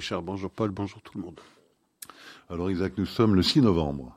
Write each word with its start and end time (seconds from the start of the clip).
Richard, 0.00 0.22
bonjour 0.22 0.50
Paul, 0.50 0.70
bonjour 0.70 1.02
tout 1.02 1.18
le 1.18 1.24
monde. 1.24 1.38
Alors 2.48 2.70
Isaac, 2.70 2.94
nous 2.96 3.04
sommes 3.04 3.34
le 3.34 3.42
6 3.42 3.60
novembre. 3.60 4.16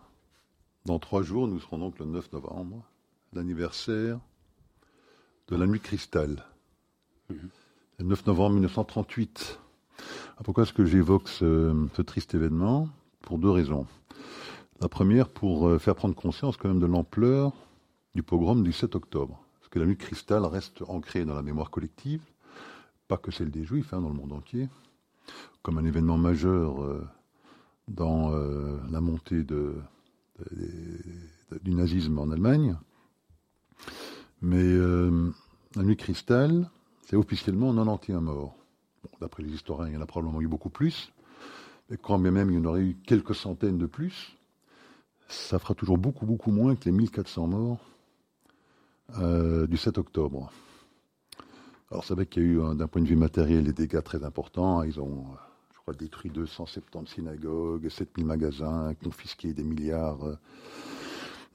Dans 0.86 0.98
trois 0.98 1.24
jours, 1.24 1.46
nous 1.46 1.60
serons 1.60 1.78
donc 1.78 2.00
le 2.00 2.06
9 2.06 2.32
novembre, 2.32 2.86
l'anniversaire 3.34 4.18
de 5.50 5.58
la 5.58 5.68
nuit 5.68 5.82
cristal. 5.82 6.46
Mhm. 7.30 7.50
Le 8.00 8.06
9 8.06 8.28
novembre 8.28 8.54
1938. 8.54 9.60
pourquoi 10.46 10.64
est-ce 10.64 10.72
que 10.72 10.86
j'évoque 10.86 11.28
ce, 11.28 11.86
triste 12.04 12.34
événement? 12.34 12.88
Pour 13.20 13.38
deux 13.38 13.52
raisons. 13.52 13.86
La 14.80 14.88
première, 14.88 15.28
pour 15.28 15.68
euh, 15.68 15.80
faire 15.80 15.96
prendre 15.96 16.16
conscience 16.16 16.56
quand 16.56 16.70
même 16.70 16.80
de 16.80 16.86
l'ampleur 16.86 17.52
du 18.16 18.24
pogrom 18.24 18.64
du 18.64 18.72
7 18.72 18.96
octobre. 18.96 19.44
Parce 19.60 19.68
que 19.68 19.80
la 19.80 19.86
nuit 19.86 19.98
cristal 19.98 20.46
reste 20.46 20.82
ancrée 20.88 21.26
dans 21.26 21.36
la 21.36 21.42
mémoire 21.42 21.70
collective, 21.70 22.22
pas 23.10 23.18
que 23.18 23.32
celle 23.32 23.52
des 23.52 23.66
juifs, 23.66 23.94
hein, 23.94 24.00
dans 24.00 24.08
le 24.08 24.16
monde 24.16 24.32
entier, 24.32 24.70
comme 25.62 25.78
un 25.78 25.86
événement 25.86 26.18
majeur 26.18 26.82
euh, 26.84 27.08
dans 27.88 28.34
euh, 28.34 28.78
la 28.92 29.02
montée 29.02 29.44
du 29.44 29.76
nazisme 31.72 32.20
en 32.20 32.30
Allemagne. 32.32 32.78
Mais 34.42 34.76
la 35.76 35.84
nuit 35.84 35.96
cristal, 35.96 36.70
c'est 37.06 37.16
officiellement 37.16 37.74
91 37.74 38.22
morts. 38.22 38.56
D'après 39.22 39.44
les 39.44 39.54
historiens, 39.54 39.88
il 39.88 39.94
y 39.94 39.98
en 39.98 40.02
a 40.02 40.06
probablement 40.06 40.42
eu 40.42 40.48
beaucoup 40.48 40.70
plus. 40.70 41.14
Et 41.90 41.98
quand 41.98 42.20
bien 42.20 42.32
même 42.32 42.50
il 42.52 42.56
y 42.56 42.60
en 42.60 42.66
aurait 42.66 42.82
eu 42.82 42.96
quelques 43.06 43.36
centaines 43.36 43.78
de 43.78 43.86
plus, 43.86 44.36
ça 45.28 45.60
fera 45.60 45.74
toujours 45.74 45.98
beaucoup, 45.98 46.26
beaucoup 46.26 46.52
moins 46.52 46.76
que 46.76 46.86
les 46.86 46.92
1400 46.92 47.48
morts 47.48 47.80
euh, 49.20 49.68
du 49.68 49.78
7 49.78 49.98
octobre. 49.98 50.52
Alors 51.94 52.04
c'est 52.04 52.16
vrai 52.16 52.26
qu'il 52.26 52.42
y 52.42 52.46
a 52.46 52.50
eu, 52.50 52.76
d'un 52.76 52.88
point 52.88 53.04
de 53.04 53.08
vue 53.08 53.16
matériel, 53.16 53.66
des 53.66 53.72
dégâts 53.72 54.02
très 54.02 54.24
importants. 54.24 54.82
Ils 54.82 55.00
ont, 55.00 55.26
je 55.76 55.80
crois, 55.80 55.94
détruit 55.94 56.32
270 56.32 57.08
synagogues, 57.08 57.88
7000 57.88 58.26
magasins, 58.26 58.96
confisqué 59.04 59.54
des 59.54 59.64
milliards 59.64 60.26
euh, 60.26 60.36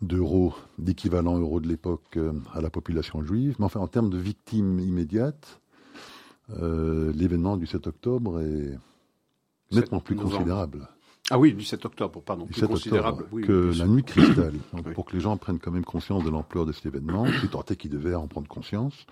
d'euros, 0.01 0.55
d'équivalent 0.79 1.37
euros 1.41 1.59
de 1.59 1.67
l'époque 1.67 2.17
euh, 2.17 2.33
à 2.55 2.61
la 2.61 2.71
population 2.71 3.21
juive. 3.25 3.57
Mais 3.59 3.65
enfin, 3.65 3.81
en 3.81 3.89
termes 3.89 4.11
de 4.11 4.17
victimes 4.17 4.79
immédiates, 4.79 5.61
l'événement 6.51 7.57
du 7.57 7.67
7 7.67 7.89
octobre 7.89 8.41
est 8.41 8.79
nettement 9.73 10.01
plus 10.01 10.15
considérable. 10.15 10.89
Ah 11.31 11.39
oui, 11.39 11.53
du 11.53 11.65
7 11.65 11.85
octobre, 11.85 12.23
pardon, 12.23 12.47
plus 12.47 12.67
considérable. 12.67 13.27
que 13.43 13.73
la 13.79 13.87
nuit 13.87 14.03
cristal. 14.03 14.55
Pour 14.95 15.05
que 15.05 15.15
les 15.15 15.21
gens 15.21 15.37
prennent 15.37 15.59
quand 15.59 15.71
même 15.71 15.85
conscience 15.85 16.25
de 16.25 16.31
l'ampleur 16.31 16.65
de 16.65 16.73
cet 16.73 16.87
événement, 16.87 17.27
c'est 17.41 17.51
tant 17.51 17.63
est 17.69 17.77
qu'ils 17.77 17.91
devaient 17.91 18.15
en 18.15 18.27
prendre 18.27 18.49
conscience. 18.49 19.07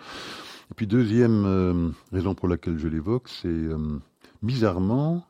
Et 0.71 0.75
puis 0.75 0.87
deuxième 0.87 1.45
euh, 1.45 1.91
raison 2.13 2.35
pour 2.35 2.49
laquelle 2.49 2.79
je 2.79 2.89
l'évoque, 2.89 3.29
c'est 3.29 3.49
euh, 3.49 4.01
bizarrement, 4.43 5.27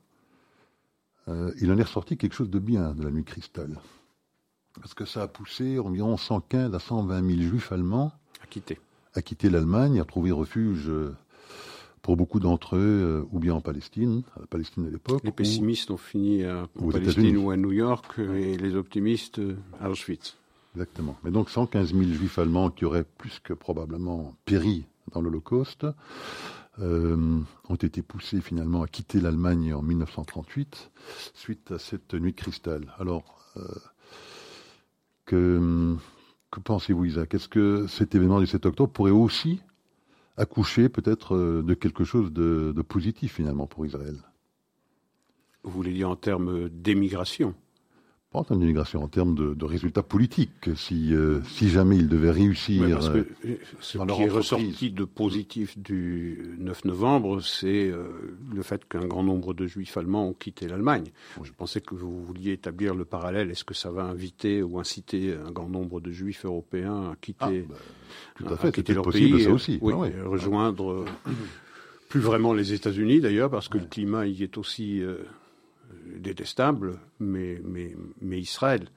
euh, 1.29 1.53
il 1.61 1.73
en 1.73 1.79
est 1.79 1.83
ressorti 1.83 2.17
quelque 2.17 2.35
chose 2.35 2.51
de 2.51 2.59
bien 2.59 2.93
de 2.93 3.03
la 3.03 3.11
nuit 3.11 3.25
cristal. 3.25 3.81
Parce 4.81 4.95
que 4.95 5.05
ça 5.05 5.23
a 5.23 5.29
poussé 5.29 5.79
environ 5.79 6.17
115 6.17 6.75
à 6.75 6.79
120 6.79 7.27
000 7.27 7.41
juifs 7.43 7.73
allemands 7.73 8.13
à 8.43 8.47
quitter, 8.47 8.79
à 9.15 9.23
quitter 9.23 9.51
l'Allemagne, 9.51 10.01
à 10.01 10.05
trouver 10.05 10.31
refuge 10.31 10.91
pour 12.07 12.17
beaucoup 12.17 12.39
d'entre 12.39 12.77
eux, 12.77 12.79
euh, 13.25 13.29
ou 13.33 13.41
bien 13.41 13.53
en 13.53 13.61
Palestine, 13.61 14.23
à 14.37 14.41
la 14.43 14.47
Palestine 14.47 14.87
à 14.87 14.91
l'époque. 14.91 15.23
Les 15.25 15.33
pessimistes 15.33 15.91
ont 15.91 15.97
fini 15.97 16.47
en 16.47 16.69
Palestine 16.93 17.37
ou 17.37 17.51
à 17.51 17.57
New 17.57 17.73
York, 17.73 18.21
et 18.21 18.57
les 18.57 18.77
optimistes 18.77 19.41
euh, 19.41 19.57
à 19.81 19.91
Auschwitz. 19.91 20.37
Exactement. 20.77 21.17
Mais 21.25 21.33
donc 21.33 21.51
115 21.51 21.95
000 21.95 22.05
juifs 22.13 22.39
allemands 22.39 22.71
qui 22.71 22.85
auraient 22.85 23.07
plus 23.19 23.41
que 23.41 23.53
probablement 23.53 24.37
péri 24.45 24.87
dans 25.13 25.21
l'Holocauste 25.21 25.85
euh, 26.79 27.41
ont 27.69 27.75
été 27.75 28.03
poussés 28.03 28.41
finalement 28.41 28.83
à 28.83 28.87
quitter 28.87 29.21
l'Allemagne 29.21 29.75
en 29.75 29.83
1938 29.83 30.93
suite 31.35 31.73
à 31.73 31.81
cette 31.81 32.15
nuit 32.15 32.31
de 32.31 32.37
cristal. 32.37 32.95
Alors, 33.01 33.53
que, 35.25 35.97
que 36.53 36.61
pensez-vous 36.61 37.07
Isaac? 37.07 37.35
Est-ce 37.35 37.49
que 37.49 37.89
cet 37.89 38.15
événement 38.15 38.39
du 38.39 38.47
7 38.47 38.65
octobre 38.65 38.93
pourrait 38.93 39.11
aussi 39.11 39.61
accoucher 40.37 40.89
peut-être 40.89 41.35
euh, 41.35 41.63
de 41.63 41.75
quelque 41.75 42.05
chose 42.05 42.33
de, 42.33 42.73
positif 42.83 43.35
finalement 43.35 43.67
pour 43.67 43.87
Israël. 43.87 44.17
Vous 45.63 45.71
voulez 45.71 45.93
dire 45.93 46.11
en 46.11 46.17
termes 46.17 46.69
d'émigration? 46.69 47.55
En 48.39 48.45
termes 48.45 48.61
d'immigration, 48.61 49.03
en 49.03 49.09
termes 49.09 49.35
de, 49.35 49.65
résultats 49.65 50.03
politiques. 50.03 50.71
Si, 50.77 51.15
euh, 51.15 51.41
si 51.45 51.69
jamais 51.69 51.97
ils 51.97 52.09
devaient 52.09 52.31
réussir. 52.31 52.89
parce 52.89 53.09
que 53.09 53.27
euh, 53.45 53.57
ce 53.81 53.99
qui 53.99 54.23
est 54.23 54.29
ressorti 54.29 54.91
de 54.91 55.05
positif 55.05 55.79
du 55.79 56.57
9 56.59 56.85
novembre, 56.85 57.41
c'est 57.41 57.89
euh, 57.89 58.05
le 58.55 58.63
fait 58.63 58.87
qu'un 58.89 59.07
grand 59.07 59.23
nombre 59.23 59.55
de 59.55 59.67
juifs 59.67 59.97
allemands 59.97 60.29
ont 60.29 60.33
quitté 60.35 60.69
l'Allemagne. 60.69 61.07
Je 61.43 61.53
pensais 61.53 61.81
que 61.81 61.95
vous 61.95 62.25
vouliez 62.25 62.53
établir 62.53 62.95
le 62.95 63.05
parallèle. 63.05 63.51
Est-ce 63.51 63.65
que 63.65 63.75
ça 63.75 63.91
va 63.91 64.05
inviter 64.05 64.63
ou 64.63 64.79
inciter 64.79 65.35
un 65.35 65.51
grand 65.51 65.69
nombre 65.69 66.01
de 66.01 66.11
juifs 66.11 66.45
européens 66.45 67.11
à 67.11 67.17
quitter, 67.21 67.67
ah, 68.41 68.45
bah, 68.45 68.59
à, 68.63 68.73
quitter 68.73 68.95
leur 68.95 69.09
pays 69.09 69.43
ça 69.43 69.51
aussi. 69.51 69.79
Oui, 69.81 69.95
rejoindre 70.25 71.05
plus 72.09 72.21
vraiment 72.21 72.53
les 72.53 72.73
États-Unis 72.73 73.21
d'ailleurs, 73.21 73.51
parce 73.51 73.69
que 73.69 73.79
le 73.79 73.87
climat 73.87 74.27
y 74.27 74.43
est 74.43 74.59
aussi 74.59 75.03
détestable, 76.19 76.99
mais, 77.19 77.61
mais, 77.65 77.95
mais 78.21 78.41
Israël. 78.41 78.89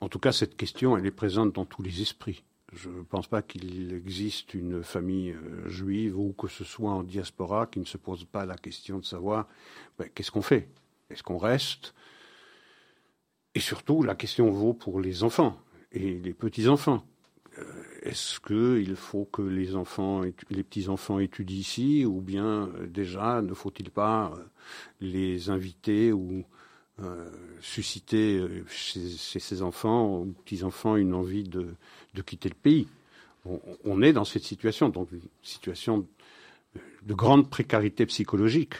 En 0.00 0.08
tout 0.08 0.18
cas, 0.18 0.32
cette 0.32 0.56
question, 0.56 0.96
elle 0.96 1.06
est 1.06 1.10
présente 1.10 1.52
dans 1.54 1.64
tous 1.64 1.82
les 1.82 2.02
esprits. 2.02 2.42
Je 2.72 2.88
ne 2.88 3.02
pense 3.02 3.26
pas 3.26 3.42
qu'il 3.42 3.92
existe 3.92 4.54
une 4.54 4.82
famille 4.82 5.32
euh, 5.32 5.68
juive 5.68 6.18
ou 6.18 6.32
que 6.32 6.48
ce 6.48 6.64
soit 6.64 6.90
en 6.90 7.02
diaspora 7.02 7.66
qui 7.66 7.80
ne 7.80 7.84
se 7.84 7.98
pose 7.98 8.24
pas 8.24 8.46
la 8.46 8.56
question 8.56 8.98
de 8.98 9.04
savoir 9.04 9.46
ben, 9.98 10.08
qu'est-ce 10.14 10.30
qu'on 10.30 10.42
fait? 10.42 10.68
Est-ce 11.10 11.22
qu'on 11.22 11.36
reste? 11.36 11.94
Et 13.54 13.60
surtout, 13.60 14.02
la 14.02 14.14
question 14.14 14.50
vaut 14.50 14.72
pour 14.72 15.00
les 15.00 15.22
enfants 15.22 15.60
et 15.92 16.18
les 16.18 16.32
petits-enfants. 16.32 17.04
Euh, 17.58 17.64
est-ce 18.02 18.40
qu'il 18.40 18.96
faut 18.96 19.26
que 19.26 19.42
les 19.42 19.76
enfants, 19.76 20.22
les 20.22 20.62
petits-enfants 20.62 21.18
étudient 21.18 21.58
ici 21.58 22.06
ou 22.06 22.22
bien 22.22 22.68
euh, 22.68 22.86
déjà 22.86 23.42
ne 23.42 23.52
faut-il 23.52 23.90
pas 23.90 24.32
les 25.00 25.50
inviter 25.50 26.10
ou 26.12 26.44
euh, 27.00 27.30
susciter 27.62 28.36
euh, 28.36 28.64
chez, 28.68 29.00
ses 29.08 29.62
enfants 29.62 30.18
ou 30.18 30.34
petits-enfants 30.44 30.96
une 30.96 31.14
envie 31.14 31.42
de, 31.42 31.74
quitter 32.26 32.50
le 32.50 32.54
pays. 32.54 32.86
On, 33.84 34.02
est 34.02 34.12
dans 34.12 34.24
cette 34.24 34.44
situation, 34.44 34.88
donc 34.88 35.10
une 35.10 35.20
situation 35.42 36.06
de 37.02 37.14
grande 37.14 37.50
précarité 37.50 38.06
psychologique. 38.06 38.74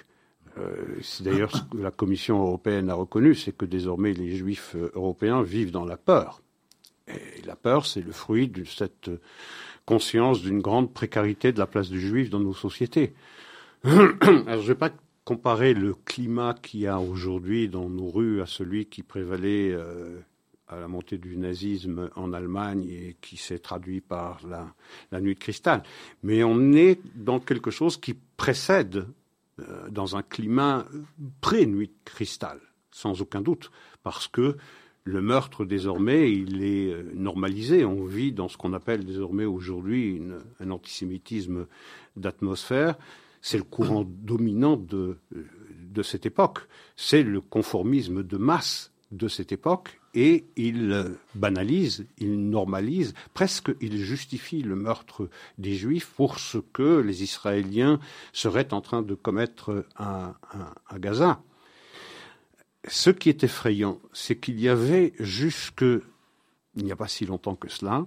Euh, 0.58 0.98
c'est 1.02 1.24
d'ailleurs 1.24 1.56
ce 1.56 1.62
que 1.62 1.78
la 1.78 1.90
Commission 1.90 2.38
européenne 2.40 2.90
a 2.90 2.94
reconnu, 2.94 3.34
c'est 3.34 3.56
que 3.56 3.64
désormais 3.64 4.12
les 4.12 4.36
Juifs 4.36 4.76
européens 4.94 5.42
vivent 5.42 5.72
dans 5.72 5.86
la 5.86 5.96
peur. 5.96 6.42
Et 7.08 7.42
la 7.44 7.56
peur, 7.56 7.86
c'est 7.86 8.02
le 8.02 8.12
fruit 8.12 8.46
de 8.46 8.62
cette 8.64 9.10
conscience 9.84 10.42
d'une 10.42 10.60
grande 10.60 10.92
précarité 10.92 11.52
de 11.52 11.58
la 11.58 11.66
place 11.66 11.88
du 11.88 12.00
Juif 12.00 12.30
dans 12.30 12.40
nos 12.40 12.54
sociétés. 12.54 13.14
Alors, 13.84 14.44
je 14.46 14.52
ne 14.52 14.60
vais 14.60 14.74
pas 14.74 14.90
comparer 15.24 15.74
le 15.74 15.94
climat 15.94 16.54
qu'il 16.54 16.80
y 16.80 16.86
a 16.86 17.00
aujourd'hui 17.00 17.68
dans 17.68 17.88
nos 17.88 18.10
rues 18.10 18.42
à 18.42 18.46
celui 18.46 18.86
qui 18.86 19.02
prévalait 19.02 19.70
euh, 19.72 20.20
à 20.68 20.80
la 20.80 20.88
montée 20.88 21.18
du 21.18 21.36
nazisme 21.36 22.10
en 22.16 22.32
Allemagne 22.32 22.84
et 22.88 23.16
qui 23.20 23.36
s'est 23.36 23.58
traduit 23.58 24.00
par 24.00 24.40
la, 24.48 25.20
nuit 25.20 25.34
de 25.34 25.38
cristal. 25.38 25.82
Mais 26.22 26.42
on 26.42 26.72
est 26.72 27.00
dans 27.14 27.38
quelque 27.38 27.70
chose 27.70 27.96
qui 27.96 28.14
précède, 28.36 29.06
euh, 29.60 29.88
dans 29.90 30.16
un 30.16 30.22
climat 30.22 30.86
pré-nuit 31.40 31.88
de 31.88 32.10
cristal, 32.10 32.58
sans 32.90 33.20
aucun 33.20 33.42
doute, 33.42 33.70
parce 34.02 34.26
que 34.26 34.56
le 35.04 35.20
meurtre, 35.20 35.64
désormais, 35.64 36.32
il 36.32 36.64
est 36.64 36.92
euh, 36.92 37.02
normalisé. 37.14 37.84
On 37.84 38.04
vit 38.04 38.32
dans 38.32 38.48
ce 38.48 38.56
qu'on 38.56 38.72
appelle 38.72 39.04
désormais 39.04 39.44
aujourd'hui 39.44 40.22
un 40.58 40.70
antisémitisme 40.70 41.66
d'atmosphère 42.16 42.96
c'est 43.42 43.58
le 43.58 43.64
courant 43.64 44.04
dominant 44.06 44.76
de, 44.76 45.18
de 45.30 46.02
cette 46.02 46.24
époque. 46.24 46.60
C'est 46.96 47.22
le 47.22 47.40
conformisme 47.40 48.22
de 48.22 48.36
masse 48.38 48.92
de 49.10 49.28
cette 49.28 49.52
époque 49.52 50.00
et 50.14 50.44
il 50.56 51.16
banalise, 51.34 52.06
il 52.18 52.48
normalise, 52.50 53.14
presque 53.34 53.72
il 53.80 53.98
justifie 53.98 54.62
le 54.62 54.76
meurtre 54.76 55.28
des 55.58 55.74
Juifs 55.74 56.12
pour 56.16 56.38
ce 56.38 56.58
que 56.58 57.00
les 57.00 57.22
Israéliens 57.22 57.98
seraient 58.32 58.72
en 58.72 58.80
train 58.80 59.02
de 59.02 59.14
commettre 59.14 59.86
à, 59.96 60.34
Gaza. 60.96 61.42
Ce 62.88 63.10
qui 63.10 63.28
est 63.28 63.44
effrayant, 63.44 64.00
c'est 64.12 64.36
qu'il 64.36 64.60
y 64.60 64.68
avait 64.68 65.12
jusque, 65.18 65.82
il 65.82 66.84
n'y 66.84 66.92
a 66.92 66.96
pas 66.96 67.08
si 67.08 67.24
longtemps 67.24 67.54
que 67.54 67.68
cela, 67.68 68.06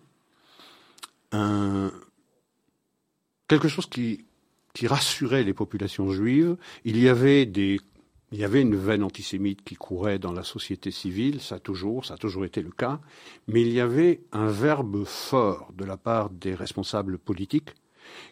quelque 3.48 3.68
chose 3.68 3.88
qui 3.88 4.26
qui 4.75 4.86
rassurait 4.86 5.44
les 5.44 5.56
populations 5.56 6.12
juives. 6.12 6.57
Il 6.83 7.00
y 7.00 7.10
avait 7.10 7.48
des 7.48 7.80
il 8.31 8.39
y 8.39 8.44
avait 8.44 8.62
une 8.62 8.75
veine 8.75 9.04
antisémite 9.04 9.63
qui 9.63 9.75
courait 9.75 10.19
dans 10.19 10.33
la 10.33 10.44
société 10.44 10.92
civile, 10.92 11.39
ça 11.39 11.56
a 11.56 11.60
toujours, 11.60 12.06
ça 12.06 12.16
a 12.16 12.18
toujours 12.18 12.44
été 12.44 12.62
le 12.62 12.72
cas, 12.72 13.00
mais 13.48 13.62
il 13.62 13.72
y 13.72 13.80
avait 13.80 14.24
un 14.33 14.48
verbe 14.48 15.06
fort 15.06 15.72
de 15.74 15.86
la 15.86 15.95
part 15.95 16.31
des 16.31 16.54
responsables 16.54 17.18
politiques 17.18 17.69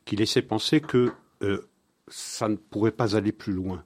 qui 0.03 0.15
laissait 0.17 0.41
penser 0.41 0.81
que 0.81 1.13
euh, 1.43 1.69
ça 2.07 2.49
ne 2.49 2.55
pourrait 2.55 2.91
pas 2.91 3.15
aller 3.15 3.31
plus 3.31 3.53
loin. 3.53 3.85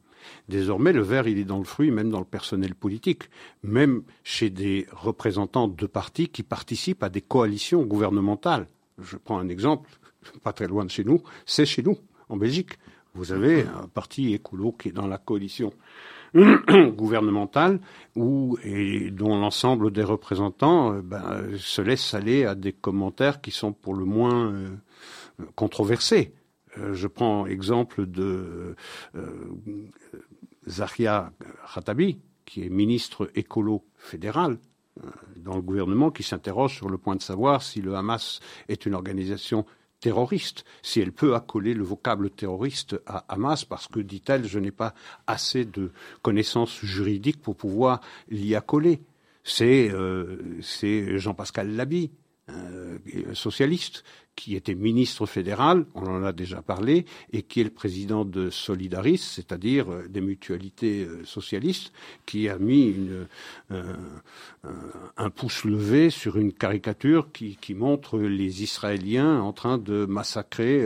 Désormais, 0.50 0.94
le 0.94 1.04
verre, 1.04 1.28
il 1.28 1.38
est 1.38 1.44
dans 1.44 1.60
le 1.60 1.66
fruit, 1.66 1.92
même 1.92 2.10
dans 2.10 2.20
le 2.20 2.26
personnel 2.26 2.74
politique, 2.74 3.30
même 3.62 4.04
chez 4.24 4.50
des 4.50 4.88
représentants 4.92 5.68
de 5.68 5.86
partis 5.86 6.30
qui 6.30 6.42
participent 6.42 7.04
à 7.04 7.10
des 7.10 7.22
coalitions 7.22 7.84
gouvernementales. 7.84 8.68
Je 9.00 9.18
prends 9.18 9.38
un 9.38 9.50
exemple, 9.50 9.90
pas 10.44 10.54
très 10.54 10.68
loin 10.68 10.86
de 10.86 10.90
chez 10.90 11.04
nous, 11.04 11.22
c'est 11.46 11.66
chez 11.66 11.84
nous, 11.84 11.98
en 12.30 12.38
Belgique. 12.38 12.78
Vous 13.14 13.32
avez 13.32 13.64
un 13.64 13.88
parti 13.88 14.34
écolo 14.34 14.72
qui 14.72 14.90
est 14.90 14.92
dans 14.92 15.08
la 15.08 15.18
coalition 15.18 15.74
gouvernementale 16.36 17.80
où, 18.16 18.58
et 18.64 19.12
dont 19.12 19.40
l'ensemble 19.40 19.92
des 19.92 20.04
représentants 20.04 20.94
euh, 20.94 21.02
ben, 21.02 21.58
se 21.58 21.82
laissent 21.82 22.14
aller 22.14 22.46
à 22.46 22.56
des 22.56 22.74
commentaires 22.74 23.42
qui 23.42 23.52
sont 23.52 23.74
pour 23.74 23.96
le 23.96 24.06
moins 24.06 24.52
euh, 24.52 24.70
controversés. 25.56 26.34
Euh, 26.78 26.94
je 26.94 27.08
prends 27.08 27.48
exemple 27.48 28.06
de 28.06 28.76
Zaria 30.68 31.32
Khatabi, 31.74 32.20
qui 32.46 32.66
est 32.66 32.70
ministre 32.70 33.32
écolo 33.36 33.84
fédéral 33.98 34.60
dans 35.38 35.56
le 35.56 35.62
gouvernement, 35.62 36.12
qui 36.12 36.24
s'interroge 36.24 36.76
sur 36.76 36.90
le 36.90 36.98
point 36.98 37.16
de 37.16 37.22
savoir 37.22 37.62
si 37.62 37.82
le 37.82 37.96
Hamas 37.96 38.40
est 38.68 38.86
une 38.86 38.96
organisation 38.96 39.66
terroriste, 40.00 40.64
si 40.82 41.00
elle 41.00 41.12
peut 41.12 41.36
accoler 41.36 41.74
le 41.74 41.84
vocable 41.84 42.30
terroriste 42.30 43.02
à 43.06 43.26
Hamas, 43.30 43.66
parce 43.66 43.88
que, 43.88 44.00
dit-elle, 44.00 44.46
je 44.46 44.60
n'ai 44.60 44.72
pas 44.72 44.94
assez 45.26 45.66
de 45.66 45.92
connaissances 46.22 46.80
juridiques 46.84 47.42
pour 47.42 47.56
pouvoir 47.56 48.02
l'y 48.30 48.56
accoler. 48.56 49.02
C'est 49.44 49.90
euh, 49.90 50.60
Jean-Pascal 51.18 51.76
Laby, 51.76 52.12
euh, 52.50 52.98
socialiste, 53.34 54.04
qui 54.38 54.56
était 54.56 54.76
ministre 54.76 55.26
fédéral, 55.26 55.86
on 55.96 56.06
en 56.06 56.24
a 56.24 56.32
déjà 56.32 56.62
parlé, 56.62 57.06
et 57.34 57.42
qui 57.42 57.60
est 57.60 57.66
le 57.66 57.72
président 57.72 58.24
de 58.24 58.50
Solidaris, 58.52 59.18
c'est-à-dire 59.18 59.92
euh, 59.92 60.08
des 60.08 60.22
mutualités 60.22 61.04
euh, 61.04 61.26
socialistes, 61.26 61.92
qui 62.26 62.48
a 62.48 62.58
mis 62.60 62.86
une, 62.86 63.28
euh, 63.72 63.96
un 65.18 65.30
pouce 65.30 65.66
levé 65.66 66.10
sur 66.10 66.38
une 66.38 66.54
caricature 66.54 67.32
qui, 67.32 67.58
montre 67.74 68.20
les 68.20 68.64
Israéliens 68.64 69.40
en 69.42 69.54
train 69.54 69.78
de 69.78 70.06
massacrer 70.06 70.86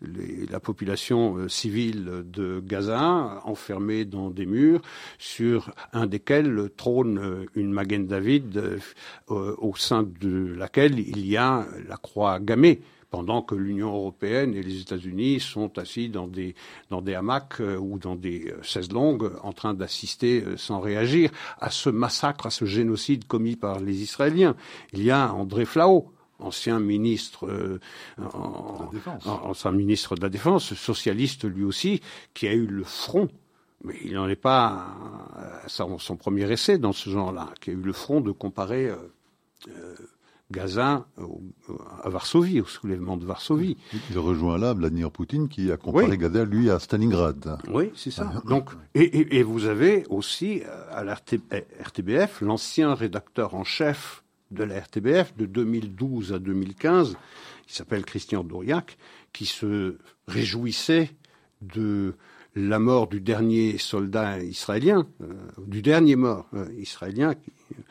les, 0.00 0.46
la 0.46 0.60
population 0.60 1.48
civile 1.48 2.24
de 2.24 2.60
Gaza, 2.64 3.40
enfermée 3.44 4.04
dans 4.04 4.30
des 4.30 4.46
murs, 4.46 4.82
sur 5.18 5.72
un 5.92 6.06
desquels 6.06 6.70
trône 6.76 7.46
une 7.54 7.72
Magen 7.72 8.06
David 8.06 8.80
au 9.28 9.74
sein 9.76 10.02
de 10.02 10.54
laquelle 10.54 10.98
il 10.98 11.26
y 11.26 11.36
a 11.36 11.66
la 11.88 11.96
croix 11.96 12.38
pendant 13.10 13.42
que 13.42 13.54
l'Union 13.54 13.94
européenne 13.94 14.54
et 14.54 14.62
les 14.62 14.80
États-Unis 14.80 15.40
sont 15.40 15.78
assis 15.78 16.08
dans 16.08 16.26
des, 16.26 16.54
dans 16.90 17.00
des 17.00 17.14
hamacs 17.14 17.60
euh, 17.60 17.76
ou 17.76 17.98
dans 17.98 18.16
des 18.16 18.50
euh, 18.50 18.62
chaises 18.62 18.92
longues 18.92 19.32
en 19.42 19.52
train 19.52 19.74
d'assister 19.74 20.42
euh, 20.42 20.56
sans 20.56 20.80
réagir 20.80 21.30
à 21.60 21.70
ce 21.70 21.90
massacre, 21.90 22.46
à 22.46 22.50
ce 22.50 22.64
génocide 22.64 23.26
commis 23.26 23.56
par 23.56 23.80
les 23.80 24.02
Israéliens. 24.02 24.56
Il 24.92 25.02
y 25.02 25.10
a 25.10 25.32
André 25.32 25.64
Flau, 25.64 26.12
ancien 26.38 26.80
ministre, 26.80 27.48
ancien 29.24 29.72
ministre 29.72 30.16
de 30.16 30.20
la 30.20 30.28
Défense, 30.28 30.74
socialiste 30.74 31.44
lui 31.44 31.64
aussi, 31.64 32.02
qui 32.34 32.46
a 32.46 32.52
eu 32.52 32.66
le 32.66 32.84
front 32.84 33.28
mais 33.84 33.94
il 34.04 34.14
n'en 34.14 34.26
est 34.26 34.36
pas 34.36 34.86
à 35.64 35.68
son, 35.68 36.16
premier 36.16 36.50
essai 36.50 36.78
dans 36.78 36.92
ce 36.92 37.10
genre-là, 37.10 37.50
qui 37.60 37.70
a 37.70 37.72
eu 37.74 37.82
le 37.82 37.92
front 37.92 38.20
de 38.20 38.32
comparer 38.32 38.90
Gaza 40.50 41.06
à 42.02 42.08
Varsovie, 42.08 42.60
au 42.60 42.66
soulèvement 42.66 43.16
de 43.16 43.24
Varsovie. 43.26 43.76
Il 44.10 44.18
rejoint 44.18 44.58
là 44.58 44.74
Vladimir 44.74 45.10
Poutine 45.10 45.48
qui 45.48 45.72
a 45.72 45.76
comparé 45.76 46.16
Gaza, 46.16 46.44
lui, 46.44 46.70
à 46.70 46.78
Stalingrad. 46.78 47.58
Oui, 47.68 47.90
c'est 47.96 48.12
ça. 48.12 48.30
Ah. 48.32 48.42
Donc, 48.48 48.70
et, 48.94 49.42
vous 49.42 49.66
avez 49.66 50.04
aussi 50.08 50.62
euh, 50.64 50.84
à 50.92 51.02
la 51.02 51.14
RTBF 51.14 52.40
l'ancien 52.40 52.94
rédacteur 52.94 53.54
en 53.54 53.64
chef 53.64 54.22
de 54.50 54.62
la 54.62 54.80
RTBF 54.80 55.36
de 55.36 55.46
2012 55.46 56.32
à 56.32 56.38
2015, 56.38 57.16
qui 57.66 57.74
s'appelle 57.74 58.04
Christian 58.04 58.44
Doriac, 58.44 58.96
qui 59.32 59.46
se 59.46 59.98
réjouissait 60.28 61.10
de 61.62 62.14
la 62.56 62.78
mort 62.78 63.06
du 63.06 63.20
dernier 63.20 63.76
soldat 63.78 64.42
israélien, 64.42 65.06
euh, 65.20 65.34
du 65.66 65.82
dernier 65.82 66.16
mort 66.16 66.48
euh, 66.54 66.66
israélien, 66.78 67.32
euh, 67.32 67.82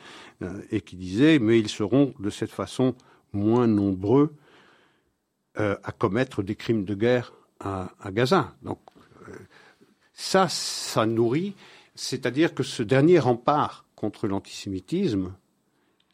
et 0.71 0.81
qui 0.81 0.95
disait 0.95 1.39
mais 1.39 1.59
ils 1.59 1.69
seront 1.69 2.13
de 2.19 2.29
cette 2.29 2.51
façon 2.51 2.95
moins 3.33 3.67
nombreux 3.67 4.33
euh, 5.59 5.77
à 5.83 5.91
commettre 5.91 6.43
des 6.43 6.55
crimes 6.55 6.85
de 6.85 6.95
guerre 6.95 7.33
à, 7.59 7.89
Gaza. 8.11 8.55
Donc 8.61 8.79
euh, 9.29 9.33
ça, 10.13 10.47
ça 10.49 11.05
nourrit, 11.05 11.55
c'est-à-dire 11.95 12.53
que 12.53 12.63
ce 12.63 12.83
dernier 12.83 13.19
rempart 13.19 13.85
contre 13.95 14.27
l'antisémitisme, 14.27 15.33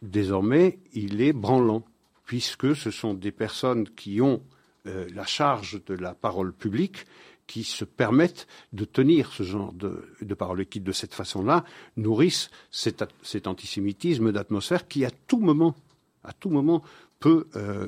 désormais, 0.01 0.79
il 0.93 1.21
est 1.21 1.33
branlant, 1.33 1.83
puisque 2.25 2.75
ce 2.75 2.91
sont 2.91 3.13
des 3.13 3.31
personnes 3.31 3.89
qui 3.89 4.21
ont 4.21 4.41
la 4.85 5.25
charge 5.25 5.83
de 5.85 5.93
la 5.93 6.15
parole 6.15 6.53
publique 6.53 7.05
qui 7.51 7.65
se 7.65 7.83
permettent 7.83 8.47
de 8.71 8.85
tenir 8.85 9.33
ce 9.33 9.43
genre 9.43 9.73
de, 9.73 10.05
de 10.21 10.33
paroles 10.33 10.65
qui, 10.65 10.79
de 10.79 10.93
cette 10.93 11.13
façon-là, 11.13 11.65
nourrissent 11.97 12.49
cet, 12.71 13.03
cet 13.23 13.45
antisémitisme 13.45 14.31
d'atmosphère 14.31 14.87
qui, 14.87 15.03
à 15.03 15.11
tout 15.27 15.39
moment, 15.39 15.75
à 16.23 16.31
tout 16.31 16.49
moment, 16.49 16.81
peut, 17.19 17.47
euh, 17.57 17.87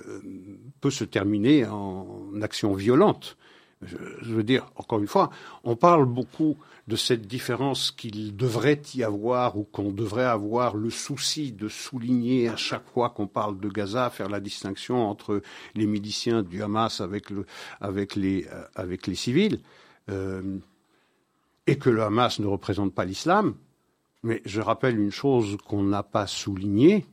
peut 0.82 0.92
se 0.92 1.06
terminer 1.06 1.66
en 1.66 2.42
action 2.42 2.74
violente. 2.74 3.38
Je, 3.86 4.34
veux 4.34 4.44
dire, 4.44 4.66
encore 4.76 5.00
une 5.00 5.08
fois, 5.08 5.30
on 5.64 5.76
parle 5.76 6.06
beaucoup 6.06 6.58
de 6.88 6.96
cette 6.96 7.28
différence 7.28 7.92
qu'il 7.92 8.36
devrait 8.36 8.82
y 8.94 9.04
avoir 9.04 9.58
ou 9.58 9.64
qu'on 9.64 9.92
devrait 9.92 10.26
avoir 10.26 10.76
le 10.76 10.90
souci 10.90 11.52
de 11.52 11.70
souligner 11.70 12.50
à 12.50 12.58
chaque 12.58 12.88
fois 12.94 13.10
qu'on 13.10 13.28
parle 13.28 13.60
de 13.60 13.70
Gaza, 13.70 14.10
faire 14.10 14.30
la 14.30 14.40
distinction 14.40 15.10
entre 15.10 15.42
les 15.76 15.86
miliciens 15.86 16.44
du 16.44 16.62
Hamas 16.62 17.00
avec, 17.00 17.32
euh, 17.32 17.46
les 18.18 19.16
civils, 19.16 19.60
euh, 20.10 20.58
et 21.68 21.78
que 21.78 21.90
le 21.90 22.04
Hamas 22.04 22.40
ne 22.40 22.48
représente 22.48 22.94
pas 22.94 23.06
l'islam. 23.06 23.56
Mais 24.24 24.42
je 24.46 24.62
rappelle 24.62 25.00
une 25.00 25.12
chose 25.12 25.58
qu'on 25.66 25.84
n'a 25.84 26.04
pas 26.04 26.28
soulignée, 26.28 27.06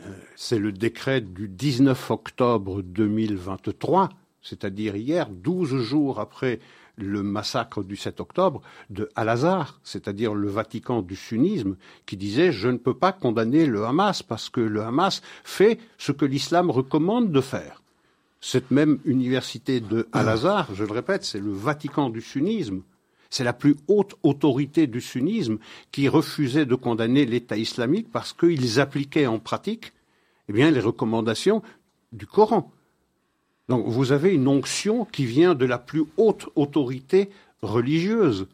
euh, 0.00 0.12
c'est 0.36 0.58
le 0.58 0.72
décret 0.72 1.20
du 1.20 1.48
19 1.48 2.10
octobre 2.10 2.82
2023 2.82 4.08
c'est-à-dire 4.44 4.94
hier, 4.94 5.28
douze 5.28 5.76
jours 5.78 6.20
après 6.20 6.60
le 6.96 7.24
massacre 7.24 7.82
du 7.82 7.96
7 7.96 8.20
octobre, 8.20 8.62
de 8.90 9.08
Al-Azhar, 9.16 9.80
c'est-à-dire 9.82 10.34
le 10.34 10.48
Vatican 10.48 11.02
du 11.02 11.16
sunnisme, 11.16 11.76
qui 12.06 12.16
disait 12.16 12.52
je 12.52 12.68
ne 12.68 12.76
peux 12.76 12.94
pas 12.94 13.10
condamner 13.12 13.66
le 13.66 13.84
Hamas 13.84 14.22
parce 14.22 14.48
que 14.48 14.60
le 14.60 14.82
Hamas 14.82 15.22
fait 15.42 15.80
ce 15.98 16.12
que 16.12 16.24
l'islam 16.24 16.70
recommande 16.70 17.32
de 17.32 17.40
faire. 17.40 17.82
Cette 18.40 18.70
même 18.70 18.98
université 19.06 19.80
de 19.80 20.06
Al-Azhar, 20.12 20.68
je 20.74 20.84
le 20.84 20.92
répète, 20.92 21.24
c'est 21.24 21.40
le 21.40 21.50
Vatican 21.50 22.10
du 22.10 22.20
sunnisme, 22.20 22.82
c'est 23.30 23.42
la 23.42 23.54
plus 23.54 23.74
haute 23.88 24.14
autorité 24.22 24.86
du 24.86 25.00
sunnisme 25.00 25.58
qui 25.90 26.08
refusait 26.08 26.66
de 26.66 26.74
condamner 26.74 27.24
l'État 27.24 27.56
islamique 27.56 28.12
parce 28.12 28.32
qu'ils 28.32 28.78
appliquaient 28.78 29.26
en 29.26 29.40
pratique 29.40 29.92
eh 30.48 30.52
les 30.52 30.80
recommandations 30.80 31.62
du 32.12 32.26
Coran. 32.26 32.70
Donc 33.68 33.86
vous 33.86 34.12
avez 34.12 34.34
une 34.34 34.48
onction 34.48 35.04
qui 35.04 35.24
vient 35.24 35.54
de 35.54 35.64
la 35.64 35.78
plus 35.78 36.04
haute 36.16 36.48
autorité 36.54 37.30
religieuse. 37.62 38.46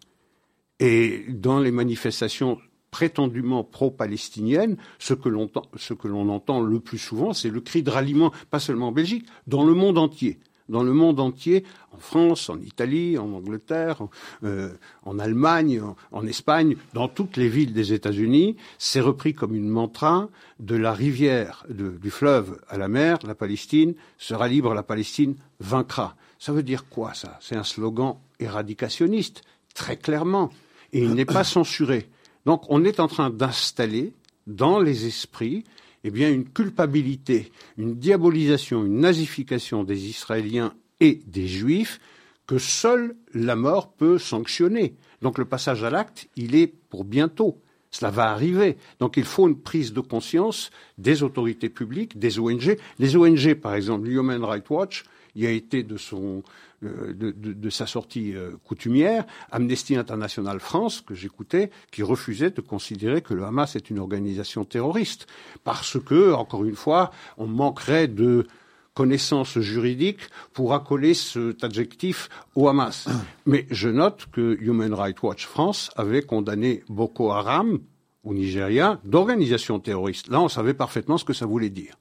Et 0.79 1.25
dans 1.29 1.61
les 1.61 1.73
manifestations 1.73 2.59
prétendument 2.91 3.65
pro-palestiniennes, 3.65 4.77
ce 4.99 5.15
que 5.15 5.29
l'on 5.29 6.29
entend 6.29 6.61
le 6.61 6.81
plus 6.81 6.99
souvent, 6.99 7.33
c'est 7.33 7.51
le 7.51 7.61
cri 7.61 7.83
de 7.83 7.91
ralliement, 7.91 8.33
pas 8.51 8.61
seulement 8.61 8.89
en 8.89 8.93
Belgique, 8.93 9.27
dans 9.47 9.65
le 9.65 9.75
monde 9.75 9.99
entier 9.99 10.39
dans 10.71 10.83
le 10.83 10.93
monde 10.93 11.21
entier, 11.21 11.65
en 11.93 11.99
France, 11.99 12.49
en 12.49 12.59
Italie, 12.61 13.19
en 13.19 13.33
Angleterre, 13.33 14.01
en, 14.03 14.11
euh, 14.45 14.71
Allemagne, 15.19 15.83
en, 16.13 16.27
Espagne, 16.27 16.77
dans 16.95 17.09
toutes 17.09 17.37
les 17.37 17.49
villes 17.49 17.73
des 17.73 17.93
États-Unis, 17.93 18.57
c'est 18.79 19.01
repris 19.01 19.35
comme 19.35 19.55
une 19.55 19.69
mantra 19.69 20.29
de 20.61 20.77
la 20.77 20.93
rivière, 20.93 21.67
du 21.69 22.11
fleuve 22.11 22.61
à 22.69 22.79
la 22.79 22.89
mer, 22.89 23.19
la 23.27 23.35
Palestine 23.35 23.95
sera 24.17 24.49
libre, 24.49 24.73
la 24.73 24.83
Palestine 24.83 25.35
vaincra. 25.59 26.17
Ça 26.39 26.53
veut 26.53 26.63
dire 26.63 26.89
quoi 26.89 27.13
ça? 27.15 27.39
C'est 27.41 27.57
un 27.57 27.65
slogan 27.65 28.17
éradicationniste, 28.39 29.43
très 29.75 29.97
clairement, 29.97 30.51
et 30.93 31.01
il 31.03 31.15
n'est 31.15 31.27
pas 31.27 31.45
censuré. 31.57 32.09
Donc 32.47 32.63
on 32.69 32.85
est 32.85 33.01
en 33.01 33.09
train 33.09 33.31
d'installer 33.31 34.15
dans 34.47 34.81
les 34.81 35.07
esprits 35.07 35.65
eh 36.05 36.11
bien, 36.11 36.31
une 36.31 36.49
culpabilité, 36.49 37.53
une 37.77 37.97
diabolisation, 37.97 38.85
une 38.85 39.01
nazification 39.01 39.85
des 39.85 40.07
Israéliens 40.09 40.75
et 41.01 41.21
des 41.27 41.47
Juifs 41.47 42.01
que 42.47 42.59
seule 42.59 43.15
la 43.33 43.55
mort 43.55 43.93
peut 43.93 44.19
sanctionner. 44.19 44.95
Donc 45.23 45.39
le 45.39 45.45
passage 45.45 45.85
à 45.85 45.91
l'acte, 45.91 46.29
il 46.37 46.55
est 46.55 46.67
pour 46.67 47.05
bientôt. 47.05 47.61
Cela 47.91 48.11
va 48.11 48.31
arriver. 48.31 48.77
Donc 48.99 49.17
il 49.17 49.25
faut 49.25 49.49
une 49.49 49.61
prise 49.61 49.93
de 49.93 50.01
conscience 50.01 50.71
des 50.99 51.23
autorités 51.23 51.69
publiques, 51.69 52.19
des 52.19 52.39
ONG. 52.39 52.77
Les 52.99 53.17
ONG, 53.17 53.55
par 53.55 53.75
exemple, 53.75 54.09
Human 54.09 54.43
Rights 54.45 54.71
Watch, 54.71 55.05
il 55.35 55.47
a 55.47 55.51
été 55.51 55.83
de 55.83 55.97
son 55.97 56.43
euh, 56.83 57.13
de, 57.15 57.71
sa 57.71 57.87
sortie 57.87 58.35
euh, 58.35 58.53
coutumière, 58.65 59.27
Amnesty 59.51 59.97
International 59.97 60.61
France, 60.61 61.03
que 61.03 61.15
j'écoutais, 61.15 61.71
qui 61.91 62.03
refusait 62.03 62.51
de 62.51 62.63
considérer 62.63 63.21
que 63.21 63.35
le 63.35 63.45
Hamas 63.45 63.77
est 63.77 63.91
une 63.91 63.99
organisation 63.99 64.65
terroriste, 64.65 65.27
parce 65.63 65.99
que, 66.01 66.33
encore 66.33 66.65
une 66.65 66.77
fois, 66.77 67.11
on 67.37 67.47
manquerait 67.47 68.09
de 68.09 68.47
connaissances 68.95 69.59
juridiques 69.59 70.23
pour 70.55 70.73
accoler 70.73 71.13
cet 71.13 71.65
adjectif 71.65 72.31
au 72.55 72.69
Hamas. 72.69 73.09
Mais 73.47 73.67
je 73.71 73.91
note 73.91 74.27
que 74.33 74.57
Human 74.61 74.95
Rights 74.95 75.23
Watch 75.23 75.47
France 75.47 75.91
avait 75.97 76.23
condamné 76.23 76.83
Boko 76.89 77.31
Haram 77.31 77.79
au 78.25 78.33
Nigeria 78.33 78.99
d'organisation 79.05 79.81
terroriste. 79.81 80.29
Là, 80.29 80.41
on 80.41 80.49
savait 80.49 80.75
parfaitement 80.75 81.19
ce 81.19 81.25
que 81.25 81.35
ça 81.35 81.45
voulait 81.47 81.71
dire. 81.71 81.95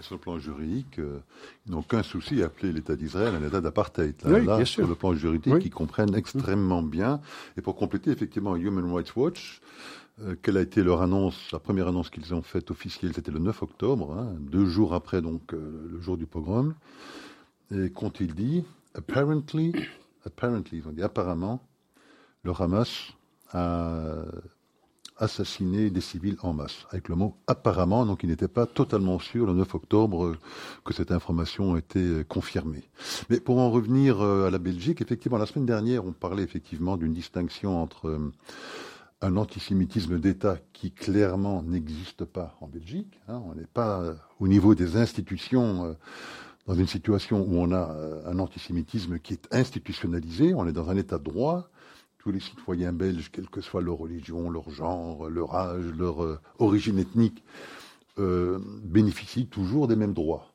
Sur 0.00 0.14
le 0.14 0.20
plan 0.20 0.38
juridique, 0.38 0.98
euh, 0.98 1.18
ils 1.66 1.72
n'ont 1.72 1.82
qu'un 1.82 2.02
souci 2.02 2.42
à 2.42 2.46
appeler 2.46 2.72
l'État 2.72 2.96
d'Israël 2.96 3.34
un 3.34 3.46
État 3.46 3.60
d'apartheid. 3.60 4.14
Là, 4.24 4.64
sur 4.64 4.86
le 4.86 4.94
plan 4.94 5.14
juridique, 5.14 5.64
ils 5.64 5.70
comprennent 5.70 6.14
extrêmement 6.14 6.82
bien. 6.82 7.20
Et 7.56 7.62
pour 7.62 7.76
compléter, 7.76 8.10
effectivement, 8.10 8.56
Human 8.56 8.92
Rights 8.92 9.14
Watch, 9.16 9.60
euh, 10.22 10.34
quelle 10.40 10.56
a 10.56 10.62
été 10.62 10.82
leur 10.82 11.02
annonce 11.02 11.50
La 11.52 11.58
première 11.58 11.88
annonce 11.88 12.10
qu'ils 12.10 12.34
ont 12.34 12.42
faite 12.42 12.70
officielle, 12.70 13.12
c'était 13.14 13.30
le 13.30 13.38
9 13.38 13.62
octobre, 13.62 14.16
hein, 14.16 14.34
deux 14.40 14.66
jours 14.66 14.94
après 14.94 15.20
donc 15.20 15.52
euh, 15.52 15.88
le 15.90 16.00
jour 16.00 16.16
du 16.16 16.26
pogrom. 16.26 16.74
Et 17.70 17.90
qu'ont-ils 17.90 18.34
dit? 18.34 18.64
Apparently, 18.94 19.74
apparently, 20.24 20.78
ils 20.78 20.88
ont 20.88 20.92
dit 20.92 21.02
apparemment, 21.02 21.60
le 22.44 22.52
Hamas 22.58 23.12
a 23.52 24.24
assassiné 25.18 25.90
des 25.90 26.00
civils 26.00 26.36
en 26.42 26.52
masse, 26.52 26.86
avec 26.90 27.08
le 27.08 27.14
mot 27.14 27.36
apparemment, 27.46 28.04
donc 28.06 28.22
ils 28.22 28.28
n'étaient 28.28 28.48
pas 28.48 28.66
totalement 28.66 29.18
sûrs 29.18 29.46
le 29.46 29.54
9 29.54 29.74
octobre 29.74 30.24
euh, 30.26 30.38
que 30.84 30.92
cette 30.92 31.12
information 31.12 31.76
était 31.76 32.24
confirmée. 32.28 32.84
Mais 33.30 33.40
pour 33.40 33.58
en 33.58 33.70
revenir 33.70 34.20
à 34.20 34.50
la 34.50 34.58
Belgique, 34.58 35.00
effectivement, 35.00 35.38
la 35.38 35.46
semaine 35.46 35.66
dernière, 35.66 36.04
on 36.04 36.12
parlait 36.12 36.42
effectivement 36.42 36.96
d'une 36.96 37.12
distinction 37.12 37.82
entre 37.82 38.18
un 39.22 39.36
antisémitisme 39.36 40.18
d'État 40.18 40.58
qui 40.72 40.92
clairement 40.92 41.62
n'existe 41.62 42.24
pas 42.24 42.56
en 42.60 42.68
Belgique. 42.68 43.18
Hein. 43.28 43.42
on 43.46 43.54
n'est 43.54 43.66
pas 43.66 44.00
euh, 44.00 44.14
au 44.40 44.48
niveau 44.48 44.74
des 44.74 44.96
institutions 44.96 45.86
euh, 45.86 45.92
dans 46.66 46.74
une 46.74 46.86
situation 46.86 47.40
où 47.40 47.56
on 47.56 47.72
a 47.72 47.90
euh, 47.92 48.30
un 48.30 48.38
antisémitisme 48.38 49.18
qui 49.18 49.32
est 49.32 49.48
institutionnalisé. 49.52 50.54
On 50.54 50.66
est 50.66 50.72
dans 50.72 50.90
un 50.90 50.96
État 50.96 51.18
droit. 51.18 51.68
Tous 52.26 52.32
les 52.32 52.40
citoyens 52.40 52.92
belges, 52.92 53.30
quelle 53.30 53.48
que 53.48 53.60
soit 53.60 53.80
leur 53.80 53.98
religion, 53.98 54.50
leur 54.50 54.68
genre, 54.68 55.30
leur 55.30 55.54
âge, 55.54 55.84
leur 55.96 56.40
origine 56.58 56.98
ethnique, 56.98 57.44
bénéficient 58.18 59.46
toujours 59.46 59.86
des 59.86 59.94
mêmes 59.94 60.12
droits. 60.12 60.52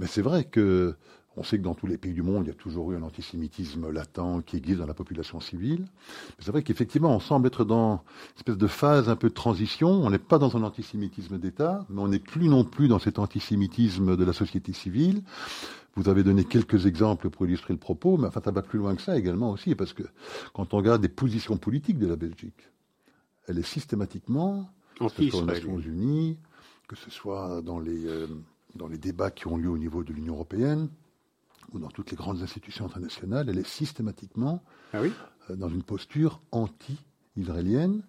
mais 0.00 0.08
c'est 0.08 0.20
vrai 0.20 0.42
que 0.42 0.96
on 1.36 1.44
sait 1.44 1.58
que 1.58 1.62
dans 1.62 1.74
tous 1.74 1.86
les 1.86 1.96
pays 1.96 2.12
du 2.12 2.22
monde, 2.22 2.44
il 2.44 2.48
y 2.48 2.50
a 2.50 2.54
toujours 2.54 2.90
eu 2.90 2.96
un 2.96 3.02
antisémitisme 3.02 3.88
latent 3.90 4.42
qui 4.44 4.56
existe 4.56 4.80
dans 4.80 4.86
la 4.86 4.94
population 4.94 5.38
civile. 5.40 5.86
C'est 6.40 6.50
vrai 6.50 6.62
qu'effectivement, 6.62 7.14
on 7.14 7.20
semble 7.20 7.46
être 7.46 7.64
dans 7.64 8.02
une 8.32 8.36
espèce 8.38 8.58
de 8.58 8.66
phase 8.66 9.08
un 9.08 9.14
peu 9.14 9.28
de 9.28 9.34
transition. 9.34 9.88
On 9.88 10.10
n'est 10.10 10.18
pas 10.18 10.38
dans 10.38 10.56
un 10.56 10.64
antisémitisme 10.64 11.38
d'État, 11.38 11.86
mais 11.88 12.00
on 12.00 12.08
n'est 12.08 12.18
plus 12.18 12.48
non 12.48 12.64
plus 12.64 12.88
dans 12.88 12.98
cet 12.98 13.20
antisémitisme 13.20 14.16
de 14.16 14.24
la 14.24 14.32
société 14.32 14.72
civile. 14.72 15.22
Vous 15.96 16.08
avez 16.08 16.22
donné 16.22 16.44
quelques 16.44 16.86
exemples 16.86 17.30
pour 17.30 17.46
illustrer 17.46 17.74
le 17.74 17.78
propos, 17.78 18.16
mais 18.16 18.28
enfin, 18.28 18.40
ça 18.44 18.52
va 18.52 18.62
plus 18.62 18.78
loin 18.78 18.94
que 18.94 19.02
ça 19.02 19.18
également 19.18 19.50
aussi, 19.50 19.74
parce 19.74 19.92
que 19.92 20.04
quand 20.54 20.72
on 20.72 20.76
regarde 20.76 21.02
les 21.02 21.08
positions 21.08 21.56
politiques 21.56 21.98
de 21.98 22.06
la 22.06 22.16
Belgique, 22.16 22.70
elle 23.46 23.58
est 23.58 23.66
systématiquement, 23.66 24.70
que 24.98 25.08
ce 25.08 25.28
soit 25.30 25.40
aux 25.40 25.44
Nations 25.44 25.78
Unies, 25.78 26.38
que 26.86 26.96
ce 26.96 27.10
soit 27.10 27.60
dans 27.62 27.80
les, 27.80 28.06
euh, 28.06 28.26
dans 28.74 28.86
les 28.86 28.98
débats 28.98 29.30
qui 29.30 29.46
ont 29.48 29.56
lieu 29.56 29.68
au 29.68 29.78
niveau 29.78 30.04
de 30.04 30.12
l'Union 30.12 30.34
européenne, 30.34 30.88
ou 31.72 31.78
dans 31.78 31.88
toutes 31.88 32.10
les 32.10 32.16
grandes 32.16 32.42
institutions 32.42 32.86
internationales, 32.86 33.48
elle 33.48 33.58
est 33.58 33.66
systématiquement 33.66 34.62
ah 34.92 34.98
euh, 34.98 35.56
dans 35.56 35.68
une 35.68 35.82
posture 35.82 36.40
anti-israélienne. 36.52 38.02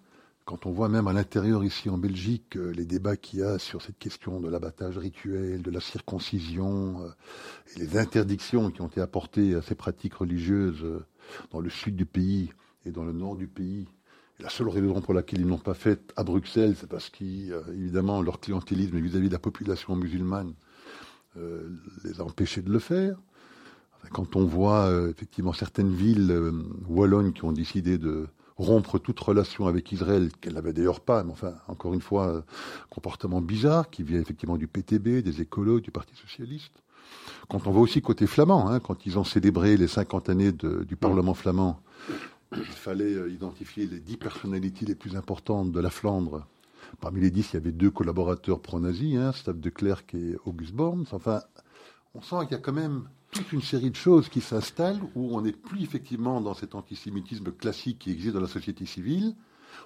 Quand 0.44 0.66
on 0.66 0.72
voit 0.72 0.88
même 0.88 1.06
à 1.06 1.12
l'intérieur 1.12 1.64
ici 1.64 1.88
en 1.88 1.98
Belgique 1.98 2.56
euh, 2.56 2.72
les 2.72 2.84
débats 2.84 3.16
qu'il 3.16 3.40
y 3.40 3.42
a 3.42 3.58
sur 3.58 3.80
cette 3.80 3.98
question 3.98 4.40
de 4.40 4.48
l'abattage 4.48 4.98
rituel, 4.98 5.62
de 5.62 5.70
la 5.70 5.80
circoncision, 5.80 7.02
euh, 7.02 7.08
et 7.76 7.80
les 7.80 7.96
interdictions 7.96 8.70
qui 8.70 8.80
ont 8.82 8.88
été 8.88 9.00
apportées 9.00 9.54
à 9.54 9.62
ces 9.62 9.74
pratiques 9.74 10.14
religieuses 10.14 10.84
dans 11.50 11.60
le 11.60 11.70
sud 11.70 11.96
du 11.96 12.06
pays 12.06 12.52
et 12.84 12.90
dans 12.90 13.04
le 13.04 13.12
nord 13.12 13.36
du 13.36 13.46
pays, 13.46 13.86
la 14.40 14.48
seule 14.48 14.68
raison 14.68 15.00
pour 15.00 15.14
laquelle 15.14 15.40
ils 15.40 15.46
n'ont 15.46 15.58
pas 15.58 15.74
fait 15.74 16.12
à 16.16 16.24
Bruxelles, 16.24 16.74
c'est 16.78 16.88
parce 16.88 17.10
qu'évidemment 17.10 18.20
leur 18.22 18.40
clientélisme 18.40 18.98
vis-à-vis 18.98 19.28
de 19.28 19.32
la 19.32 19.38
population 19.38 19.94
musulmane 19.94 20.54
les 22.04 22.20
a 22.20 22.24
empêchés 22.24 22.60
de 22.60 22.70
le 22.70 22.78
faire. 22.78 23.16
Quand 24.10 24.36
on 24.36 24.44
voit 24.44 24.86
euh, 24.86 25.10
effectivement 25.10 25.52
certaines 25.52 25.94
villes 25.94 26.30
euh, 26.30 26.52
wallonnes 26.88 27.32
qui 27.32 27.44
ont 27.44 27.52
décidé 27.52 27.98
de 27.98 28.26
rompre 28.56 28.98
toute 28.98 29.18
relation 29.18 29.66
avec 29.66 29.90
Israël, 29.92 30.30
qu'elles 30.40 30.54
n'avaient 30.54 30.72
d'ailleurs 30.72 31.00
pas, 31.00 31.24
mais 31.24 31.32
enfin, 31.32 31.54
encore 31.68 31.94
une 31.94 32.00
fois, 32.00 32.28
euh, 32.28 32.42
comportement 32.90 33.40
bizarre 33.40 33.90
qui 33.90 34.02
vient 34.02 34.20
effectivement 34.20 34.56
du 34.56 34.66
PTB, 34.66 35.22
des 35.22 35.40
écolos, 35.40 35.80
du 35.80 35.90
Parti 35.90 36.14
socialiste. 36.14 36.72
Quand 37.48 37.66
on 37.66 37.70
voit 37.70 37.82
aussi 37.82 38.00
côté 38.02 38.26
flamand, 38.26 38.68
hein, 38.68 38.80
quand 38.80 39.06
ils 39.06 39.18
ont 39.18 39.24
célébré 39.24 39.76
les 39.76 39.88
50 39.88 40.28
années 40.28 40.52
du 40.52 40.96
Parlement 40.96 41.34
flamand, 41.34 41.80
il 42.56 42.64
fallait 42.64 43.30
identifier 43.30 43.86
les 43.86 44.00
10 44.00 44.16
personnalités 44.16 44.86
les 44.86 44.94
plus 44.94 45.16
importantes 45.16 45.72
de 45.72 45.80
la 45.80 45.90
Flandre. 45.90 46.46
Parmi 47.00 47.20
les 47.20 47.30
10, 47.30 47.50
il 47.50 47.54
y 47.54 47.56
avait 47.56 47.72
deux 47.72 47.90
collaborateurs 47.90 48.60
pro-nazis, 48.60 49.16
hein, 49.16 49.32
de 49.46 49.70
Klerk 49.70 50.14
et 50.14 50.36
August 50.44 50.72
Born. 50.72 51.04
Enfin, 51.12 51.40
on 52.14 52.20
sent 52.20 52.36
qu'il 52.42 52.52
y 52.52 52.54
a 52.54 52.58
quand 52.58 52.72
même 52.72 53.08
toute 53.32 53.50
une 53.52 53.62
série 53.62 53.90
de 53.90 53.96
choses 53.96 54.28
qui 54.28 54.40
s'installent 54.40 55.00
où 55.14 55.36
on 55.36 55.40
n'est 55.40 55.52
plus 55.52 55.82
effectivement 55.82 56.40
dans 56.40 56.54
cet 56.54 56.74
antisémitisme 56.74 57.50
classique 57.50 57.98
qui 57.98 58.12
existe 58.12 58.34
dans 58.34 58.40
la 58.40 58.46
société 58.46 58.86
civile. 58.86 59.34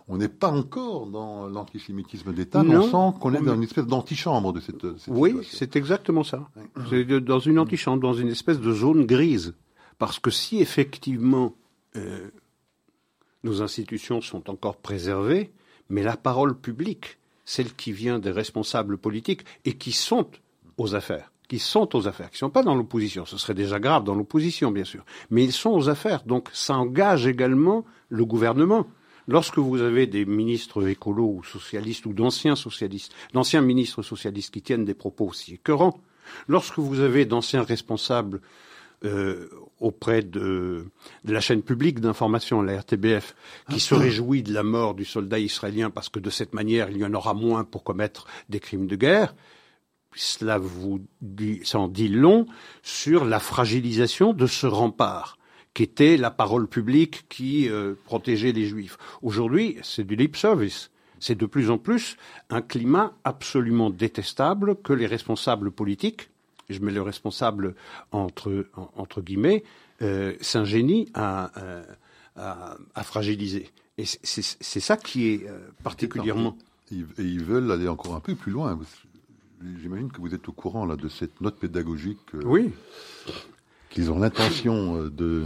On 0.09 0.19
n'est 0.19 0.29
pas 0.29 0.51
encore 0.51 1.07
dans 1.07 1.47
l'antisémitisme 1.47 2.33
d'État, 2.33 2.65
mais 2.65 2.77
on 2.77 2.83
sent 2.83 3.19
qu'on 3.21 3.35
est 3.35 3.41
dans 3.41 3.55
une 3.55 3.63
espèce 3.63 3.87
d'antichambre 3.87 4.53
de 4.53 4.61
cette, 4.61 4.99
cette 4.99 5.15
Oui, 5.15 5.37
c'est 5.49 5.77
exactement 5.77 6.25
ça. 6.25 6.49
C'est 6.91 7.05
dans 7.05 7.39
une 7.39 7.61
antichambre, 7.61 8.03
dans 8.03 8.15
une 8.15 8.29
espèce 8.29 8.61
de 8.61 8.73
zone 8.73 9.07
grise. 9.07 9.55
Parce 9.99 10.19
que 10.19 10.31
si 10.31 10.59
effectivement 10.61 11.55
euh, 11.95 12.29
nos 13.45 13.63
institutions 13.63 14.21
sont 14.21 14.51
encore 14.51 14.77
préservées, 14.77 15.53
mais 15.89 16.03
la 16.03 16.17
parole 16.17 16.59
publique, 16.59 17.19
celle 17.45 17.73
qui 17.75 17.93
vient 17.93 18.19
des 18.19 18.33
responsables 18.33 18.99
politiques 18.99 19.45
et 19.65 19.75
qui 19.75 19.93
sont 19.93 20.29
aux 20.79 20.97
affaires, 20.97 21.31
qui 21.49 21.59
sont 21.59 21.95
aux 21.97 22.09
affaires, 22.09 22.31
qui 22.31 22.37
ne 22.37 22.49
sont 22.49 22.51
pas 22.51 22.63
dans 22.63 22.75
l'opposition. 22.75 23.25
Ce 23.25 23.39
serait 23.39 23.55
déjà 23.55 23.79
grave 23.79 24.05
dans 24.05 24.15
l'opposition, 24.15 24.71
bien 24.71 24.85
sûr. 24.85 25.05
Mais 25.31 25.45
ils 25.45 25.53
sont 25.53 25.71
aux 25.71 25.89
affaires. 25.89 26.23
Donc 26.25 26.49
ça 26.53 26.77
engage 26.77 27.27
également 27.27 27.85
le 28.09 28.25
gouvernement. 28.25 28.87
Lorsque 29.29 29.59
vous 29.59 29.81
avez 29.81 30.07
des 30.07 30.25
ministres 30.25 30.87
écolos 30.89 31.39
ou 31.39 31.45
socialistes 31.45 32.07
ou 32.07 32.13
d'anciens 32.13 32.57
socialistes, 32.57 33.13
d'anciens 33.33 33.61
ministres 33.61 34.03
socialistes 34.03 34.53
qui 34.53 34.63
tiennent 34.63 34.85
des 34.85 34.95
propos 34.95 35.27
aussi 35.27 35.55
écœurants, 35.55 35.99
lorsque 36.49 36.79
vous 36.79 37.01
avez 37.01 37.25
d'anciens 37.25 37.63
responsables 37.63 38.41
euh, 39.05 39.51
auprès 39.79 40.23
de, 40.23 40.87
de, 41.25 41.33
la 41.33 41.41
chaîne 41.41 41.63
publique 41.63 42.01
d'information, 42.01 42.63
la 42.63 42.81
RTBF, 42.81 43.35
qui 43.69 43.79
se 43.79 43.95
réjouit 43.95 44.43
de 44.43 44.55
la 44.55 44.63
mort 44.63 44.95
du 44.95 45.05
soldat 45.05 45.39
israélien 45.39 45.91
parce 45.91 46.09
que 46.09 46.19
de 46.19 46.31
cette 46.31 46.55
manière 46.55 46.89
il 46.89 46.97
y 46.97 47.05
en 47.05 47.13
aura 47.13 47.35
moins 47.35 47.65
pour 47.65 47.85
commettre 47.85 48.27
des 48.49 48.59
crimes 48.59 48.87
de 48.87 48.97
guerre, 48.97 49.35
cela 50.17 50.59
vous 50.59 51.01
dit, 51.21 51.61
s'en 51.65 51.89
dit 51.89 52.09
long 52.09 52.47
sur 52.83 53.25
la 53.25 53.39
fragilisation 53.39 54.33
de 54.33 54.47
ce 54.47 54.67
rempart 54.67 55.39
qu'était 55.75 56.17
la 56.17 56.31
parole 56.31 56.67
publique 56.67 57.29
qui 57.29 57.69
euh, 57.69 57.95
protégeait 58.07 58.53
les 58.53 58.65
juifs. 58.65 58.97
Aujourd'hui, 59.21 59.77
c'est 59.83 60.05
du 60.05 60.17
lip 60.17 60.37
service. 60.37 60.91
C'est 61.21 61.35
de 61.35 61.47
plus 61.47 61.71
en 61.71 61.79
plus 61.79 62.17
un 62.51 62.63
climat 62.63 63.13
absolument 63.25 63.91
détestable 63.91 64.77
que 64.77 64.93
les 64.93 65.07
responsables 65.07 65.71
politiques, 65.71 66.31
je 66.71 66.81
mets 66.81 66.93
le 66.93 67.03
responsable 67.03 67.75
entre, 68.11 68.67
entre 68.97 69.21
guillemets, 69.21 69.65
euh, 70.03 70.35
s'ingénient 70.41 71.07
à, 71.15 71.51
à, 72.37 72.77
à, 72.95 73.03
fragiliser. 73.03 73.71
Et 73.99 74.05
c'est 74.05 74.81
ça 74.81 74.97
qui 74.97 75.29
est 75.29 75.49
euh, 75.49 75.59
particulièrement. 75.83 76.57
Et 76.93 77.03
ils 77.19 77.43
veulent 77.43 77.71
aller 77.71 77.89
encore 77.89 78.15
un 78.15 78.21
peu 78.21 78.35
plus 78.35 78.53
loin. 78.53 78.79
J'imagine 79.81 80.11
que 80.11 80.21
vous 80.21 80.35
êtes 80.35 80.49
au 80.49 80.53
courant 80.53 80.85
là, 80.85 80.97
de 80.97 81.09
cette 81.09 81.41
note 81.41 81.57
pédagogique. 81.57 82.19
Euh, 82.35 82.43
oui. 82.45 82.71
Qu'ils 83.91 84.11
ont 84.11 84.19
l'intention 84.19 84.97
euh, 84.97 85.11
de. 85.11 85.45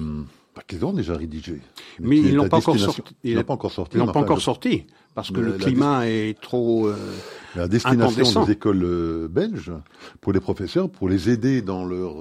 Bah, 0.54 0.62
qu'ils 0.66 0.84
ont 0.84 0.92
déjà 0.92 1.16
rédigé. 1.16 1.60
Mais, 2.00 2.18
ils 2.18 2.34
n'ont 2.34 2.48
pas, 2.48 2.56
encore 2.56 2.78
sorti. 2.78 3.02
Ils 3.22 3.36
n'ont 3.36 3.44
pas 3.44 3.54
encore 3.54 3.72
sorti. 3.72 3.96
Ils 3.96 4.00
n'ont 4.00 4.12
pas 4.12 4.20
encore 4.20 4.40
sorti. 4.40 4.86
Parce 5.14 5.30
que 5.30 5.40
le, 5.40 5.52
climat 5.52 6.08
est 6.08 6.40
trop. 6.40 6.88
Euh, 6.88 6.96
la 7.54 7.68
destination 7.68 8.44
des 8.44 8.52
écoles 8.52 9.28
belges, 9.28 9.72
pour 10.20 10.32
les 10.32 10.40
professeurs, 10.40 10.90
pour 10.90 11.08
les 11.08 11.30
aider 11.30 11.62
dans 11.62 11.84
leur 11.84 12.16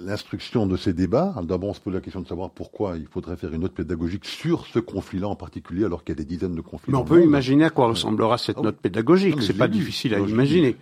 l'instruction 0.00 0.66
de 0.66 0.76
ces 0.76 0.92
débats. 0.92 1.34
D'abord, 1.42 1.70
on 1.70 1.74
se 1.74 1.80
pose 1.80 1.94
la 1.94 2.00
question 2.00 2.20
de 2.20 2.26
savoir 2.26 2.50
pourquoi 2.50 2.96
il 2.96 3.06
faudrait 3.06 3.36
faire 3.36 3.52
une 3.52 3.62
note 3.62 3.74
pédagogique 3.74 4.24
sur 4.24 4.66
ce 4.66 4.78
conflit-là 4.78 5.28
en 5.28 5.36
particulier, 5.36 5.84
alors 5.84 6.04
qu'il 6.04 6.14
y 6.14 6.18
a 6.18 6.22
des 6.22 6.28
dizaines 6.28 6.54
de 6.54 6.60
conflits. 6.60 6.92
Mais 6.92 6.98
on 6.98 7.04
peut 7.04 7.22
imaginer 7.22 7.64
à 7.64 7.70
quoi 7.70 7.86
ressemblera 7.86 8.38
cette 8.38 8.58
ah 8.58 8.62
note 8.62 8.76
pédagogique. 8.76 9.42
C'est 9.42 9.56
pas 9.56 9.68
difficile 9.68 10.14
à 10.14 10.20
imaginer. 10.20 10.76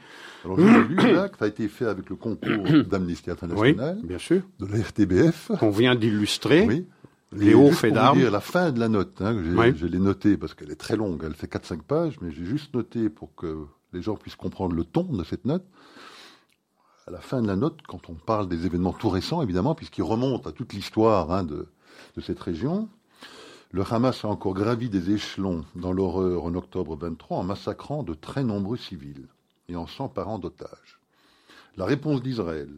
Alors, 0.44 0.58
j'ai 0.58 0.84
lu 0.84 0.96
là 1.12 1.28
que 1.28 1.38
ça 1.38 1.44
a 1.44 1.48
été 1.48 1.68
fait 1.68 1.86
avec 1.86 2.10
le 2.10 2.16
concours 2.16 2.84
d'Amnesty 2.88 3.30
International. 3.30 3.98
Oui, 4.00 4.08
bien 4.08 4.18
sûr. 4.18 4.42
De 4.58 4.66
la 4.66 4.82
RTBF. 4.82 5.52
Qu'on 5.58 5.70
vient 5.70 5.94
d'illustrer. 5.94 6.66
Oui. 6.66 6.86
Léo 7.34 7.70
fait 7.70 7.90
d'armes. 7.90 8.22
la 8.22 8.40
fin 8.40 8.72
de 8.72 8.80
la 8.80 8.88
note, 8.88 9.20
hein, 9.22 9.42
je 9.74 9.86
l'ai 9.86 9.98
notée 9.98 10.36
parce 10.36 10.54
qu'elle 10.54 10.70
est 10.70 10.76
très 10.76 10.96
longue, 10.96 11.22
elle 11.24 11.34
fait 11.34 11.50
4-5 11.50 11.80
pages, 11.80 12.16
mais 12.20 12.30
j'ai 12.30 12.44
juste 12.44 12.74
noté 12.74 13.08
pour 13.08 13.34
que 13.34 13.64
les 13.92 14.02
gens 14.02 14.16
puissent 14.16 14.36
comprendre 14.36 14.74
le 14.74 14.84
ton 14.84 15.04
de 15.04 15.24
cette 15.24 15.44
note. 15.44 15.64
À 17.04 17.10
la 17.10 17.20
fin 17.20 17.42
de 17.42 17.48
la 17.48 17.56
note, 17.56 17.80
quand 17.88 18.08
on 18.10 18.14
parle 18.14 18.48
des 18.48 18.64
événements 18.64 18.92
tout 18.92 19.08
récents, 19.08 19.42
évidemment, 19.42 19.74
puisqu'ils 19.74 20.04
remontent 20.04 20.48
à 20.48 20.52
toute 20.52 20.72
l'histoire 20.72 21.32
hein, 21.32 21.42
de, 21.42 21.66
cette 22.20 22.38
région, 22.38 22.88
le 23.72 23.82
Hamas 23.90 24.24
a 24.24 24.28
encore 24.28 24.54
gravi 24.54 24.88
des 24.88 25.10
échelons 25.10 25.64
dans 25.74 25.92
l'horreur 25.92 26.44
en 26.44 26.54
octobre 26.54 26.94
23 26.94 27.38
en 27.38 27.42
massacrant 27.42 28.04
de 28.04 28.14
très 28.14 28.44
nombreux 28.44 28.76
civils 28.76 29.26
et 29.68 29.74
en 29.74 29.88
s'emparant 29.88 30.38
d'otages. 30.38 31.00
La 31.76 31.86
réponse 31.86 32.22
d'Israël, 32.22 32.70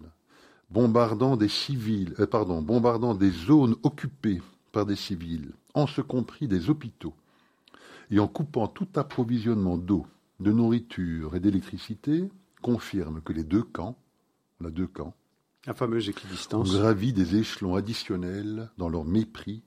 bombardant 0.71 1.37
des 1.37 1.49
civils, 1.49 2.15
euh, 2.19 2.27
pardon, 2.27 2.63
bombardant 2.63 3.15
des 3.15 3.31
zones 3.31 3.77
occupées 3.83 4.41
par 4.73 4.87
des 4.87 4.97
civils, 4.97 5.53
en 5.75 5.87
ce 5.87 6.01
compris 6.01 6.49
des 6.49 6.71
hôpitaux, 6.71 7.15
et 8.11 8.21
en 8.21 8.29
coupant 8.29 8.69
tout 8.69 8.89
approvisionnement 8.95 9.77
d'eau, 9.77 10.07
de 10.41 10.51
nourriture 10.51 11.37
et 11.37 11.41
d'électricité, 11.41 12.31
confirme 12.63 13.21
que 13.21 13.35
les 13.35 13.45
deux 13.45 13.63
camps, 13.63 13.99
on 14.61 14.67
a 14.67 14.71
deux 14.71 14.87
camps, 14.87 15.15
la 15.67 15.75
fameuse 15.75 16.09
équidistance, 16.09 16.71
ont 16.71 16.79
gravi 16.79 17.13
des 17.13 17.37
échelons 17.37 17.75
additionnels 17.75 18.71
dans 18.79 18.89
leur 18.89 19.05
mépris 19.05 19.63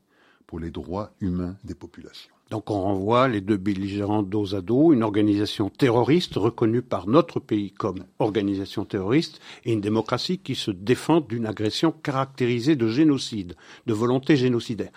pour 0.45 0.59
les 0.59 0.71
droits 0.71 1.11
humains 1.19 1.57
des 1.63 1.75
populations. 1.75 2.33
Donc 2.49 2.71
on 2.71 2.81
renvoie 2.81 3.27
les 3.27 3.41
deux 3.41 3.57
belligérants 3.57 4.23
dos 4.23 4.55
à 4.55 4.61
dos, 4.61 4.93
une 4.93 5.03
organisation 5.03 5.69
terroriste 5.69 6.35
reconnue 6.35 6.81
par 6.81 7.07
notre 7.07 7.41
pays 7.41 7.71
comme 7.71 8.05
organisation 8.19 8.85
terroriste 8.85 9.41
et 9.65 9.73
une 9.73 9.81
démocratie 9.81 10.39
qui 10.39 10.55
se 10.55 10.71
défend 10.71 11.19
d'une 11.19 11.45
agression 11.45 11.91
caractérisée 11.91 12.77
de 12.77 12.87
génocide, 12.87 13.55
de 13.85 13.93
volonté 13.93 14.37
génocidaire. 14.37 14.91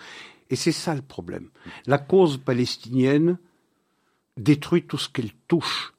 Et 0.49 0.55
c'est 0.55 0.71
ça 0.71 0.95
le 0.95 1.01
problème. 1.01 1.49
La 1.87 1.97
cause 1.97 2.37
palestinienne 2.37 3.37
détruit 4.37 4.83
tout 4.83 4.97
ce 4.97 5.09
qu'elle 5.09 5.31
touche. 5.47 5.93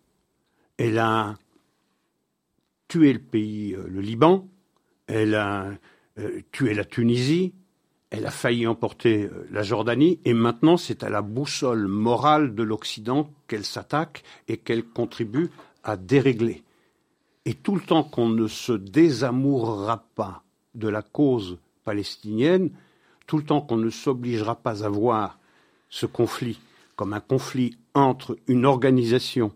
Elle 0.79 0.99
a 0.99 1.37
tué 2.93 3.15
le 3.15 3.21
pays, 3.21 3.75
euh, 3.75 3.87
le 3.89 4.03
Liban, 4.03 4.47
elle 5.07 5.35
a 5.35 5.71
euh, 6.19 6.43
tué 6.53 6.75
la 6.75 6.85
Tunisie, 6.85 7.55
elle 8.11 8.27
a 8.27 8.31
failli 8.31 8.67
emporter 8.67 9.25
euh, 9.25 9.49
la 9.51 9.63
Jordanie 9.63 10.21
et 10.27 10.35
maintenant 10.35 10.77
c'est 10.77 11.03
à 11.03 11.09
la 11.09 11.23
boussole 11.23 11.87
morale 11.87 12.55
de 12.55 12.63
l'Occident 12.63 13.31
qu'elle 13.49 13.65
s'attaque 13.65 14.25
et 14.47 14.59
qu'elle 14.59 14.85
contribue 14.85 15.49
à 15.83 15.97
dérégler. 15.97 16.65
Et 17.47 17.55
tout 17.55 17.77
le 17.77 17.81
temps 17.81 18.05
qu'on 18.05 18.29
ne 18.29 18.47
se 18.47 18.75
désamourera 18.75 20.05
pas 20.15 20.43
de 20.75 20.89
la 20.89 21.01
cause 21.01 21.57
palestinienne, 21.85 22.73
tout 23.27 23.39
le 23.39 23.45
temps 23.45 23.63
qu'on 23.63 23.79
ne 23.79 23.89
s'obligera 23.89 24.57
pas 24.57 24.85
à 24.85 24.91
voir 24.91 25.39
ce 25.89 26.05
conflit 26.05 26.61
comme 26.95 27.15
un 27.15 27.21
conflit 27.21 27.79
entre 27.95 28.37
une 28.49 28.67
organisation 28.67 29.51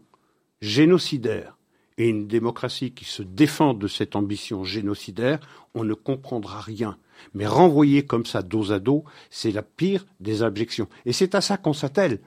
génocidaire 0.63 1.56
et 1.99 2.09
une 2.09 2.27
démocratie 2.27 2.93
qui 2.93 3.05
se 3.05 3.23
défend 3.23 3.75
de 3.75 3.89
cette 3.89 4.17
ambition 4.17 4.65
génocidaire, 4.65 5.41
on 5.75 5.85
ne 5.85 5.95
comprendra 5.95 6.61
rien. 6.61 6.99
Mais 7.35 7.47
renvoyer 7.47 8.05
comme 8.05 8.27
ça 8.27 8.43
dos 8.43 8.73
à 8.73 8.79
dos, 8.79 9.05
c'est 9.31 9.51
la 9.51 9.63
pire 9.63 10.05
des 10.21 10.43
abjections. 10.43 10.89
Et 11.07 11.13
c'est 11.13 11.35
à 11.35 11.41
ça 11.41 11.57
qu'on 11.57 11.73
s'attelle. 11.73 12.21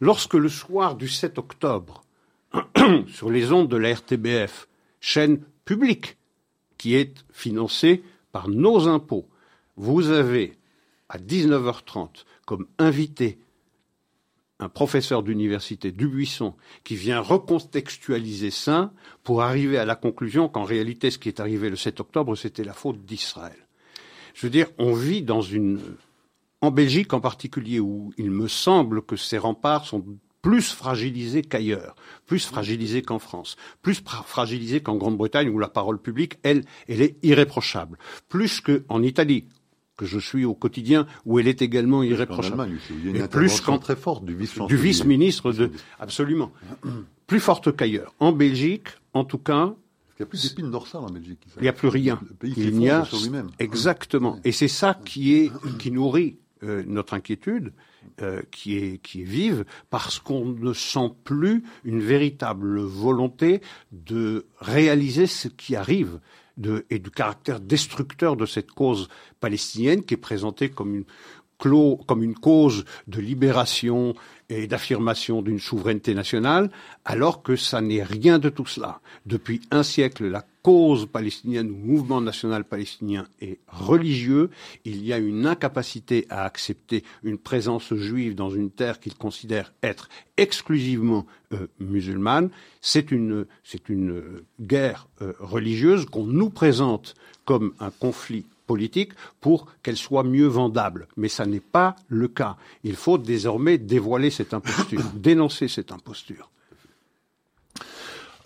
Lorsque 0.00 0.34
le 0.34 0.48
soir 0.48 0.96
du 0.96 1.08
7 1.08 1.38
octobre, 1.38 2.04
sur 3.08 3.30
les 3.30 3.52
ondes 3.52 3.68
de 3.68 3.76
la 3.76 3.94
RTBF, 3.94 4.68
chaîne 5.00 5.40
publique 5.64 6.16
qui 6.78 6.94
est 6.94 7.14
financée 7.32 8.02
par 8.32 8.48
nos 8.48 8.88
impôts, 8.88 9.28
vous 9.76 10.10
avez 10.10 10.56
à 11.08 11.18
19h30 11.18 12.24
comme 12.46 12.66
invité 12.78 13.38
un 14.60 14.68
professeur 14.68 15.22
d'université 15.22 15.90
Dubuisson 15.90 16.54
qui 16.84 16.94
vient 16.94 17.20
recontextualiser 17.20 18.50
ça 18.50 18.92
pour 19.24 19.42
arriver 19.42 19.78
à 19.78 19.84
la 19.84 19.96
conclusion 19.96 20.48
qu'en 20.48 20.64
réalité 20.64 21.10
ce 21.10 21.18
qui 21.18 21.28
est 21.28 21.40
arrivé 21.40 21.70
le 21.70 21.76
7 21.76 22.00
octobre 22.00 22.36
c'était 22.36 22.64
la 22.64 22.74
faute 22.74 23.04
d'Israël. 23.04 23.66
Je 24.34 24.46
veux 24.46 24.50
dire, 24.50 24.68
on 24.78 24.92
vit 24.92 25.22
dans 25.22 25.42
une 25.42 25.80
en 26.60 26.70
Belgique 26.70 27.14
en 27.14 27.20
particulier 27.20 27.80
où 27.80 28.12
il 28.18 28.30
me 28.30 28.46
semble 28.46 29.02
que 29.02 29.16
ces 29.16 29.38
remparts 29.38 29.86
sont 29.86 30.04
plus 30.42 30.72
fragilisés 30.72 31.42
qu'ailleurs, 31.42 31.94
plus 32.26 32.46
fragilisés 32.46 33.02
qu'en 33.02 33.18
France, 33.18 33.56
plus 33.82 34.02
fragilisés 34.26 34.80
qu'en 34.80 34.96
Grande-Bretagne 34.96 35.48
où 35.48 35.58
la 35.58 35.68
parole 35.68 36.00
publique, 36.00 36.38
elle, 36.42 36.64
elle 36.88 37.02
est 37.02 37.16
irréprochable, 37.22 37.98
plus 38.28 38.60
qu'en 38.60 39.02
Italie 39.02 39.46
que 40.00 40.06
je 40.06 40.18
suis 40.18 40.46
au 40.46 40.54
quotidien, 40.54 41.06
où 41.26 41.38
elle 41.38 41.46
est 41.46 41.60
également 41.60 42.02
irréprochable. 42.02 42.70
Il 42.90 43.04
y 43.04 43.20
a 43.20 43.24
une 43.24 43.28
plus 43.28 43.62
très 43.82 43.96
forte 43.96 44.24
du 44.24 44.34
vice-ministre. 44.34 45.52
de, 45.52 45.70
absolument. 45.98 46.52
plus 47.26 47.38
forte 47.38 47.76
qu'ailleurs. 47.76 48.14
En 48.18 48.32
Belgique, 48.32 48.88
en 49.12 49.24
tout 49.24 49.36
cas. 49.36 49.74
Il 50.18 50.22
n'y 50.22 50.24
a 50.24 50.26
plus 50.26 50.42
d'épines 50.48 50.70
dorsales 50.70 51.02
en 51.02 51.10
Belgique. 51.10 51.40
Il 51.56 51.62
n'y 51.62 51.68
a 51.68 51.74
plus 51.74 51.88
rien. 51.88 52.18
il 52.42 52.78
n'y 52.78 52.88
a 52.88 53.06
exactement. 53.58 54.38
Et 54.42 54.52
c'est 54.52 54.68
ça 54.68 54.98
qui 55.04 55.34
est 55.34 55.52
qui 55.78 55.90
nourrit 55.90 56.38
euh, 56.62 56.82
notre 56.86 57.12
inquiétude, 57.12 57.72
euh, 58.22 58.40
qui 58.50 58.78
est 58.78 59.02
qui 59.02 59.20
est 59.20 59.24
vive, 59.24 59.66
parce 59.90 60.18
qu'on 60.18 60.46
ne 60.46 60.72
sent 60.72 61.12
plus 61.24 61.62
une 61.84 62.00
véritable 62.00 62.80
volonté 62.80 63.60
de 63.92 64.46
réaliser 64.60 65.26
ce 65.26 65.48
qui 65.48 65.76
arrive 65.76 66.20
et 66.90 66.98
du 66.98 67.10
caractère 67.10 67.60
destructeur 67.60 68.36
de 68.36 68.46
cette 68.46 68.70
cause 68.70 69.08
palestinienne 69.40 70.04
qui 70.04 70.14
est 70.14 70.18
présentée 70.18 70.70
comme 70.70 70.94
une, 70.94 72.34
cause 72.34 72.84
de 73.06 73.20
libération 73.20 74.14
et 74.50 74.66
d'affirmation 74.66 75.42
d'une 75.42 75.60
souveraineté 75.60 76.12
nationale, 76.12 76.70
alors 77.04 77.42
que 77.42 77.56
ça 77.56 77.80
n'est 77.80 78.02
rien 78.02 78.38
de 78.38 78.48
tout 78.48 78.66
cela. 78.66 79.00
Depuis 79.24 79.60
un 79.70 79.82
siècle, 79.82 80.26
la 80.26 80.44
cause 80.62 81.06
palestinienne 81.06 81.70
ou 81.70 81.76
mouvement 81.76 82.20
national 82.20 82.64
palestinien 82.64 83.26
est 83.40 83.58
religieux. 83.68 84.50
Il 84.84 85.04
y 85.04 85.12
a 85.12 85.18
une 85.18 85.46
incapacité 85.46 86.26
à 86.28 86.44
accepter 86.44 87.04
une 87.22 87.38
présence 87.38 87.94
juive 87.94 88.34
dans 88.34 88.50
une 88.50 88.70
terre 88.70 89.00
qu'il 89.00 89.14
considère 89.14 89.72
être 89.82 90.08
exclusivement 90.36 91.26
euh, 91.52 91.66
musulmane. 91.78 92.50
C'est 92.80 93.10
une, 93.10 93.46
c'est 93.64 93.88
une 93.88 94.42
guerre 94.60 95.08
euh, 95.22 95.32
religieuse 95.38 96.04
qu'on 96.06 96.26
nous 96.26 96.50
présente 96.50 97.14
comme 97.44 97.72
un 97.80 97.90
conflit 97.90 98.44
politique 98.70 99.14
pour 99.40 99.66
qu'elle 99.82 99.96
soit 99.96 100.22
mieux 100.22 100.46
vendable. 100.46 101.08
Mais 101.16 101.28
ça 101.28 101.44
n'est 101.44 101.66
pas 101.78 101.96
le 102.06 102.28
cas. 102.28 102.54
Il 102.84 102.94
faut 102.94 103.18
désormais 103.18 103.78
dévoiler 103.78 104.30
cette 104.30 104.54
imposture, 104.54 105.02
dénoncer 105.14 105.66
cette 105.66 105.90
imposture. 105.90 106.48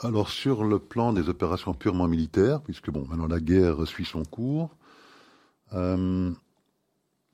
Alors 0.00 0.30
sur 0.30 0.64
le 0.64 0.78
plan 0.78 1.12
des 1.12 1.28
opérations 1.28 1.74
purement 1.74 2.08
militaires, 2.08 2.62
puisque 2.62 2.90
bon, 2.90 3.04
maintenant 3.06 3.26
la 3.26 3.38
guerre 3.38 3.86
suit 3.86 4.06
son 4.06 4.24
cours. 4.24 4.70
Euh, 5.74 6.30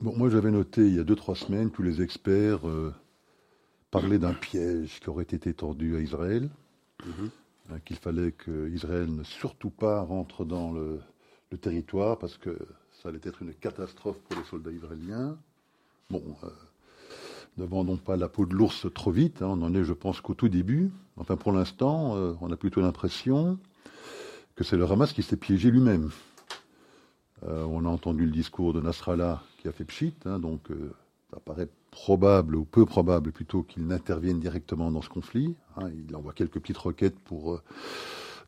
bon, 0.01 0.13
moi 0.17 0.29
j'avais 0.29 0.51
noté 0.51 0.81
il 0.81 0.95
y 0.97 0.99
a 0.99 1.05
deux 1.05 1.15
trois 1.15 1.35
semaines 1.35 1.71
tous 1.71 1.83
les 1.83 2.01
experts 2.01 2.67
euh, 2.67 2.93
parlaient 3.89 4.19
d'un 4.19 4.33
piège 4.33 4.99
qui 4.99 5.09
aurait 5.09 5.31
été 5.39 5.53
tendu 5.53 5.95
à 5.95 6.01
Israël, 6.01 6.49
mm-hmm. 7.05 7.79
qu'il 7.85 7.97
fallait 7.97 8.33
qu'Israël 8.33 9.07
ne 9.13 9.23
surtout 9.23 9.69
pas 9.69 10.01
rentre 10.01 10.43
dans 10.43 10.73
le, 10.73 10.99
le 11.51 11.57
territoire 11.57 12.17
parce 12.17 12.37
que 12.37 12.57
ça 13.01 13.09
allait 13.09 13.19
être 13.23 13.41
une 13.41 13.53
catastrophe 13.53 14.17
pour 14.19 14.39
les 14.39 14.45
soldats 14.45 14.71
israéliens. 14.71 15.37
Bon, 16.09 16.21
euh, 16.43 16.49
ne 17.57 17.65
vendons 17.65 17.97
pas 17.97 18.15
la 18.15 18.29
peau 18.29 18.45
de 18.45 18.53
l'ours 18.53 18.85
trop 18.93 19.11
vite, 19.11 19.41
hein, 19.41 19.47
on 19.49 19.61
en 19.63 19.73
est, 19.73 19.83
je 19.83 19.93
pense, 19.93 20.21
qu'au 20.21 20.33
tout 20.33 20.49
début. 20.49 20.91
Enfin, 21.17 21.35
pour 21.35 21.51
l'instant, 21.51 22.15
euh, 22.15 22.33
on 22.41 22.51
a 22.51 22.55
plutôt 22.55 22.81
l'impression 22.81 23.57
que 24.55 24.63
c'est 24.63 24.77
le 24.77 24.85
Hamas 24.85 25.13
qui 25.13 25.23
s'est 25.23 25.37
piégé 25.37 25.71
lui-même. 25.71 26.11
Euh, 27.47 27.63
on 27.63 27.85
a 27.85 27.89
entendu 27.89 28.25
le 28.25 28.31
discours 28.31 28.73
de 28.73 28.81
Nasrallah 28.81 29.41
qui 29.57 29.67
a 29.67 29.71
fait 29.71 29.85
pchit, 29.85 30.13
hein, 30.25 30.37
donc 30.37 30.67
ça 31.31 31.39
paraît 31.39 31.69
probable, 31.89 32.55
ou 32.55 32.65
peu 32.65 32.85
probable 32.85 33.31
plutôt, 33.31 33.63
qu'il 33.63 33.87
n'intervienne 33.87 34.39
directement 34.39 34.91
dans 34.91 35.01
ce 35.01 35.09
conflit. 35.09 35.55
Hein. 35.77 35.89
il 36.07 36.15
envoie 36.15 36.33
quelques 36.33 36.59
petites 36.59 36.77
requêtes 36.77 37.17
pour 37.19 37.61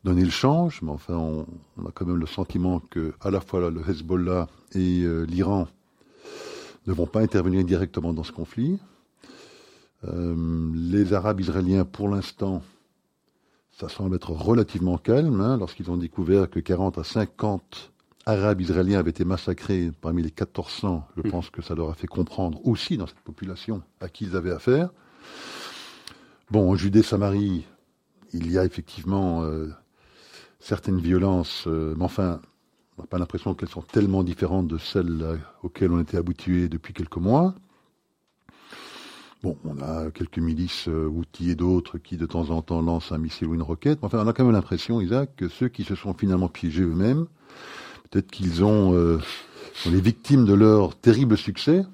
donner 0.04 0.24
le 0.24 0.30
change, 0.30 0.82
mais 0.82 0.90
enfin, 0.90 1.14
on, 1.14 1.46
a 1.86 1.90
quand 1.92 2.06
même 2.06 2.16
le 2.16 2.26
sentiment 2.26 2.78
que 2.78 3.14
à 3.20 3.30
la 3.30 3.40
fois 3.40 3.70
le 3.70 3.80
Hezbollah 3.88 4.48
et 4.74 5.02
euh, 5.02 5.24
l'Iran 5.24 5.66
ne 6.86 6.92
vont 6.92 7.06
pas 7.06 7.20
intervenir 7.20 7.64
directement 7.64 8.12
dans 8.12 8.24
ce 8.24 8.32
conflit. 8.32 8.78
Euh, 10.04 10.70
les 10.74 11.14
Arabes 11.14 11.40
israéliens, 11.40 11.86
pour 11.86 12.10
l'instant, 12.10 12.62
ça 13.72 13.88
semble 13.88 14.16
être 14.16 14.30
relativement 14.30 14.98
calme, 14.98 15.40
hein, 15.40 15.56
lorsqu'ils 15.56 15.90
ont 15.90 15.96
découvert 15.96 16.50
que 16.50 16.60
40 16.60 16.98
à 16.98 17.04
50 17.04 17.92
arabes 18.26 18.60
israéliens 18.60 18.98
avaient 18.98 19.10
été 19.10 19.24
massacrés 19.24 19.90
parmi 20.00 20.22
les 20.22 20.28
1400, 20.28 21.06
je 21.16 21.22
hmm. 21.22 21.30
pense 21.30 21.50
que 21.50 21.62
ça 21.62 21.74
leur 21.74 21.90
a 21.90 21.94
fait 21.94 22.06
comprendre 22.06 22.60
aussi 22.66 22.98
dans 22.98 23.06
cette 23.06 23.20
population 23.20 23.82
à 24.00 24.08
qui 24.08 24.24
ils 24.24 24.36
avaient 24.36 24.52
affaire. 24.52 24.90
Bon, 26.50 26.70
en 26.70 26.76
Judée-Samarie, 26.76 27.66
il 28.34 28.52
y 28.52 28.58
a 28.58 28.64
effectivement 28.64 29.44
euh, 29.44 29.70
certaines 30.64 30.98
violences, 30.98 31.64
euh, 31.66 31.94
mais 31.98 32.04
enfin, 32.04 32.40
on 32.96 33.02
n'a 33.02 33.06
pas 33.06 33.18
l'impression 33.18 33.54
qu'elles 33.54 33.68
sont 33.68 33.82
tellement 33.82 34.22
différentes 34.22 34.66
de 34.66 34.78
celles 34.78 35.20
euh, 35.22 35.36
auxquelles 35.62 35.92
on 35.92 36.00
était 36.00 36.16
habitués 36.16 36.68
depuis 36.68 36.94
quelques 36.94 37.18
mois. 37.18 37.54
Bon, 39.42 39.58
on 39.66 39.78
a 39.82 40.10
quelques 40.10 40.38
milices 40.38 40.86
outillées 40.86 41.52
et 41.52 41.54
d'autres 41.54 41.98
qui 41.98 42.16
de 42.16 42.24
temps 42.24 42.48
en 42.48 42.62
temps 42.62 42.80
lancent 42.80 43.12
un 43.12 43.18
missile 43.18 43.48
ou 43.48 43.54
une 43.54 43.60
roquette. 43.60 43.98
Enfin, 44.00 44.24
on 44.24 44.26
a 44.26 44.32
quand 44.32 44.44
même 44.44 44.54
l'impression, 44.54 45.02
Isaac, 45.02 45.36
que 45.36 45.50
ceux 45.50 45.68
qui 45.68 45.84
se 45.84 45.94
sont 45.94 46.14
finalement 46.14 46.48
piégés 46.48 46.82
eux-mêmes, 46.82 47.26
peut-être 48.08 48.30
qu'ils 48.30 48.64
ont 48.64 49.20
sont 49.74 49.90
les 49.90 50.00
victimes 50.00 50.46
de 50.46 50.54
leur 50.54 50.96
terrible 50.96 51.36
succès, 51.36 51.84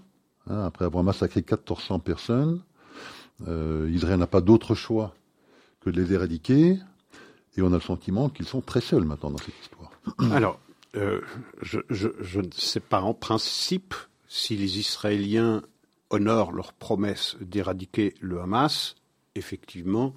hein, 0.48 0.64
après 0.64 0.84
avoir 0.84 1.02
massacré 1.02 1.40
1400 1.40 1.98
personnes. 1.98 2.60
Israël 3.88 4.20
n'a 4.20 4.28
pas 4.28 4.42
d'autre 4.42 4.76
choix 4.76 5.12
que 5.80 5.90
de 5.90 6.00
les 6.00 6.12
éradiquer, 6.12 6.78
et 7.60 7.62
on 7.62 7.72
a 7.72 7.76
le 7.76 7.80
sentiment 7.80 8.28
qu'ils 8.28 8.46
sont 8.46 8.60
très 8.60 8.80
seuls 8.80 9.04
maintenant 9.04 9.30
dans 9.30 9.38
cette 9.38 9.58
histoire. 9.60 9.90
Alors, 10.32 10.58
euh, 10.96 11.20
je, 11.60 11.78
ne 12.38 12.50
sais 12.52 12.80
pas 12.80 13.02
en 13.02 13.14
principe 13.14 13.94
si 14.26 14.56
les 14.56 14.78
Israéliens 14.78 15.62
honorent 16.10 16.52
leur 16.52 16.72
promesse 16.72 17.36
d'éradiquer 17.40 18.14
le 18.20 18.40
Hamas. 18.40 18.96
Effectivement, 19.36 20.14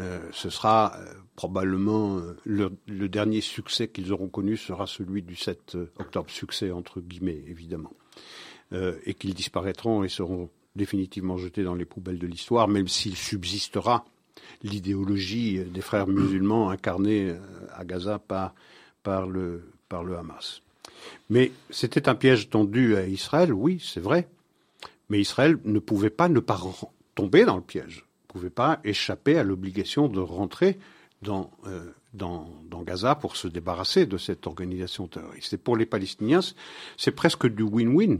euh, 0.00 0.20
ce 0.32 0.50
sera 0.50 0.96
euh, 0.96 1.14
probablement 1.34 2.20
le, 2.44 2.70
le, 2.86 3.08
dernier 3.08 3.40
succès 3.40 3.88
qu'ils 3.88 4.12
auront 4.12 4.28
connu 4.28 4.56
sera 4.56 4.86
celui 4.86 5.22
du 5.22 5.34
7 5.34 5.76
octobre, 5.98 6.30
succès 6.30 6.70
entre 6.70 7.00
guillemets 7.00 7.42
évidemment, 7.48 7.92
et 8.72 9.14
qu'ils 9.14 9.34
disparaîtront 9.34 10.02
et 10.02 10.08
seront 10.08 10.50
définitivement 10.74 11.36
jetés 11.36 11.62
dans 11.62 11.74
les 11.74 11.84
poubelles 11.84 12.18
de 12.18 12.26
l'histoire, 12.26 12.66
même 12.66 12.88
s'il 12.88 13.16
subsistera 13.16 14.04
l'idéologie 14.62 15.60
des 15.60 15.80
frères 15.80 16.06
musulmans 16.06 16.70
incarnée 16.70 17.30
euh, 17.30 17.38
à 17.74 17.84
Gaza 17.84 18.18
par, 18.18 18.54
par, 19.02 19.26
le, 19.26 19.72
par 19.88 20.04
le 20.04 20.16
Hamas. 20.16 20.62
Mais 21.30 21.52
c'était 21.70 22.08
un 22.08 22.14
piège 22.14 22.50
tendu 22.50 22.96
à 22.96 23.06
Israël, 23.06 23.52
oui, 23.52 23.82
c'est 23.84 24.00
vrai. 24.00 24.28
Mais 25.10 25.20
Israël 25.20 25.58
ne 25.64 25.78
pouvait 25.78 26.10
pas 26.10 26.28
ne 26.28 26.40
pas 26.40 26.60
tomber 27.14 27.44
dans 27.44 27.56
le 27.56 27.62
piège, 27.62 28.06
ne 28.28 28.32
pouvait 28.32 28.50
pas 28.50 28.80
échapper 28.84 29.38
à 29.38 29.44
l'obligation 29.44 30.08
de 30.08 30.20
rentrer 30.20 30.78
dans, 31.22 31.50
euh, 31.66 31.92
dans, 32.12 32.50
dans, 32.70 32.82
Gaza 32.82 33.14
pour 33.14 33.36
se 33.36 33.48
débarrasser 33.48 34.06
de 34.06 34.18
cette 34.18 34.46
organisation 34.46 35.06
terroriste. 35.06 35.52
Et 35.52 35.58
pour 35.58 35.76
les 35.76 35.86
Palestiniens, 35.86 36.40
c'est 36.96 37.12
presque 37.12 37.46
du 37.46 37.62
win-win 37.62 38.18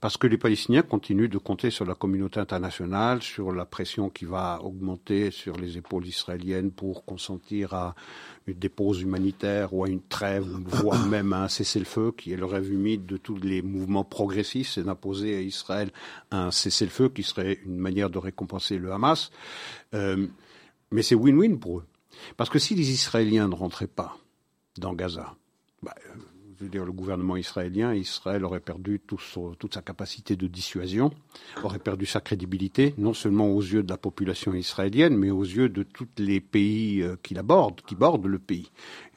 parce 0.00 0.16
que 0.16 0.26
les 0.26 0.38
Palestiniens 0.38 0.82
continuent 0.82 1.28
de 1.28 1.38
compter 1.38 1.70
sur 1.70 1.84
la 1.84 1.94
communauté 1.94 2.40
internationale, 2.40 3.22
sur 3.22 3.52
la 3.52 3.64
pression 3.64 4.10
qui 4.10 4.24
va 4.24 4.60
augmenter 4.62 5.30
sur 5.30 5.56
les 5.56 5.78
épaules 5.78 6.06
israéliennes 6.06 6.70
pour 6.70 7.04
consentir 7.04 7.74
à 7.74 7.94
des 8.46 8.68
pauses 8.68 9.02
humanitaires 9.02 9.72
ou 9.72 9.84
à 9.84 9.88
une 9.88 10.02
trêve, 10.02 10.46
voire 10.66 11.06
même 11.08 11.32
à 11.32 11.44
un 11.44 11.48
cessez-le-feu, 11.48 12.12
qui 12.16 12.32
est 12.32 12.36
le 12.36 12.46
rêve 12.46 12.72
humide 12.72 13.06
de 13.06 13.16
tous 13.16 13.36
les 13.36 13.62
mouvements 13.62 14.04
progressistes, 14.04 14.72
c'est 14.74 14.84
d'imposer 14.84 15.36
à 15.36 15.40
Israël 15.40 15.90
un 16.30 16.50
cessez-le-feu 16.50 17.08
qui 17.08 17.22
serait 17.22 17.60
une 17.64 17.78
manière 17.78 18.10
de 18.10 18.18
récompenser 18.18 18.78
le 18.78 18.92
Hamas. 18.92 19.30
Euh, 19.94 20.26
mais 20.90 21.02
c'est 21.02 21.14
win-win 21.14 21.58
pour 21.58 21.78
eux. 21.78 21.84
Parce 22.36 22.50
que 22.50 22.58
si 22.58 22.74
les 22.74 22.90
Israéliens 22.90 23.48
ne 23.48 23.54
rentraient 23.54 23.86
pas 23.86 24.18
dans 24.76 24.92
Gaza, 24.92 25.34
bah, 25.82 25.94
veux 26.14 26.31
dire, 26.68 26.84
le 26.84 26.92
gouvernement 26.92 27.36
israélien, 27.36 27.94
Israël 27.94 28.44
aurait 28.44 28.60
perdu 28.60 29.00
toute 29.00 29.74
sa 29.74 29.82
capacité 29.82 30.36
de 30.36 30.46
dissuasion, 30.46 31.10
aurait 31.62 31.78
perdu 31.78 32.06
sa 32.06 32.20
crédibilité, 32.20 32.94
non 32.98 33.14
seulement 33.14 33.48
aux 33.50 33.60
yeux 33.60 33.82
de 33.82 33.90
la 33.90 33.96
population 33.96 34.54
israélienne, 34.54 35.16
mais 35.16 35.30
aux 35.30 35.44
yeux 35.44 35.68
de 35.68 35.82
tous 35.82 36.08
les 36.18 36.40
pays 36.40 37.02
euh, 37.02 37.16
qui 37.22 37.34
la 37.34 37.42
bordent, 37.42 37.80
qui 37.82 37.94
bordent 37.94 38.26
le 38.26 38.38
pays. 38.38 38.70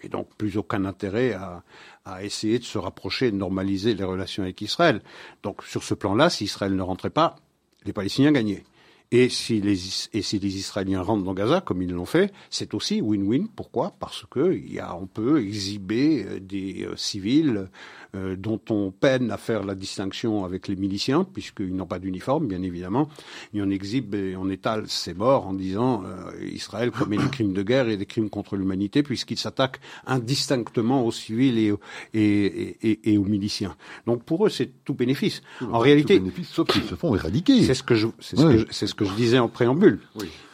Et 0.03 0.09
donc, 0.09 0.27
plus 0.37 0.57
aucun 0.57 0.85
intérêt 0.85 1.33
à 1.33 2.23
essayer 2.23 2.59
de 2.59 2.63
se 2.63 2.77
rapprocher, 2.77 3.31
de 3.31 3.37
normaliser 3.37 3.95
les 3.95 4.03
relations 4.03 4.43
avec 4.43 4.61
Israël. 4.61 5.01
Donc, 5.41 5.63
sur 5.63 5.83
ce 5.83 5.95
plan-là, 5.95 6.29
si 6.29 6.43
Israël 6.43 6.75
ne 6.75 6.81
rentrait 6.83 7.09
pas, 7.09 7.37
les 7.85 7.93
Palestiniens 7.93 8.31
gagnaient. 8.31 8.63
Et 9.11 9.29
si, 9.29 9.61
les, 9.61 9.77
et 10.13 10.21
si 10.21 10.39
les 10.39 10.57
Israéliens 10.57 11.01
rentrent 11.01 11.23
dans 11.23 11.33
Gaza, 11.33 11.61
comme 11.61 11.81
ils 11.81 11.91
l'ont 11.91 12.05
fait, 12.05 12.33
c'est 12.49 12.73
aussi 12.73 13.01
win-win. 13.01 13.47
Pourquoi? 13.55 13.95
Parce 13.99 14.25
que 14.29 14.53
y 14.55 14.79
a, 14.79 14.95
on 14.95 15.05
peut 15.07 15.41
exhiber 15.41 16.25
euh, 16.25 16.39
des 16.39 16.85
euh, 16.85 16.95
civils 16.95 17.69
euh, 18.15 18.35
dont 18.35 18.59
on 18.69 18.91
peine 18.91 19.31
à 19.31 19.37
faire 19.37 19.63
la 19.63 19.75
distinction 19.75 20.45
avec 20.45 20.67
les 20.67 20.75
miliciens, 20.75 21.23
puisqu'ils 21.23 21.75
n'ont 21.75 21.85
pas 21.85 21.99
d'uniforme, 21.99 22.47
bien 22.47 22.61
évidemment. 22.61 23.09
Et 23.53 23.61
on 23.61 23.69
exhibe 23.69 24.15
et 24.15 24.35
on 24.35 24.49
étale 24.49 24.85
ces 24.87 25.13
morts 25.13 25.47
en 25.47 25.53
disant 25.53 26.03
Israël 26.41 26.91
commet 26.91 27.17
des 27.17 27.29
crimes 27.29 27.53
de 27.53 27.63
guerre 27.63 27.89
et 27.89 27.97
des 27.97 28.05
crimes 28.05 28.29
contre 28.29 28.55
l'humanité, 28.55 29.03
puisqu'il 29.03 29.37
s'attaque 29.37 29.79
indistinctement 30.05 31.05
aux 31.05 31.11
civils 31.11 31.57
et, 31.57 31.73
et, 32.13 32.89
et, 32.89 33.13
et, 33.13 33.17
aux 33.17 33.23
miliciens. 33.23 33.75
Donc 34.05 34.23
pour 34.23 34.45
eux, 34.45 34.49
c'est 34.49 34.83
tout 34.83 34.93
bénéfice. 34.93 35.41
En 35.61 35.79
réalité, 35.79 36.19
bénéfice, 36.19 36.49
sauf 36.49 36.67
qu'ils 36.67 36.83
se 36.83 36.95
font 36.95 37.15
éradiquer. 37.15 37.63
C'est 37.63 37.73
ce 37.73 37.83
que 37.83 37.95
je, 37.95 38.07
c'est 38.19 38.37
ce 38.37 38.45
que 38.45 38.71
ce 38.71 38.93
que 38.93 39.05
je 39.05 39.13
disais 39.13 39.39
en 39.39 39.49
préambule. 39.49 39.99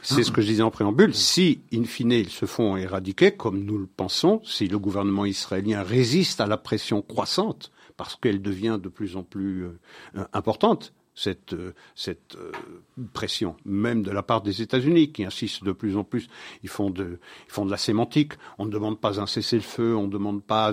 C'est 0.02 0.24
ce 0.24 0.32
que 0.32 0.42
je 0.42 0.48
disais 0.48 0.64
en 0.64 0.72
préambule. 0.72 1.14
Si, 1.14 1.62
in 1.74 1.84
fine, 1.84 2.12
ils 2.12 2.30
se 2.30 2.46
font 2.46 2.76
éradiquer, 2.76 3.32
comme 3.32 3.64
nous 3.64 3.78
le 3.78 3.88
pensons, 3.88 4.42
si 4.44 4.68
le 4.68 4.80
gouvernement 4.80 5.26
israélien 5.26 5.84
résiste 5.84 6.42
à 6.42 6.48
la 6.48 6.58
pression 6.58 7.02
croissante, 7.02 7.72
parce 7.98 8.16
qu'elle 8.16 8.42
devient 8.42 8.80
de 8.82 8.90
plus 8.90 9.16
en 9.16 9.24
plus 9.24 9.66
euh, 9.66 10.26
importante, 10.34 10.94
cette, 11.14 11.54
euh, 11.54 11.74
cette 11.96 12.36
euh, 12.36 12.52
pression, 13.14 13.56
même 13.66 14.02
de 14.04 14.12
la 14.12 14.24
part 14.24 14.42
des 14.42 14.62
États-Unis, 14.62 15.12
qui 15.12 15.26
insistent 15.26 15.64
de 15.64 15.72
plus 15.72 15.98
en 15.98 16.04
plus. 16.04 16.28
Ils 16.64 16.70
font 16.70 16.90
de, 16.90 17.20
ils 17.48 17.52
font 17.52 17.66
de 17.66 17.72
la 17.72 17.78
sémantique. 17.78 18.34
On 18.58 18.66
ne 18.66 18.72
demande 18.72 19.00
pas 19.00 19.20
un 19.20 19.28
cessez-le-feu, 19.28 19.96
on 19.96 20.08
ne 20.08 20.12
demande 20.12 20.42
pas, 20.42 20.72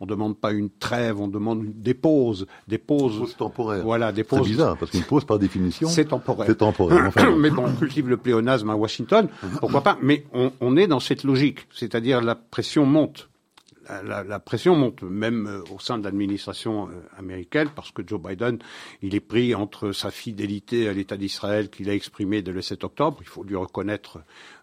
on 0.00 0.06
demande 0.06 0.36
pas 0.38 0.52
une 0.52 0.70
trêve, 0.70 1.20
on 1.20 1.28
demande 1.28 1.64
des 1.74 1.94
pauses, 1.94 2.46
des 2.66 2.78
pauses, 2.78 3.34
temporaires. 3.36 3.84
Voilà, 3.84 4.12
des 4.12 4.24
pauses. 4.24 4.42
C'est 4.42 4.50
bizarre 4.50 4.76
parce 4.76 4.90
qu'une 4.90 5.04
pause, 5.04 5.24
par 5.24 5.38
définition, 5.38 5.88
c'est 5.88 6.06
temporaire. 6.06 6.46
C'est 6.46 6.58
temporaire. 6.58 7.12
mais 7.36 7.50
bon, 7.50 7.66
on 7.66 7.74
cultive 7.74 8.08
le 8.08 8.16
pléonasme 8.16 8.70
à 8.70 8.76
Washington, 8.76 9.28
pourquoi 9.60 9.82
pas 9.82 9.98
Mais 10.02 10.26
on, 10.32 10.52
on 10.60 10.76
est 10.76 10.86
dans 10.86 11.00
cette 11.00 11.24
logique, 11.24 11.66
c'est-à-dire 11.72 12.20
la 12.20 12.34
pression 12.34 12.84
monte 12.84 13.28
la, 14.04 14.38
pression 14.38 14.74
monte 14.74 15.02
même 15.02 15.46
euh, 15.46 15.74
au 15.74 15.78
sein 15.78 15.98
de 15.98 16.04
l'administration 16.04 16.88
euh, 16.88 16.92
américaine 17.18 17.68
parce 17.74 17.90
que 17.90 18.02
Joe 18.06 18.20
Biden, 18.20 18.58
il 19.02 19.14
est 19.14 19.20
pris 19.20 19.54
entre 19.54 19.92
sa 19.92 20.10
fidélité 20.10 20.88
à 20.88 20.92
l'État 20.92 21.16
d'Israël 21.16 21.70
qu'il 21.70 21.88
a 21.90 21.94
exprimé 21.94 22.42
dès 22.42 22.52
le 22.52 22.62
7 22.62 22.84
octobre, 22.84 23.18
il 23.20 23.26
faut 23.26 23.44
lui 23.44 23.56
reconnaître 23.56 24.18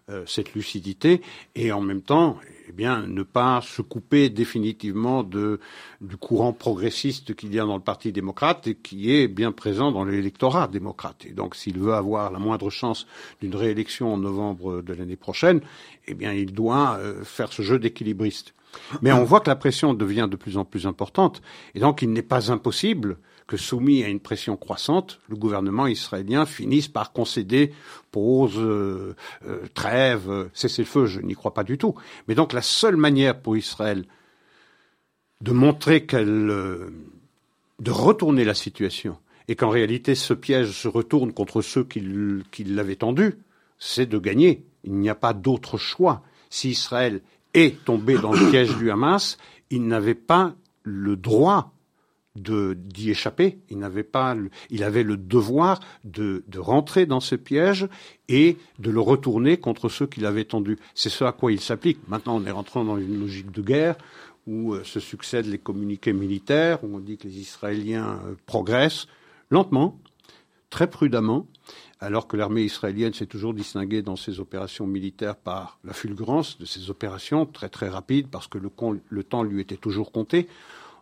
euh, 0.08 0.24
cette 0.26 0.54
lucidité, 0.54 1.20
et 1.56 1.72
en 1.72 1.80
même 1.80 2.02
temps, 2.02 2.38
eh 2.68 2.72
bien, 2.72 3.06
ne 3.06 3.22
pas 3.24 3.60
se 3.60 3.82
couper 3.82 4.30
définitivement 4.30 5.24
du 5.24 6.16
courant 6.20 6.52
progressiste 6.52 7.34
qu'il 7.34 7.52
y 7.52 7.58
a 7.58 7.64
dans 7.64 7.76
le 7.76 7.82
Parti 7.82 8.12
démocrate 8.12 8.68
et 8.68 8.74
qui 8.76 9.12
est 9.12 9.26
bien 9.28 9.50
présent 9.50 9.90
dans 9.90 10.04
l'électorat 10.04 10.68
démocrate. 10.68 11.26
Donc, 11.34 11.56
s'il 11.56 11.78
veut 11.78 11.94
avoir 11.94 12.30
la 12.30 12.38
moindre 12.38 12.70
chance 12.70 13.06
d'une 13.40 13.54
réélection 13.56 14.12
en 14.14 14.16
novembre 14.16 14.80
de 14.82 14.94
l'année 14.94 15.16
prochaine, 15.16 15.60
eh 16.06 16.14
bien, 16.14 16.32
il 16.32 16.52
doit 16.52 17.00
faire 17.24 17.52
ce 17.52 17.62
jeu 17.62 17.78
d'équilibriste. 17.78 18.55
Mais 19.02 19.12
on 19.12 19.24
voit 19.24 19.40
que 19.40 19.48
la 19.48 19.56
pression 19.56 19.94
devient 19.94 20.28
de 20.30 20.36
plus 20.36 20.56
en 20.56 20.64
plus 20.64 20.86
importante, 20.86 21.42
et 21.74 21.80
donc 21.80 22.02
il 22.02 22.12
n'est 22.12 22.22
pas 22.22 22.50
impossible 22.52 23.18
que, 23.46 23.56
soumis 23.56 24.02
à 24.02 24.08
une 24.08 24.20
pression 24.20 24.56
croissante, 24.56 25.20
le 25.28 25.36
gouvernement 25.36 25.86
israélien 25.86 26.46
finisse 26.46 26.88
par 26.88 27.12
concéder 27.12 27.72
pause, 28.10 28.54
euh, 28.56 29.14
euh, 29.46 29.66
trêve, 29.74 30.48
cessez-le-feu. 30.52 31.06
Je 31.06 31.20
n'y 31.20 31.34
crois 31.34 31.54
pas 31.54 31.64
du 31.64 31.78
tout. 31.78 31.94
Mais 32.26 32.34
donc 32.34 32.52
la 32.52 32.62
seule 32.62 32.96
manière 32.96 33.40
pour 33.40 33.56
Israël 33.56 34.04
de 35.40 35.52
montrer 35.52 36.06
qu'elle, 36.06 36.50
euh, 36.50 36.90
de 37.78 37.90
retourner 37.90 38.44
la 38.44 38.54
situation, 38.54 39.18
et 39.48 39.54
qu'en 39.54 39.70
réalité 39.70 40.14
ce 40.14 40.34
piège 40.34 40.72
se 40.72 40.88
retourne 40.88 41.32
contre 41.32 41.62
ceux 41.62 41.84
qui, 41.84 42.02
qui 42.50 42.64
l'avaient 42.64 42.96
tendu, 42.96 43.36
c'est 43.78 44.06
de 44.06 44.18
gagner. 44.18 44.64
Il 44.84 44.94
n'y 44.94 45.10
a 45.10 45.14
pas 45.14 45.34
d'autre 45.34 45.78
choix. 45.78 46.22
Si 46.48 46.70
Israël 46.70 47.22
est 47.56 47.84
tombé 47.84 48.18
dans 48.18 48.32
le 48.32 48.50
piège 48.50 48.76
du 48.76 48.90
Hamas, 48.90 49.38
il 49.70 49.86
n'avait 49.86 50.14
pas 50.14 50.54
le 50.84 51.16
droit 51.16 51.72
d'y 52.36 53.10
échapper. 53.10 53.58
Il 53.70 53.78
n'avait 53.78 54.02
pas, 54.02 54.36
il 54.68 54.84
avait 54.84 55.02
le 55.02 55.16
devoir 55.16 55.80
de, 56.04 56.44
rentrer 56.56 57.06
dans 57.06 57.20
ce 57.20 57.34
piège 57.34 57.88
et 58.28 58.58
de 58.78 58.90
le 58.90 59.00
retourner 59.00 59.56
contre 59.56 59.88
ceux 59.88 60.06
qui 60.06 60.20
l'avaient 60.20 60.44
tendu. 60.44 60.78
C'est 60.94 61.08
ce 61.08 61.24
à 61.24 61.32
quoi 61.32 61.50
il 61.50 61.60
s'applique. 61.60 61.98
Maintenant, 62.08 62.36
on 62.36 62.44
est 62.44 62.50
rentrant 62.50 62.84
dans 62.84 62.98
une 62.98 63.18
logique 63.18 63.50
de 63.50 63.62
guerre 63.62 63.96
où 64.46 64.74
euh, 64.74 64.84
se 64.84 65.00
succèdent 65.00 65.46
les 65.46 65.58
communiqués 65.58 66.12
militaires, 66.12 66.84
où 66.84 66.94
on 66.94 67.00
dit 67.00 67.16
que 67.16 67.26
les 67.26 67.40
Israéliens 67.40 68.20
euh, 68.26 68.34
progressent 68.44 69.08
lentement, 69.50 69.98
très 70.70 70.88
prudemment, 70.88 71.46
alors 72.00 72.26
que 72.26 72.36
l'armée 72.36 72.62
israélienne 72.62 73.14
s'est 73.14 73.26
toujours 73.26 73.54
distinguée 73.54 74.02
dans 74.02 74.16
ses 74.16 74.40
opérations 74.40 74.86
militaires 74.86 75.36
par 75.36 75.78
la 75.84 75.92
fulgurance 75.92 76.58
de 76.58 76.64
ses 76.66 76.90
opérations, 76.90 77.46
très 77.46 77.68
très 77.68 77.88
rapides, 77.88 78.28
parce 78.28 78.46
que 78.48 78.58
le, 78.58 79.24
temps 79.24 79.42
lui 79.42 79.60
était 79.60 79.76
toujours 79.76 80.12
compté. 80.12 80.48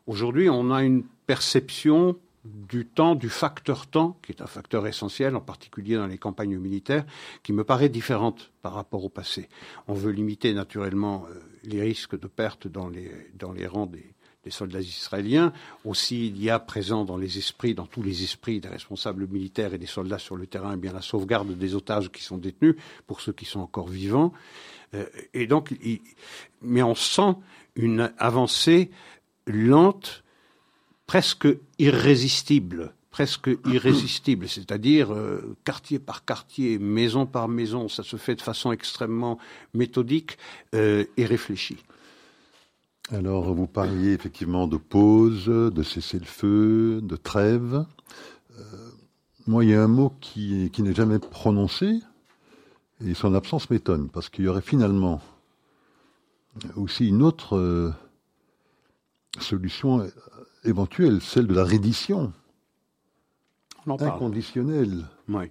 Aujourd'hui, 0.06 0.48
on 0.48 0.70
a 0.70 0.82
une 0.82 1.04
perception 1.26 2.16
du 2.44 2.84
temps, 2.84 3.14
du 3.14 3.30
facteur 3.30 3.86
temps, 3.86 4.18
qui 4.22 4.32
est 4.32 4.42
un 4.42 4.46
facteur 4.46 4.86
essentiel, 4.86 5.34
en 5.34 5.40
particulier 5.40 5.96
dans 5.96 6.06
les 6.06 6.18
campagnes 6.18 6.58
militaires, 6.58 7.06
qui 7.42 7.52
me 7.52 7.64
paraît 7.64 7.88
différente 7.88 8.52
par 8.60 8.74
rapport 8.74 9.04
au 9.04 9.08
passé. 9.08 9.48
On 9.88 9.94
veut 9.94 10.12
limiter 10.12 10.52
naturellement 10.52 11.26
euh, 11.30 11.40
les 11.64 11.80
risques 11.80 12.18
de 12.18 12.26
perte 12.26 12.68
dans 12.68 12.88
les 12.88 13.66
rangs 13.66 13.86
des, 13.86 14.13
des 14.44 14.50
soldats 14.50 14.80
israéliens. 14.80 15.52
Aussi, 15.84 16.28
il 16.28 16.42
y 16.42 16.50
a 16.50 16.58
présent 16.58 17.04
dans 17.04 17.16
les 17.16 17.38
esprits, 17.38 17.74
dans 17.74 17.86
tous 17.86 18.02
les 18.02 18.22
esprits 18.22 18.60
des 18.60 18.68
responsables 18.68 19.26
militaires 19.26 19.74
et 19.74 19.78
des 19.78 19.86
soldats 19.86 20.18
sur 20.18 20.36
le 20.36 20.46
terrain, 20.46 20.72
eh 20.74 20.76
bien 20.76 20.92
la 20.92 21.02
sauvegarde 21.02 21.56
des 21.56 21.74
otages 21.74 22.10
qui 22.10 22.22
sont 22.22 22.38
détenus, 22.38 22.76
pour 23.06 23.20
ceux 23.20 23.32
qui 23.32 23.44
sont 23.44 23.60
encore 23.60 23.88
vivants. 23.88 24.32
Euh, 24.94 25.06
mais 26.62 26.82
on 26.82 26.94
sent 26.94 27.34
une 27.76 28.12
avancée 28.18 28.90
lente 29.46 30.22
presque 31.06 31.48
irrésistible, 31.78 32.94
presque 33.10 33.50
irrésistible, 33.66 34.48
c'est-à-dire 34.48 35.12
euh, 35.12 35.56
quartier 35.64 35.98
par 35.98 36.24
quartier, 36.24 36.78
maison 36.78 37.26
par 37.26 37.48
maison, 37.48 37.88
ça 37.88 38.02
se 38.02 38.16
fait 38.16 38.34
de 38.34 38.42
façon 38.42 38.72
extrêmement 38.72 39.38
méthodique 39.72 40.38
euh, 40.74 41.04
et 41.16 41.24
réfléchie. 41.24 41.78
Alors, 43.10 43.52
vous 43.52 43.66
parliez 43.66 44.12
effectivement 44.12 44.66
de 44.66 44.78
pause, 44.78 45.46
de 45.46 45.82
cessez-le-feu, 45.82 47.00
de 47.02 47.16
trêve. 47.16 47.84
Euh, 48.58 48.62
moi, 49.46 49.62
il 49.64 49.70
y 49.70 49.74
a 49.74 49.82
un 49.82 49.88
mot 49.88 50.12
qui, 50.20 50.70
qui 50.72 50.82
n'est 50.82 50.94
jamais 50.94 51.18
prononcé, 51.18 52.00
et 53.04 53.12
son 53.12 53.34
absence 53.34 53.68
m'étonne, 53.68 54.08
parce 54.08 54.30
qu'il 54.30 54.46
y 54.46 54.48
aurait 54.48 54.62
finalement 54.62 55.20
aussi 56.76 57.08
une 57.08 57.22
autre 57.22 57.92
solution 59.38 60.06
éventuelle, 60.64 61.20
celle 61.20 61.46
de 61.46 61.54
la 61.54 61.64
reddition 61.64 62.32
inconditionnelle. 63.86 65.04
Oui. 65.28 65.50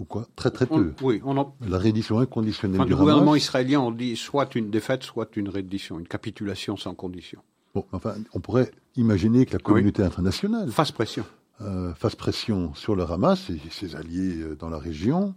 Ou 0.00 0.04
quoi 0.04 0.26
Très 0.34 0.50
très 0.50 0.66
peu. 0.66 0.94
oui, 1.02 1.20
on 1.24 1.34
La 1.68 1.78
reddition 1.78 2.18
inconditionnelle 2.18 2.86
du, 2.86 2.96
gouvernement 2.96 3.36
israélien, 3.36 3.80
on 3.80 3.90
dit 3.90 4.16
soit 4.16 4.54
une 4.54 4.70
défaite, 4.70 5.04
soit 5.04 5.36
une 5.36 5.48
reddition, 5.48 5.98
une 5.98 6.08
capitulation 6.08 6.76
sans 6.76 6.94
condition. 6.94 7.40
Bon, 7.74 7.84
enfin, 7.92 8.14
on 8.32 8.40
pourrait 8.40 8.72
imaginer 8.96 9.46
que 9.46 9.52
la 9.52 9.58
communauté 9.58 10.02
internationale 10.02 10.70
fasse 10.70 10.90
pression. 10.90 11.24
Euh, 11.60 11.92
fasse 11.92 12.16
pression 12.16 12.72
sur 12.74 12.96
le 12.96 13.02
Hamas 13.02 13.50
et 13.50 13.60
ses 13.70 13.94
alliés 13.94 14.40
euh, 14.40 14.56
dans 14.56 14.70
la 14.70 14.78
région 14.78 15.34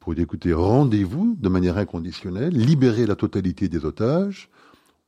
pour 0.00 0.12
dire 0.12 0.24
écoutez, 0.24 0.52
rendez-vous 0.52 1.36
de 1.38 1.48
manière 1.48 1.78
inconditionnelle, 1.78 2.52
libérez 2.52 3.06
la 3.06 3.14
totalité 3.14 3.68
des 3.68 3.84
otages, 3.84 4.50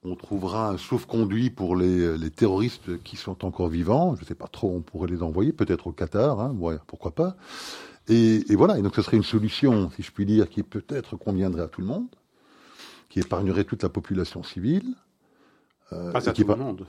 on 0.04 0.14
trouvera 0.14 0.68
un 0.68 0.78
sauf-conduit 0.78 1.50
pour 1.50 1.74
les, 1.74 2.30
terroristes 2.30 3.02
qui 3.02 3.16
sont 3.16 3.44
encore 3.44 3.68
vivants. 3.68 4.14
Je 4.14 4.20
ne 4.20 4.26
sais 4.26 4.34
pas 4.34 4.46
trop, 4.46 4.70
on 4.70 4.82
pourrait 4.82 5.08
les 5.08 5.22
envoyer, 5.22 5.52
peut-être 5.52 5.86
au 5.88 5.92
Qatar, 5.92 6.38
hein, 6.40 6.54
pourquoi 6.86 7.12
pas. 7.12 7.36
Et, 8.08 8.44
voilà, 8.54 8.78
et 8.78 8.82
donc 8.82 8.94
ce 8.94 9.02
serait 9.02 9.16
une 9.16 9.22
solution, 9.22 9.90
si 9.96 10.02
je 10.02 10.12
puis 10.12 10.26
dire, 10.26 10.48
qui 10.48 10.62
peut-être 10.62 11.16
conviendrait 11.16 11.62
à 11.62 11.68
tout 11.68 11.80
le 11.80 11.86
monde, 11.86 12.08
qui 13.08 13.20
épargnerait 13.20 13.64
toute 13.64 13.82
la 13.82 13.88
population 13.88 14.42
civile. 14.42 14.94
Euh, 15.92 16.12
pas 16.12 16.28
à 16.28 16.32
tout 16.32 16.46
le 16.46 16.56
monde. 16.56 16.86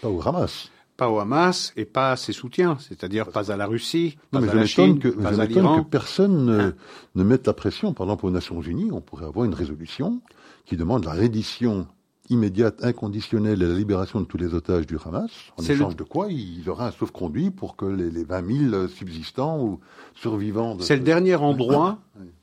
Pas 0.00 0.08
au 0.08 0.26
Hamas. 0.26 0.70
Pas 0.96 1.08
au 1.08 1.18
Hamas 1.18 1.72
et 1.76 1.84
pas 1.84 2.12
à 2.12 2.16
ses 2.16 2.32
soutiens, 2.32 2.76
c'est-à-dire 2.78 3.30
pas 3.30 3.50
à 3.50 3.56
la 3.56 3.66
Russie, 3.66 4.18
pas 4.30 4.38
à 4.38 4.54
la 4.54 4.66
Chine, 4.66 4.98
que, 4.98 5.08
pas 5.08 5.40
à 5.40 5.46
que 5.46 5.82
personne 5.82 6.44
ne, 6.44 6.60
hein. 6.60 6.74
ne 7.14 7.24
mette 7.24 7.46
la 7.46 7.54
pression. 7.54 7.92
Par 7.94 8.06
exemple, 8.06 8.26
aux 8.26 8.30
Nations 8.30 8.60
Unies, 8.60 8.92
on 8.92 9.00
pourrait 9.00 9.26
avoir 9.26 9.46
une 9.46 9.54
résolution 9.54 10.20
qui 10.66 10.76
demande 10.76 11.04
la 11.04 11.12
reddition 11.12 11.88
immédiate, 12.30 12.82
inconditionnelle 12.84 13.62
et 13.62 13.66
la 13.66 13.74
libération 13.74 14.20
de 14.20 14.24
tous 14.24 14.38
les 14.38 14.54
otages 14.54 14.86
du 14.86 14.96
Hamas, 15.04 15.30
en 15.56 15.62
échange 15.62 15.96
de 15.96 16.04
quoi 16.04 16.28
il 16.30 16.64
y 16.64 16.68
aura 16.68 16.88
un 16.88 16.90
sauf-conduit 16.92 17.50
pour 17.50 17.76
que 17.76 17.84
les, 17.84 18.24
20 18.24 18.70
000 18.70 18.88
subsistants 18.88 19.62
ou 19.62 19.80
survivants... 20.14 20.78
C'est 20.80 20.96
le 20.96 21.02
dernier 21.02 21.34
endroit 21.34 21.98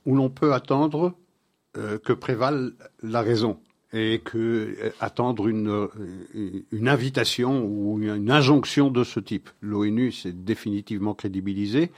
où 0.05 0.15
l'on 0.15 0.29
peut 0.29 0.53
attendre 0.53 1.13
euh, 1.77 1.97
que 1.97 2.13
prévale 2.13 2.73
la 3.01 3.21
raison 3.21 3.59
et 3.93 4.19
que 4.23 4.37
euh, 4.37 4.89
attendre 4.99 5.47
une, 5.47 5.69
euh, 5.69 6.63
une 6.71 6.89
invitation 6.89 7.65
ou 7.65 8.01
une 8.01 8.31
injonction 8.31 8.89
de 8.89 9.03
ce 9.03 9.19
type. 9.19 9.49
L'ONU 9.61 10.11
s'est 10.11 10.33
définitivement 10.33 11.13
crédibilisée 11.13 11.91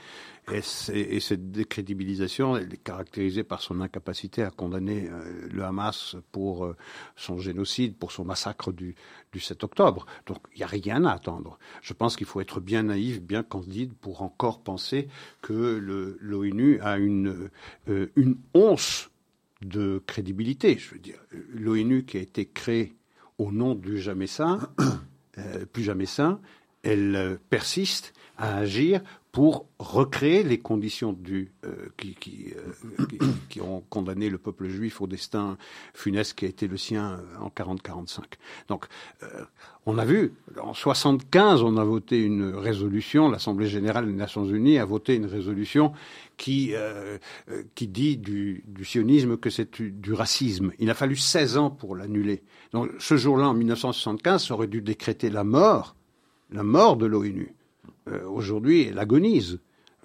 et, 0.52 1.20
cette 1.20 1.50
décrédibilisation 1.50 2.56
elle 2.56 2.72
est 2.72 2.82
caractérisée 2.82 3.44
par 3.44 3.60
son 3.62 3.80
incapacité 3.80 4.42
à 4.42 4.50
condamner 4.50 5.08
euh, 5.08 5.48
le 5.50 5.62
Hamas 5.64 6.16
pour 6.32 6.64
euh, 6.64 6.76
son 7.16 7.38
génocide, 7.38 7.96
pour 7.96 8.12
son 8.12 8.24
massacre 8.24 8.72
du, 8.72 8.96
7 9.38 9.62
octobre. 9.64 10.06
Donc 10.26 10.38
il 10.54 10.58
n'y 10.58 10.64
a 10.64 10.66
rien 10.66 11.04
à 11.04 11.12
attendre. 11.12 11.58
Je 11.82 11.92
pense 11.92 12.16
qu'il 12.16 12.26
faut 12.26 12.40
être 12.40 12.60
bien 12.60 12.84
naïf, 12.84 13.22
bien 13.22 13.42
candide 13.42 13.94
pour 13.94 14.22
encore 14.22 14.60
penser 14.60 15.08
que 15.40 16.16
l'ONU 16.20 16.80
a 16.80 16.98
une, 16.98 17.50
euh, 17.88 18.10
une 18.16 18.36
once 18.54 19.10
de 19.62 20.02
crédibilité. 20.06 20.78
Je 20.78 20.94
veux 20.94 21.00
dire, 21.00 21.20
l'ONU 21.52 22.04
qui 22.04 22.16
a 22.16 22.20
été 22.20 22.46
créée 22.46 22.96
au 23.38 23.52
nom 23.52 23.74
du 23.74 23.98
jamais 23.98 24.26
saint, 24.26 24.70
plus 25.72 25.82
jamais 25.82 26.06
saint, 26.06 26.40
elle 26.82 27.38
persiste 27.50 28.12
à 28.36 28.56
agir 28.56 29.02
pour 29.32 29.68
recréer 29.78 30.42
les 30.42 30.58
conditions 30.58 31.12
du, 31.12 31.52
euh, 31.64 31.88
qui, 31.96 32.52
euh, 32.56 33.26
qui, 33.48 33.60
ont 33.60 33.82
condamné 33.88 34.28
le 34.28 34.38
peuple 34.38 34.68
juif 34.68 35.00
au 35.00 35.06
destin 35.06 35.56
funeste 35.94 36.34
qui 36.34 36.46
a 36.46 36.48
été 36.48 36.66
le 36.66 36.76
sien 36.76 37.12
euh, 37.12 37.44
en 37.44 37.48
40-45. 37.48 38.22
Donc, 38.68 38.86
on 39.86 39.98
a 39.98 40.04
vu, 40.04 40.34
en 40.60 40.74
75, 40.74 41.62
on 41.62 41.76
a 41.76 41.84
voté 41.84 42.20
une 42.20 42.54
résolution, 42.54 43.30
l'Assemblée 43.30 43.68
générale 43.68 44.06
des 44.06 44.12
Nations 44.12 44.44
unies 44.44 44.78
a 44.78 44.84
voté 44.84 45.14
une 45.14 45.26
résolution 45.26 45.92
qui, 46.36 46.72
qui 47.74 47.88
dit 47.88 48.16
du, 48.16 48.64
du 48.66 48.84
sionisme 48.84 49.36
que 49.36 49.50
c'est 49.50 49.80
du, 49.80 50.12
racisme. 50.12 50.72
Il 50.78 50.90
a 50.90 50.94
fallu 50.94 51.16
16 51.16 51.56
ans 51.56 51.70
pour 51.70 51.96
l'annuler. 51.96 52.42
Donc, 52.72 52.90
ce 52.98 53.16
jour-là, 53.16 53.48
en 53.48 53.54
1975, 53.54 54.46
ça 54.46 54.54
aurait 54.54 54.66
dû 54.66 54.82
décréter 54.82 55.30
la 55.30 55.44
mort, 55.44 55.96
la 56.50 56.62
mort 56.62 56.96
de 56.96 57.06
l'ONU. 57.06 57.54
Euh, 58.08 58.24
aujourd'hui, 58.26 58.82
elle 58.82 58.98
agonise. 58.98 59.58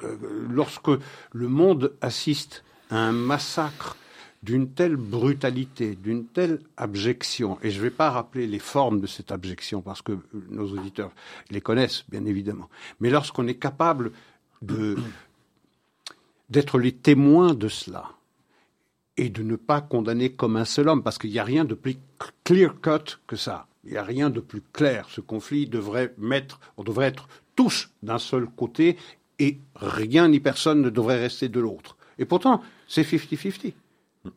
Euh, 0.04 0.18
lorsque 0.50 0.90
le 1.32 1.48
monde 1.48 1.94
assiste 2.02 2.64
à 2.90 2.98
un 2.98 3.12
massacre 3.12 3.96
d'une 4.44 4.70
telle 4.70 4.96
brutalité, 4.96 5.96
d'une 5.96 6.26
telle 6.26 6.60
abjection, 6.78 7.58
et 7.64 7.72
je 7.72 7.78
ne 7.78 7.84
vais 7.84 7.90
pas 7.90 8.12
rappeler 8.12 8.46
les 8.46 8.60
formes 8.60 9.02
de 9.02 9.08
cette 9.08 9.32
abjection 9.32 9.82
parce 9.82 10.04
que 10.04 10.20
nos 10.50 10.70
auditeurs 10.72 11.12
les 11.50 11.62
connaissent 11.62 12.04
bien 12.10 12.26
évidemment, 12.26 12.70
mais 13.00 13.10
lorsqu'on 13.10 13.48
est 13.48 13.56
capable 13.56 14.12
de 14.62 14.98
d'être 16.50 16.78
les 16.78 16.92
témoins 16.92 17.56
de 17.56 17.68
cela 17.68 18.12
et 19.18 19.30
de 19.30 19.42
ne 19.42 19.56
pas 19.56 19.82
condamner 19.82 20.34
comme 20.34 20.58
un 20.58 20.66
seul 20.66 20.90
homme, 20.90 21.02
parce 21.02 21.18
qu'il 21.18 21.32
n'y 21.32 21.40
a 21.40 21.44
rien 21.44 21.66
de 21.66 21.74
plus 21.74 21.98
clear 22.44 22.80
cut 22.82 23.18
que 23.28 23.36
ça. 23.36 23.68
Il 23.86 23.92
n'y 23.92 23.98
a 23.98 24.04
rien 24.04 24.30
de 24.30 24.40
plus 24.40 24.62
clair. 24.62 25.08
Ce 25.10 25.22
conflit 25.22 25.68
devrait 25.68 26.14
mettre, 26.18 26.60
on 26.78 26.84
devrait 26.84 27.08
être 27.08 27.28
tous 27.56 27.90
d'un 28.04 28.20
seul 28.20 28.48
côté 28.48 28.98
et 29.40 29.58
rien 29.76 30.28
ni 30.28 30.40
personne 30.40 30.82
ne 30.82 30.90
devrait 30.90 31.20
rester 31.20 31.50
de 31.50 31.60
l'autre. 31.60 31.98
Et 32.18 32.26
pourtant, 32.26 32.62
c'est 32.88 33.04
50-50. 33.04 33.74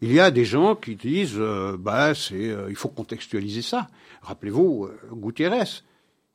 Il 0.03 0.13
y 0.13 0.21
a 0.21 0.31
des 0.31 0.45
gens 0.45 0.75
qui 0.77 0.97
disent, 0.97 1.37
euh, 1.39 1.77
bah, 1.79 2.15
c'est, 2.15 2.51
euh, 2.51 2.67
il 2.69 2.77
faut 2.77 2.89
contextualiser 2.89 3.63
ça. 3.63 3.89
Rappelez-vous, 4.23 4.85
euh, 4.85 5.15
Gutiérrez, 5.15 5.83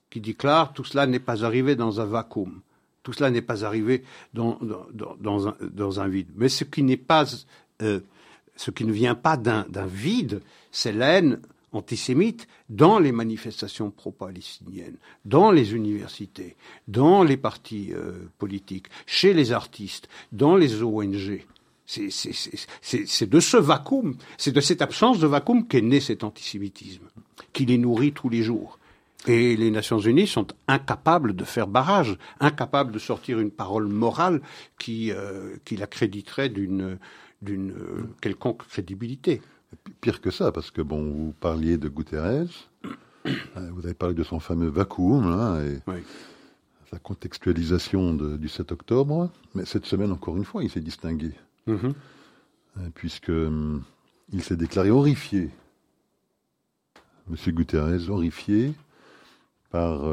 qui 0.10 0.22
déclare, 0.22 0.74
tout 0.74 0.84
cela 0.84 1.06
n'est 1.06 1.20
pas 1.20 1.46
arrivé 1.46 1.76
dans 1.76 2.02
un 2.02 2.06
vacuum. 2.06 2.62
Tout 3.04 3.14
cela 3.14 3.30
n'est 3.30 3.42
pas 3.42 3.66
arrivé 3.66 4.04
dans, 4.34 4.58
un, 4.62 5.56
dans, 5.62 6.00
un, 6.00 6.08
vide. 6.08 6.30
Mais 6.36 6.50
ce 6.50 6.64
qui 6.64 6.84
n'est 6.84 6.98
pas, 6.98 7.26
ce 8.56 8.72
qui 8.72 8.86
ne 8.86 8.94
vient 8.94 9.16
pas 9.16 9.36
d'un 9.36 9.86
vide, 9.86 10.42
c'est 10.72 10.94
la 10.94 11.22
antisémites 11.74 12.48
dans 12.70 13.00
les 13.00 13.12
manifestations 13.12 13.92
pro-palestiniennes, 13.92 14.98
dans 15.26 15.52
les 15.52 15.74
universités, 15.74 16.56
dans 16.88 17.24
les 17.24 17.38
partis 17.38 17.92
euh, 17.94 18.14
politiques, 18.38 18.88
chez 19.06 19.34
les 19.34 19.52
artistes, 19.52 20.08
dans 20.32 20.56
les 20.56 20.82
ONG. 20.82 21.46
C'est 21.86 23.30
de 23.30 23.40
ce 23.40 23.58
vacuum, 23.58 24.16
c'est 24.38 24.54
de 24.54 24.62
cette 24.62 24.82
absence 24.82 25.20
de 25.20 25.28
vacuum 25.28 25.68
qu'est 25.68 25.82
né 25.82 26.00
cet 26.00 26.24
antisémitisme, 26.24 27.08
qui 27.52 27.66
les 27.66 27.78
nourrit 27.78 28.14
tous 28.14 28.30
les 28.30 28.42
jours. 28.42 28.80
Et 29.28 29.56
les 29.56 29.72
Nations 29.72 30.00
Unies 30.00 30.28
sont 30.28 30.48
incapables 30.68 31.34
de 31.36 31.46
faire 31.46 31.68
barrage, 31.68 32.18
incapables 32.40 32.92
de 32.92 33.00
sortir 33.00 33.40
une 33.40 33.52
parole 33.52 33.88
morale 33.88 34.42
qui, 34.78 35.12
euh, 35.12 35.56
qui 35.64 35.78
l'accréditerait 35.78 36.50
d'une 36.50 36.98
euh, 37.50 38.04
quelconque 38.22 38.68
crédibilité. 38.68 39.42
Pire 40.02 40.22
que 40.22 40.32
ça, 40.32 40.52
parce 40.52 40.72
que 40.72 40.82
bon, 40.82 41.12
vous 41.12 41.34
parliez 41.40 41.78
de 41.78 41.90
Guterres, 41.90 42.48
euh, 43.26 43.70
vous 43.72 43.86
avez 43.86 43.94
parlé 43.94 44.16
de 44.16 44.24
son 44.24 44.40
fameux 44.40 44.68
vacuum, 44.68 45.26
hein, 45.26 45.62
et 45.62 45.80
sa 46.92 47.00
contextualisation 47.00 48.14
du 48.14 48.50
7 48.50 48.72
octobre, 48.72 49.30
mais 49.56 49.66
cette 49.66 49.86
semaine, 49.86 50.12
encore 50.12 50.38
une 50.38 50.46
fois, 50.46 50.64
il 50.64 50.70
s'est 50.70 50.82
distingué, 50.82 51.32
mm-hmm. 51.68 51.94
euh, 52.78 52.90
puisque 52.94 53.30
hum, 53.30 53.84
il 54.32 54.44
s'est 54.44 54.58
déclaré 54.58 54.92
horrifié. 54.92 55.50
Monsieur 57.28 57.54
Guterres, 57.54 58.10
horrifié 58.10 58.74
par 59.70 60.04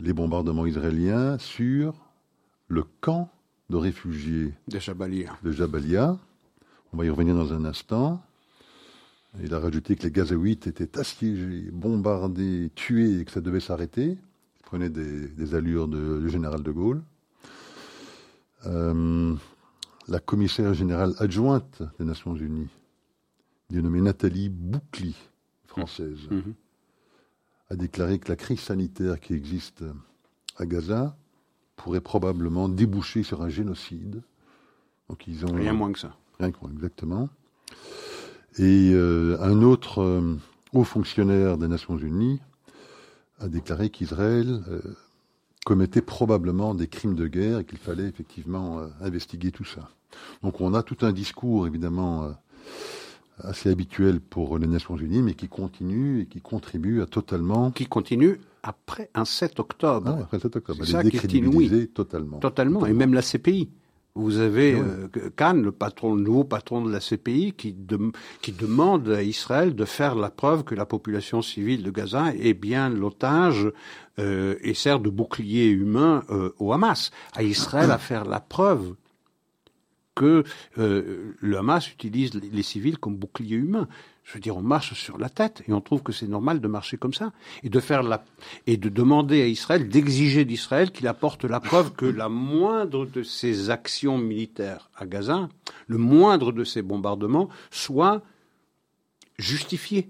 les 0.00 0.12
bombardements 0.12 0.66
israéliens 0.66 1.38
sur 1.38 1.94
le 2.68 2.84
camp 3.00 3.30
de 3.70 3.76
réfugiés 3.76 4.52
de 4.68 4.78
Jabalia. 4.78 5.36
de 5.42 5.50
Jabalia. 5.50 6.18
On 6.92 6.96
va 6.96 7.04
y 7.04 7.10
revenir 7.10 7.34
dans 7.34 7.52
un 7.52 7.64
instant. 7.64 8.22
Il 9.42 9.52
a 9.52 9.58
rajouté 9.58 9.96
que 9.96 10.04
les 10.04 10.10
Gazaouites 10.10 10.66
étaient 10.66 10.98
assiégés, 10.98 11.70
bombardés, 11.72 12.70
tués 12.74 13.20
et 13.20 13.24
que 13.24 13.32
ça 13.32 13.40
devait 13.40 13.60
s'arrêter. 13.60 14.10
Il 14.12 14.62
prenait 14.62 14.90
des, 14.90 15.54
allures 15.54 15.88
de, 15.88 16.26
général 16.28 16.62
de 16.62 16.70
Gaulle. 16.70 17.02
Euh, 18.66 19.34
la 20.08 20.20
commissaire 20.20 20.72
générale 20.74 21.14
adjointe 21.18 21.82
des 21.98 22.04
Nations 22.04 22.34
Unies, 22.34 22.70
dénommée 23.70 24.00
Nathalie 24.00 24.48
Boucli, 24.48 25.16
française, 25.66 26.28
mmh. 26.30 26.36
Mmh. 26.36 26.54
a 27.70 27.76
déclaré 27.76 28.18
que 28.18 28.28
la 28.28 28.36
crise 28.36 28.60
sanitaire 28.60 29.20
qui 29.20 29.34
existe 29.34 29.84
à 30.56 30.66
Gaza 30.66 31.16
pourrait 31.76 32.00
probablement 32.00 32.68
déboucher 32.68 33.22
sur 33.22 33.42
un 33.42 33.48
génocide. 33.48 34.22
Donc 35.08 35.26
ils 35.26 35.44
ont 35.44 35.52
rien 35.52 35.72
moins 35.72 35.92
que 35.92 35.98
ça. 35.98 36.16
Rien 36.38 36.52
que 36.52 36.58
exactement. 36.72 37.28
Et 38.58 38.90
euh, 38.92 39.36
un 39.40 39.62
autre 39.62 40.00
euh, 40.00 40.36
haut 40.72 40.84
fonctionnaire 40.84 41.58
des 41.58 41.68
Nations 41.68 41.96
Unies 41.96 42.40
a 43.40 43.48
déclaré 43.48 43.90
qu'Israël 43.90 44.62
euh, 44.68 44.80
commettait 45.64 46.02
probablement 46.02 46.74
des 46.74 46.86
crimes 46.86 47.16
de 47.16 47.26
guerre 47.26 47.60
et 47.60 47.64
qu'il 47.64 47.78
fallait 47.78 48.06
effectivement 48.06 48.80
investiguer 49.00 49.50
tout 49.50 49.64
ça. 49.64 49.88
Donc 50.42 50.60
on 50.60 50.74
a 50.74 50.82
tout 50.82 50.98
un 51.02 51.12
discours 51.12 51.66
évidemment 51.66 52.34
assez 53.38 53.70
habituel 53.70 54.20
pour 54.20 54.58
les 54.58 54.66
Nations 54.66 54.96
Unies, 54.96 55.22
mais 55.22 55.34
qui 55.34 55.48
continue 55.48 56.20
et 56.20 56.26
qui 56.26 56.40
contribue 56.40 57.00
à 57.00 57.06
totalement... 57.06 57.70
Qui 57.70 57.86
continue 57.86 58.40
après 58.62 59.10
un 59.14 59.24
7 59.24 59.58
octobre. 59.58 60.16
Ah, 60.18 60.22
après 60.22 60.38
7 60.38 60.56
octobre, 60.56 60.84
ça 60.84 61.02
qui 61.02 61.16
est 61.16 61.94
totalement. 61.94 62.38
Totalement, 62.38 62.86
et 62.86 62.92
même 62.92 63.14
la 63.14 63.22
CPI. 63.22 63.70
Vous 64.16 64.38
avez 64.38 64.74
euh, 64.74 65.08
Khan, 65.34 65.54
le 65.54 65.72
patron, 65.72 66.14
le 66.14 66.22
nouveau 66.22 66.44
patron 66.44 66.82
de 66.82 66.92
la 66.92 67.00
CPI, 67.00 67.52
qui, 67.52 67.76
qui 68.42 68.52
demande 68.52 69.08
à 69.08 69.24
Israël 69.24 69.74
de 69.74 69.84
faire 69.84 70.14
la 70.14 70.30
preuve 70.30 70.62
que 70.62 70.76
la 70.76 70.86
population 70.86 71.42
civile 71.42 71.82
de 71.82 71.90
Gaza 71.90 72.32
est 72.38 72.54
bien 72.54 72.90
l'otage 72.90 73.72
euh, 74.20 74.54
et 74.60 74.74
sert 74.74 75.00
de 75.00 75.10
bouclier 75.10 75.66
humain 75.66 76.22
euh, 76.30 76.54
au 76.60 76.72
Hamas. 76.72 77.10
À 77.34 77.42
Israël 77.42 77.90
à 77.90 77.98
faire 77.98 78.24
la 78.24 78.38
preuve 78.38 78.94
que 80.14 80.44
le 80.76 81.58
Hamas 81.58 81.90
utilise 81.90 82.34
les 82.34 82.62
civils 82.62 82.98
comme 82.98 83.16
bouclier 83.16 83.56
humain. 83.56 83.88
Je 84.24 84.32
veux 84.32 84.40
dire, 84.40 84.56
on 84.56 84.62
marche 84.62 84.94
sur 84.94 85.18
la 85.18 85.28
tête 85.28 85.62
et 85.68 85.72
on 85.74 85.82
trouve 85.82 86.02
que 86.02 86.12
c'est 86.12 86.26
normal 86.26 86.60
de 86.60 86.66
marcher 86.66 86.96
comme 86.96 87.12
ça 87.12 87.32
et 87.62 87.68
de 87.68 87.78
faire 87.78 88.02
la 88.02 88.24
et 88.66 88.78
de 88.78 88.88
demander 88.88 89.42
à 89.42 89.46
Israël, 89.46 89.86
d'exiger 89.86 90.46
d'Israël 90.46 90.92
qu'il 90.92 91.06
apporte 91.08 91.44
la 91.44 91.60
preuve 91.60 91.92
que 91.92 92.06
la 92.06 92.30
moindre 92.30 93.04
de 93.04 93.22
ses 93.22 93.68
actions 93.68 94.16
militaires 94.16 94.88
à 94.96 95.04
Gaza, 95.04 95.50
le 95.88 95.98
moindre 95.98 96.52
de 96.52 96.64
ses 96.64 96.80
bombardements, 96.80 97.50
soit 97.70 98.22
justifié 99.38 100.08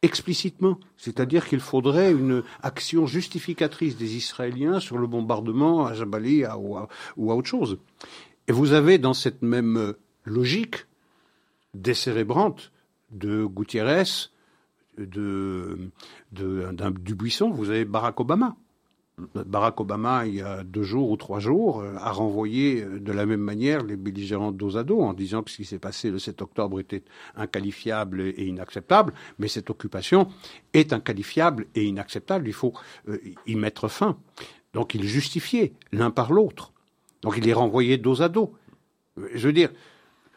explicitement. 0.00 0.78
C'est-à-dire 0.96 1.46
qu'il 1.46 1.60
faudrait 1.60 2.12
une 2.12 2.42
action 2.62 3.06
justificatrice 3.06 3.96
des 3.96 4.16
Israéliens 4.16 4.80
sur 4.80 4.96
le 4.96 5.06
bombardement 5.06 5.86
à 5.86 5.92
Jabali 5.92 6.44
ou 6.46 7.30
à 7.30 7.34
autre 7.36 7.48
chose. 7.48 7.78
Et 8.48 8.52
vous 8.52 8.72
avez 8.72 8.98
dans 8.98 9.14
cette 9.14 9.42
même 9.42 9.94
logique 10.24 10.86
décérébrante 11.74 12.72
de 13.10 13.44
Gutiérrez, 13.44 14.30
de, 14.98 15.90
du 16.32 17.14
Buisson, 17.14 17.50
vous 17.50 17.70
avez 17.70 17.84
Barack 17.84 18.20
Obama. 18.20 18.56
Barack 19.34 19.80
Obama, 19.80 20.26
il 20.26 20.36
y 20.36 20.40
a 20.40 20.64
deux 20.64 20.82
jours 20.82 21.10
ou 21.10 21.16
trois 21.16 21.38
jours, 21.38 21.80
euh, 21.80 21.94
a 21.98 22.10
renvoyé 22.10 22.82
euh, 22.82 22.98
de 22.98 23.12
la 23.12 23.26
même 23.26 23.40
manière 23.40 23.84
les 23.84 23.96
belligérants 23.96 24.52
dos 24.52 24.78
à 24.78 24.84
dos 24.84 25.00
en 25.00 25.12
disant 25.12 25.42
que 25.42 25.50
ce 25.50 25.56
qui 25.56 25.64
s'est 25.66 25.78
passé 25.78 26.10
le 26.10 26.18
7 26.18 26.40
octobre 26.40 26.80
était 26.80 27.04
inqualifiable 27.36 28.22
et 28.22 28.46
inacceptable, 28.46 29.12
mais 29.38 29.48
cette 29.48 29.68
occupation 29.68 30.28
est 30.72 30.94
inqualifiable 30.94 31.66
et 31.74 31.84
inacceptable, 31.84 32.48
il 32.48 32.54
faut 32.54 32.72
euh, 33.08 33.18
y 33.46 33.54
mettre 33.54 33.88
fin. 33.88 34.16
Donc 34.72 34.94
il 34.94 35.04
justifiait 35.04 35.74
l'un 35.92 36.10
par 36.10 36.32
l'autre. 36.32 36.71
Donc 37.22 37.34
il 37.38 37.48
est 37.48 37.52
renvoyé 37.52 37.96
dos 37.96 38.20
à 38.22 38.28
dos. 38.28 38.54
Je 39.34 39.46
veux 39.46 39.52
dire, 39.52 39.70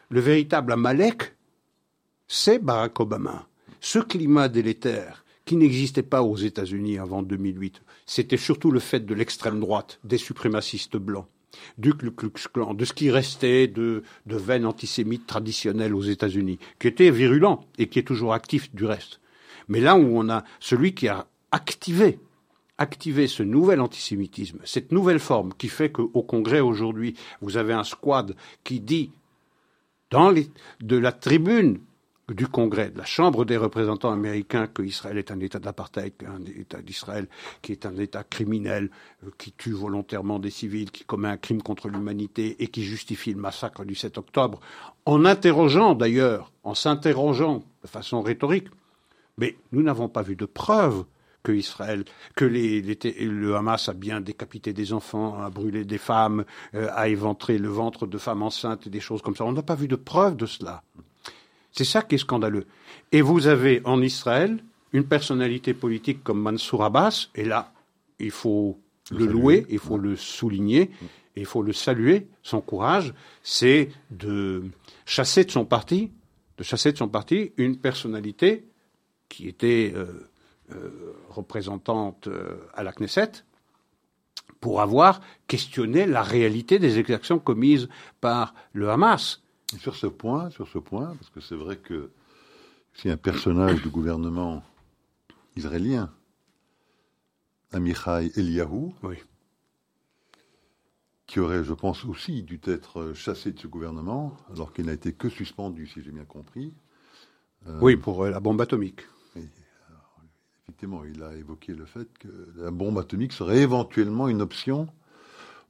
le 0.08 0.20
véritable 0.20 0.72
Amalek, 0.72 1.34
c'est 2.28 2.58
Barack 2.58 2.98
Obama. 3.00 3.46
Ce 3.80 3.98
climat 3.98 4.48
délétère 4.48 5.24
qui 5.44 5.56
n'existait 5.56 6.02
pas 6.02 6.22
aux 6.22 6.36
États-Unis 6.36 6.98
avant 6.98 7.22
2008, 7.22 7.80
c'était 8.04 8.36
surtout 8.36 8.72
le 8.72 8.80
fait 8.80 9.06
de 9.06 9.14
l'extrême 9.14 9.60
droite, 9.60 10.00
des 10.02 10.18
suprémacistes 10.18 10.96
blancs, 10.96 11.26
du 11.78 11.94
Ku 11.94 12.10
Klux 12.10 12.32
Klan, 12.52 12.74
de 12.74 12.84
ce 12.84 12.92
qui 12.92 13.10
restait 13.10 13.68
de, 13.68 14.02
de 14.26 14.36
veine 14.36 14.66
antisémite 14.66 15.26
traditionnelle 15.26 15.94
aux 15.94 16.02
États-Unis, 16.02 16.58
qui 16.80 16.88
était 16.88 17.10
virulent 17.10 17.64
et 17.78 17.88
qui 17.88 18.00
est 18.00 18.02
toujours 18.02 18.34
actif 18.34 18.74
du 18.74 18.84
reste. 18.84 19.20
Mais 19.68 19.80
là 19.80 19.96
où 19.96 20.18
on 20.18 20.28
a 20.28 20.44
celui 20.58 20.94
qui 20.94 21.06
a 21.06 21.26
activé 21.52 22.18
activé 22.78 23.26
ce 23.26 23.42
nouvel 23.42 23.80
antisémitisme, 23.80 24.58
cette 24.64 24.92
nouvelle 24.92 25.20
forme 25.20 25.52
qui 25.54 25.68
fait 25.68 25.90
qu'au 25.90 26.22
Congrès 26.22 26.60
aujourd'hui, 26.60 27.14
vous 27.40 27.56
avez 27.56 27.72
un 27.72 27.84
squad 27.84 28.36
qui 28.64 28.80
dit 28.80 29.10
de 30.10 30.96
la 30.96 31.12
tribune 31.12 31.80
du 32.28 32.48
Congrès, 32.48 32.90
de 32.90 32.98
la 32.98 33.04
Chambre 33.04 33.44
des 33.44 33.56
représentants 33.56 34.12
américains, 34.12 34.66
que 34.66 34.82
Israël 34.82 35.18
est 35.18 35.30
un 35.30 35.38
État 35.40 35.58
d'apartheid, 35.58 36.12
un 36.26 36.44
État 36.44 36.82
d'Israël 36.82 37.28
qui 37.62 37.72
est 37.72 37.86
un 37.86 37.96
État 37.96 38.24
criminel, 38.24 38.90
euh, 39.24 39.30
qui 39.38 39.52
tue 39.52 39.72
volontairement 39.72 40.38
des 40.38 40.50
civils, 40.50 40.90
qui 40.90 41.04
commet 41.04 41.28
un 41.28 41.36
crime 41.36 41.62
contre 41.62 41.88
l'humanité 41.88 42.56
et 42.58 42.66
qui 42.66 42.82
justifie 42.82 43.32
le 43.32 43.40
massacre 43.40 43.84
du 43.84 43.94
7 43.94 44.18
octobre, 44.18 44.60
en 45.04 45.24
interrogeant 45.24 45.94
d'ailleurs, 45.94 46.52
en 46.64 46.74
s'interrogeant 46.74 47.62
de 47.82 47.88
façon 47.88 48.22
rhétorique. 48.22 48.68
Mais 49.38 49.56
nous 49.70 49.82
n'avons 49.82 50.08
pas 50.08 50.22
vu 50.22 50.34
de 50.34 50.46
preuve 50.46 51.04
que 51.46 51.52
Israël, 51.52 52.04
que 52.34 52.44
les, 52.44 52.82
le 52.82 53.54
Hamas 53.54 53.88
a 53.88 53.92
bien 53.92 54.20
décapité 54.20 54.72
des 54.72 54.92
enfants, 54.92 55.40
a 55.40 55.48
brûlé 55.48 55.84
des 55.84 55.96
femmes, 55.96 56.44
euh, 56.74 56.88
a 56.92 57.06
éventré 57.06 57.56
le 57.56 57.68
ventre 57.68 58.08
de 58.08 58.18
femmes 58.18 58.42
enceintes 58.42 58.88
et 58.88 58.90
des 58.90 58.98
choses 58.98 59.22
comme 59.22 59.36
ça. 59.36 59.44
On 59.44 59.52
n'a 59.52 59.62
pas 59.62 59.76
vu 59.76 59.86
de 59.86 59.94
preuve 59.94 60.36
de 60.36 60.46
cela. 60.46 60.82
C'est 61.70 61.84
ça 61.84 62.02
qui 62.02 62.16
est 62.16 62.18
scandaleux. 62.18 62.66
Et 63.12 63.22
vous 63.22 63.46
avez 63.46 63.80
en 63.84 64.02
Israël 64.02 64.58
une 64.92 65.04
personnalité 65.04 65.72
politique 65.72 66.24
comme 66.24 66.40
Mansour 66.40 66.82
Abbas, 66.82 67.28
et 67.36 67.44
là, 67.44 67.72
il 68.18 68.32
faut 68.32 68.80
le, 69.12 69.26
louer, 69.26 69.66
il 69.68 69.78
faut 69.78 69.98
le 69.98 70.16
souligner, 70.16 70.90
et 71.36 71.42
il 71.42 71.46
faut 71.46 71.62
le 71.62 71.72
saluer, 71.72 72.26
son 72.42 72.60
courage, 72.60 73.14
c'est 73.44 73.90
de 74.10 74.64
chasser 75.04 75.44
de 75.44 75.52
son 75.52 75.64
parti, 75.64 76.10
de 76.58 76.64
chasser 76.64 76.90
de 76.90 76.98
son 76.98 77.08
parti 77.08 77.52
une 77.56 77.76
personnalité 77.76 78.64
qui 79.28 79.46
était 79.46 79.92
euh, 79.94 80.28
représentante 81.30 82.28
euh, 82.28 82.58
à 82.74 82.82
la 82.82 82.92
Knesset, 82.92 83.44
pour 84.60 84.80
avoir 84.80 85.20
questionné 85.46 86.06
la 86.06 86.22
réalité 86.22 86.78
des 86.78 86.98
exactions 86.98 87.38
commises 87.38 87.88
par 88.20 88.54
le 88.72 88.90
Hamas. 88.90 89.42
Sur 89.78 89.96
ce 89.96 90.06
point, 90.06 90.50
sur 90.50 90.68
ce 90.68 90.78
point, 90.78 91.14
parce 91.14 91.30
que 91.30 91.40
c'est 91.40 91.56
vrai 91.56 91.76
que 91.76 92.10
si 92.94 93.10
un 93.10 93.16
personnage 93.16 93.82
du 93.82 93.90
gouvernement 93.90 94.62
israélien, 95.56 96.10
Amichai 97.72 98.30
Eliyahu, 98.36 98.92
qui 101.26 101.40
aurait, 101.40 101.64
je 101.64 101.74
pense, 101.74 102.04
aussi 102.04 102.42
dû 102.42 102.60
être 102.64 103.12
chassé 103.12 103.52
de 103.52 103.58
ce 103.58 103.66
gouvernement, 103.66 104.36
alors 104.52 104.72
qu'il 104.72 104.86
n'a 104.86 104.92
été 104.92 105.12
que 105.12 105.28
suspendu, 105.28 105.86
si 105.86 106.00
j'ai 106.02 106.12
bien 106.12 106.24
compris. 106.24 106.72
Euh, 107.66 107.78
oui, 107.80 107.96
pour 107.96 108.24
euh, 108.24 108.30
la 108.30 108.40
bombe 108.40 108.60
atomique. 108.60 109.02
Effectivement, 110.68 111.04
il 111.04 111.22
a 111.22 111.32
évoqué 111.36 111.74
le 111.74 111.84
fait 111.84 112.08
que 112.18 112.28
la 112.56 112.72
bombe 112.72 112.98
atomique 112.98 113.32
serait 113.32 113.58
éventuellement 113.58 114.26
une 114.26 114.42
option 114.42 114.88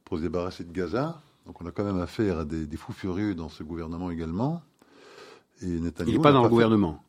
pour 0.05 0.17
se 0.17 0.23
débarrasser 0.23 0.63
de 0.63 0.71
Gaza. 0.71 1.21
Donc 1.45 1.61
on 1.61 1.67
a 1.67 1.71
quand 1.71 1.83
même 1.83 1.99
affaire 1.99 2.39
à 2.39 2.45
des, 2.45 2.65
fous 2.77 2.93
furieux 2.93 3.35
dans 3.35 3.47
ce 3.47 3.61
gouvernement 3.61 4.09
également. 4.09 4.63
Et 5.61 5.67
Netanyahu 5.67 6.13
il 6.13 6.17
n'est 6.17 6.23
pas 6.23 6.31
dans 6.31 6.43
le 6.43 6.49
gouvernement. 6.49 7.03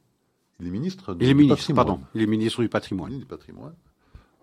Il 0.60 0.66
est 0.66 0.70
ministre 0.70 1.14
du, 1.14 1.24
il 1.24 1.30
est 1.30 1.34
ministre, 1.34 1.72
Pardon, 1.72 2.00
il 2.14 2.20
est 2.20 2.26
ministre 2.26 2.60
du 2.60 2.68
patrimoine. 2.68 3.18
du 3.18 3.24
patrimoine. 3.24 3.74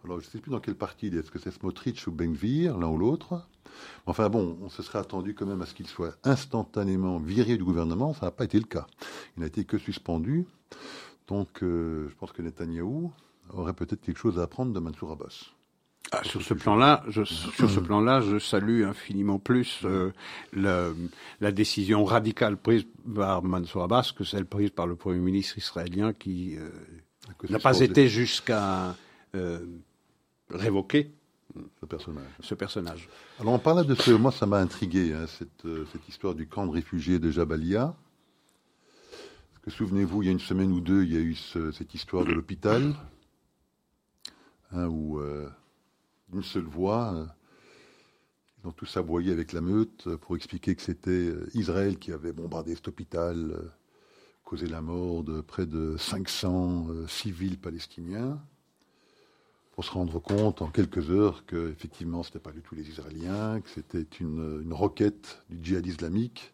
Alors 0.03 0.19
je 0.19 0.25
ne 0.25 0.31
sais 0.31 0.39
plus 0.39 0.51
dans 0.51 0.59
quel 0.59 0.75
parti 0.75 1.07
il 1.07 1.15
est. 1.15 1.19
Est-ce 1.19 1.31
que 1.31 1.39
c'est 1.39 1.51
Smotrich 1.51 2.07
ou 2.07 2.11
Benvir, 2.11 2.79
l'un 2.79 2.87
ou 2.87 2.97
l'autre? 2.97 3.47
Enfin 4.07 4.27
bon, 4.29 4.57
on 4.63 4.69
se 4.69 4.81
serait 4.81 4.99
attendu 4.99 5.35
quand 5.35 5.45
même 5.45 5.61
à 5.61 5.67
ce 5.67 5.75
qu'il 5.75 5.87
soit 5.87 6.17
instantanément 6.23 7.19
viré 7.19 7.57
du 7.57 7.63
gouvernement. 7.63 8.13
Ça 8.15 8.25
n'a 8.25 8.31
pas 8.31 8.45
été 8.45 8.57
le 8.57 8.65
cas. 8.65 8.87
Il 9.37 9.41
n'a 9.41 9.47
été 9.47 9.65
que 9.65 9.77
suspendu. 9.77 10.45
Donc 11.27 11.61
euh, 11.61 12.07
je 12.09 12.15
pense 12.15 12.31
que 12.31 12.41
Netanyahou 12.41 13.11
aurait 13.53 13.73
peut-être 13.73 14.01
quelque 14.01 14.17
chose 14.19 14.39
à 14.39 14.43
apprendre 14.43 14.73
de 14.73 14.79
Mansour 14.79 15.11
Abbas. 15.11 15.51
Ah, 16.11 16.23
sur 16.23 16.41
ce 16.43 16.53
plan-là, 16.53 17.03
je, 17.07 17.23
sur 17.23 17.69
ce 17.69 17.79
plan-là, 17.79 18.21
je 18.21 18.37
salue 18.37 18.83
infiniment 18.83 19.39
plus 19.39 19.81
euh, 19.85 20.11
la, 20.53 21.51
décision 21.51 22.05
radicale 22.05 22.57
prise 22.57 22.85
par 23.15 23.43
Mansour 23.43 23.83
Abbas 23.83 24.11
que 24.15 24.23
celle 24.23 24.45
prise 24.45 24.69
par 24.69 24.85
le 24.85 24.95
Premier 24.95 25.19
ministre 25.19 25.57
israélien 25.57 26.13
qui 26.13 26.57
euh, 26.57 26.69
n'a 27.49 27.59
pas 27.59 27.79
été 27.79 28.07
jusqu'à 28.07 28.95
révoquer 30.49 31.11
ce 31.81 31.85
personnage. 31.85 32.29
ce 32.39 32.55
personnage. 32.55 33.09
Alors 33.39 33.53
on 33.53 33.59
parlait 33.59 33.83
de 33.83 33.95
ce, 33.95 34.11
moi 34.11 34.31
ça 34.31 34.45
m'a 34.45 34.59
intrigué, 34.59 35.13
hein, 35.13 35.25
cette, 35.27 35.67
cette, 35.91 36.07
histoire 36.07 36.35
du 36.35 36.47
camp 36.47 36.67
de 36.67 36.71
réfugiés 36.71 37.19
de 37.19 37.31
Jabalia. 37.31 37.95
Souvenez-vous, 39.67 40.21
il 40.21 40.25
y 40.27 40.29
a 40.29 40.31
une 40.31 40.39
semaine 40.39 40.71
ou 40.71 40.79
deux, 40.79 41.03
il 41.03 41.13
y 41.13 41.17
a 41.17 41.19
eu 41.19 41.35
cette 41.35 41.93
histoire 41.95 42.23
de 42.23 42.31
l'hôpital, 42.31 42.93
hein, 44.75 44.87
où 44.87 45.19
d'une 46.29 46.43
seule 46.43 46.63
voix, 46.63 47.27
ils 48.65 48.67
ont 48.67 48.71
tous 48.71 48.97
aboyé 48.97 49.31
avec 49.31 49.53
la 49.53 49.61
meute 49.61 50.15
pour 50.15 50.35
expliquer 50.35 50.75
que 50.75 50.81
c'était 50.81 51.11
euh, 51.11 51.47
Israël 51.53 51.99
qui 51.99 52.11
avait 52.11 52.33
bombardé 52.33 52.73
cet 52.73 52.87
hôpital, 52.87 53.51
euh, 53.51 53.69
causé 54.43 54.65
la 54.65 54.81
mort 54.81 55.23
de 55.23 55.41
près 55.41 55.67
de 55.67 55.95
500 55.97 56.87
euh, 56.89 57.07
civils 57.07 57.59
palestiniens, 57.59 58.41
pour 59.73 59.85
se 59.85 59.91
rendre 59.91 60.19
compte 60.19 60.63
en 60.63 60.71
quelques 60.71 61.11
heures 61.11 61.45
que 61.45 61.69
effectivement 61.69 62.23
ce 62.23 62.29
n'était 62.29 62.39
pas 62.39 62.53
du 62.53 62.63
tout 62.63 62.73
les 62.73 62.89
Israéliens, 62.89 63.61
que 63.61 63.69
c'était 63.69 64.07
une, 64.19 64.61
une 64.63 64.73
roquette 64.73 65.43
du 65.51 65.63
djihad 65.63 65.85
islamique 65.85 66.51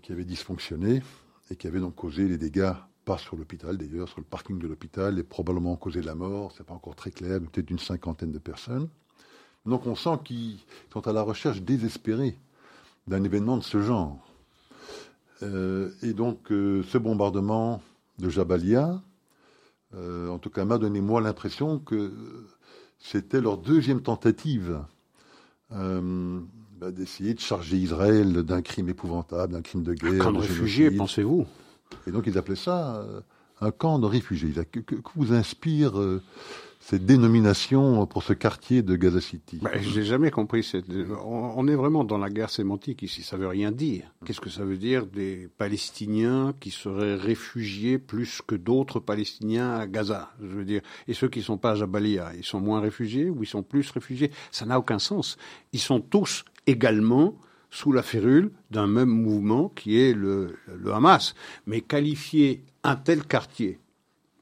qui 0.00 0.12
avait 0.12 0.24
dysfonctionné 0.24 1.02
et 1.50 1.56
qui 1.56 1.66
avait 1.66 1.80
donc 1.80 1.94
causé 1.94 2.26
les 2.26 2.38
dégâts, 2.38 2.72
pas 3.04 3.18
sur 3.18 3.36
l'hôpital 3.36 3.76
d'ailleurs, 3.76 4.08
sur 4.08 4.20
le 4.20 4.24
parking 4.24 4.58
de 4.58 4.66
l'hôpital, 4.66 5.18
et 5.18 5.22
probablement 5.22 5.76
causé 5.76 6.02
la 6.02 6.14
mort, 6.14 6.52
c'est 6.56 6.64
pas 6.64 6.74
encore 6.74 6.96
très 6.96 7.10
clair, 7.10 7.40
peut-être 7.40 7.66
d'une 7.66 7.78
cinquantaine 7.78 8.32
de 8.32 8.38
personnes. 8.38 8.88
Donc 9.66 9.86
on 9.86 9.94
sent 9.94 10.18
qu'ils 10.24 10.58
sont 10.92 11.06
à 11.06 11.12
la 11.12 11.22
recherche 11.22 11.62
désespérée 11.62 12.38
d'un 13.06 13.24
événement 13.24 13.56
de 13.56 13.62
ce 13.62 13.80
genre. 13.80 14.18
Euh, 15.42 15.90
et 16.02 16.12
donc 16.12 16.50
euh, 16.52 16.82
ce 16.84 16.98
bombardement 16.98 17.82
de 18.18 18.28
Jabalia, 18.28 19.02
euh, 19.94 20.28
en 20.28 20.38
tout 20.38 20.50
cas 20.50 20.64
m'a 20.64 20.78
donné 20.78 21.00
moi 21.00 21.20
l'impression 21.20 21.78
que 21.78 22.12
c'était 22.98 23.40
leur 23.40 23.58
deuxième 23.58 24.02
tentative 24.02 24.80
bah, 25.70 26.92
d'essayer 26.92 27.34
de 27.34 27.40
charger 27.40 27.76
Israël 27.76 28.32
d'un 28.42 28.62
crime 28.62 28.88
épouvantable, 28.88 29.54
d'un 29.54 29.62
crime 29.62 29.82
de 29.82 29.94
guerre. 29.94 30.12
Un 30.12 30.18
camp 30.18 30.32
de, 30.32 30.38
réfugiés, 30.38 30.90
pensez-vous? 30.90 31.46
Et 32.06 32.10
donc 32.10 32.24
ils 32.26 32.38
appelaient 32.38 32.56
ça 32.56 33.04
un 33.60 33.70
camp 33.70 33.98
de 33.98 34.06
réfugiés. 34.06 34.52
Que, 34.70 34.80
que 34.80 34.94
vous 35.16 35.32
inspire 35.32 35.94
cette 36.80 37.06
dénomination 37.06 38.06
pour 38.06 38.22
ce 38.22 38.34
quartier 38.34 38.82
de 38.82 38.94
Gaza 38.96 39.20
City? 39.20 39.58
Bah, 39.62 39.70
Je 39.80 39.98
n'ai 39.98 40.04
jamais 40.04 40.30
compris. 40.30 40.70
On 41.24 41.66
est 41.66 41.74
vraiment 41.76 42.04
dans 42.04 42.18
la 42.18 42.28
guerre 42.28 42.50
sémantique 42.50 43.02
ici. 43.02 43.22
Ça 43.22 43.38
veut 43.38 43.46
rien 43.46 43.72
dire. 43.72 44.04
Qu'est-ce 44.26 44.40
que 44.40 44.50
ça 44.50 44.64
veut 44.64 44.76
dire 44.76 45.06
des 45.06 45.48
Palestiniens 45.56 46.52
qui 46.60 46.70
seraient 46.70 47.14
réfugiés 47.14 47.98
plus 47.98 48.42
que 48.46 48.54
d'autres 48.54 49.00
Palestiniens 49.00 49.76
à 49.76 49.86
Gaza? 49.86 50.30
Je 50.42 50.46
veux 50.48 50.64
dire, 50.66 50.82
et 51.08 51.14
ceux 51.14 51.28
qui 51.28 51.38
ne 51.38 51.44
sont 51.44 51.58
pas 51.58 51.70
à 51.70 51.74
Jabalia, 51.74 52.32
ils 52.36 52.44
sont 52.44 52.60
moins 52.60 52.80
réfugiés 52.80 53.30
ou 53.30 53.42
ils 53.42 53.48
sont 53.48 53.62
plus 53.62 53.90
réfugiés? 53.90 54.30
Ça 54.50 54.66
n'a 54.66 54.78
aucun 54.78 54.98
sens. 54.98 55.38
Ils 55.72 55.80
sont 55.80 56.00
tous 56.00 56.44
également 56.66 57.34
sous 57.74 57.90
la 57.90 58.02
férule 58.02 58.52
d'un 58.70 58.86
même 58.86 59.08
mouvement 59.08 59.68
qui 59.68 60.00
est 60.00 60.14
le, 60.14 60.56
le 60.72 60.92
Hamas. 60.92 61.34
Mais 61.66 61.80
qualifier 61.80 62.62
un 62.84 62.94
tel 62.94 63.24
quartier 63.24 63.80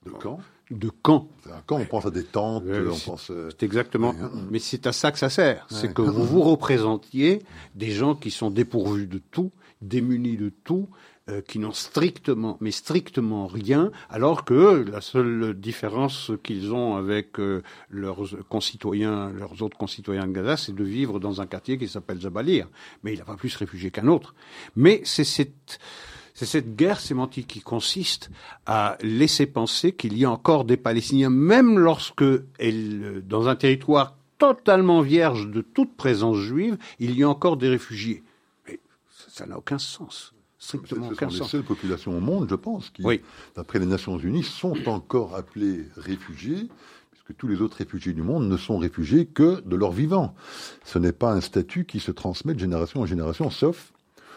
de 0.05 0.11
camp 0.11 0.41
de 0.71 0.91
camp. 1.03 1.29
Quand 1.67 1.77
on 1.77 1.85
pense 1.85 2.07
à 2.07 2.11
des 2.11 2.25
tentes, 2.25 2.65
on 2.67 3.11
pense. 3.11 3.31
Euh, 3.31 3.51
c'est 3.51 3.65
exactement. 3.65 4.15
Mais 4.51 4.59
c'est 4.59 4.87
à 4.87 4.93
ça 4.93 5.13
que 5.13 5.19
ça 5.19 5.29
sert. 5.29 5.67
C'est 5.69 5.93
que 5.93 6.01
vous 6.01 6.25
vous 6.25 6.43
représentiez 6.43 7.43
des 7.75 7.91
gens 7.91 8.15
qui 8.15 8.31
sont 8.31 8.51
dépourvus 8.51 9.07
de 9.07 9.19
tout, 9.19 9.53
démunis 9.83 10.39
de 10.39 10.51
tout, 10.65 10.89
euh, 11.29 11.41
qui 11.41 11.61
n'ont 11.61 11.73
strictement, 11.73 12.59
mais 12.61 12.73
strictement 12.73 13.47
rien, 13.47 13.93
alors 14.11 14.45
que 14.45 14.85
la 14.91 15.01
seule 15.01 15.55
différence 15.55 16.33
qu'ils 16.43 16.75
ont 16.75 16.97
avec 16.97 17.39
euh, 17.39 17.63
leurs 17.91 18.29
concitoyens, 18.49 19.31
leurs 19.31 19.63
autres 19.63 19.79
concitoyens 19.79 20.27
de 20.27 20.33
Gaza, 20.33 20.57
c'est 20.57 20.75
de 20.75 20.83
vivre 20.83 21.21
dans 21.21 21.41
un 21.41 21.47
quartier 21.47 21.79
qui 21.79 21.87
s'appelle 21.87 22.21
Jabalir. 22.21 22.69
Mais 23.05 23.13
il 23.13 23.21
n'a 23.21 23.25
pas 23.25 23.37
plus 23.37 23.55
réfugié 23.55 23.93
qu'un 23.93 24.09
autre. 24.09 24.35
Mais 24.75 25.01
c'est 25.05 25.23
cette 26.35 26.75
guerre 26.75 26.99
sémantique 26.99 27.47
qui 27.47 27.61
consiste 27.61 28.33
à 28.67 28.99
laisser 29.01 29.47
penser 29.47 29.93
qu'il 29.93 30.19
y 30.19 30.25
a 30.25 30.31
encore 30.33 30.65
des 30.65 30.77
Palestiniens, 30.77 31.31
même 31.31 31.79
lorsque, 31.79 32.25
dans 33.23 33.47
un 33.47 33.55
territoire 33.55 34.17
totalement 34.39 35.03
vierge 35.03 35.49
de 35.49 35.61
toute 35.61 35.97
présence 35.97 36.39
juive, 36.39 36.79
il 36.99 37.17
y 37.17 37.23
a 37.23 37.29
encore 37.29 37.57
des 37.57 37.69
réfugiés. 37.69 38.25
Mais 38.67 38.81
ça 39.29 39.47
n'a 39.47 39.57
aucun 39.57 39.79
sens. 39.79 40.35
Strictement 40.63 41.09
ce 41.09 41.15
aucun 41.15 41.29
sont 41.29 41.39
sens. 41.39 41.47
les 41.47 41.51
seules 41.51 41.65
populations 41.65 42.17
au 42.17 42.21
monde, 42.21 42.47
je 42.49 42.55
pense, 42.55 42.91
qui, 42.91 43.03
d'après 43.57 43.81
les 43.81 43.87
Nations 43.87 44.17
Unies, 44.17 44.45
sont 44.45 44.89
encore 44.89 45.35
appelées 45.35 45.89
réfugiés, 45.97 46.69
puisque 47.11 47.37
tous 47.37 47.49
les 47.49 47.61
autres 47.61 47.79
réfugiés 47.79 48.13
du 48.13 48.23
monde 48.23 48.49
ne 48.49 48.57
sont 48.57 48.79
réfugiés 48.79 49.27
que 49.27 49.61
de 49.63 49.75
leur 49.75 49.91
vivant. 49.91 50.37
Ce 50.85 51.01
n'est 51.01 51.13
pas 51.13 51.33
un 51.33 51.41
statut 51.41 51.85
qui 51.85 51.99
se 51.99 52.13
transmet 52.13 52.55
de 52.55 52.61
génération 52.61 53.01
en 53.01 53.07
génération, 53.07 53.51
sauf 53.51 53.93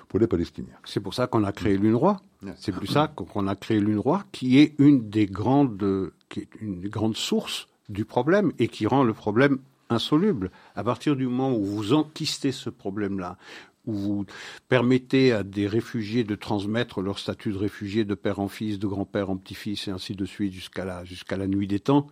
pour 0.07 0.19
les 0.19 0.26
Palestiniens. 0.26 0.73
C'est 0.84 0.99
pour 0.99 1.13
ça 1.13 1.28
qu'on 1.28 1.43
a 1.43 1.51
créé 1.51 1.78
l'UNRWA. 1.78 2.19
C'est 2.57 2.71
plus 2.71 2.88
ça 2.88 3.07
qu'on 3.07 3.47
a 3.47 3.55
créé 3.55 3.80
l'UNRWA, 3.80 4.26
qui 4.32 4.57
est 4.57 4.73
une 4.80 5.11
des 5.11 5.28
grandes, 5.28 6.11
qui 6.30 6.39
est 6.39 6.49
une 6.59 6.82
des 6.82 6.89
grandes 6.89 7.17
sources 7.17 7.67
du 7.88 8.03
problème 8.03 8.51
et 8.57 8.67
qui 8.67 8.88
rend 8.88 9.03
le 9.03 9.13
problème 9.13 9.59
insoluble. 9.91 10.49
À 10.76 10.84
partir 10.84 11.15
du 11.15 11.28
moment 11.28 11.55
où 11.55 11.63
vous 11.63 11.93
enquistez 11.93 12.51
ce 12.51 12.71
problème-là, 12.71 13.38
où 13.86 13.93
vous 13.93 14.25
permettez 14.69 15.31
à 15.31 15.43
des 15.43 15.67
réfugiés 15.67 16.23
de 16.23 16.36
transmettre 16.36 17.01
leur 17.01 17.19
statut 17.19 17.51
de 17.51 17.57
réfugié 17.57 18.05
de 18.05 18.15
père 18.15 18.39
en 18.39 18.47
fils, 18.47 18.79
de 18.79 18.88
grand-père 18.88 19.29
en 19.29 19.38
petit-fils 19.38 19.88
et 19.88 19.91
ainsi 19.91 20.15
de 20.15 20.25
suite 20.25 20.53
jusqu'à 20.53 20.86
la, 20.86 21.03
jusqu'à 21.05 21.38
la 21.38 21.47
nuit 21.47 21.67
des 21.67 21.79
temps, 21.79 22.07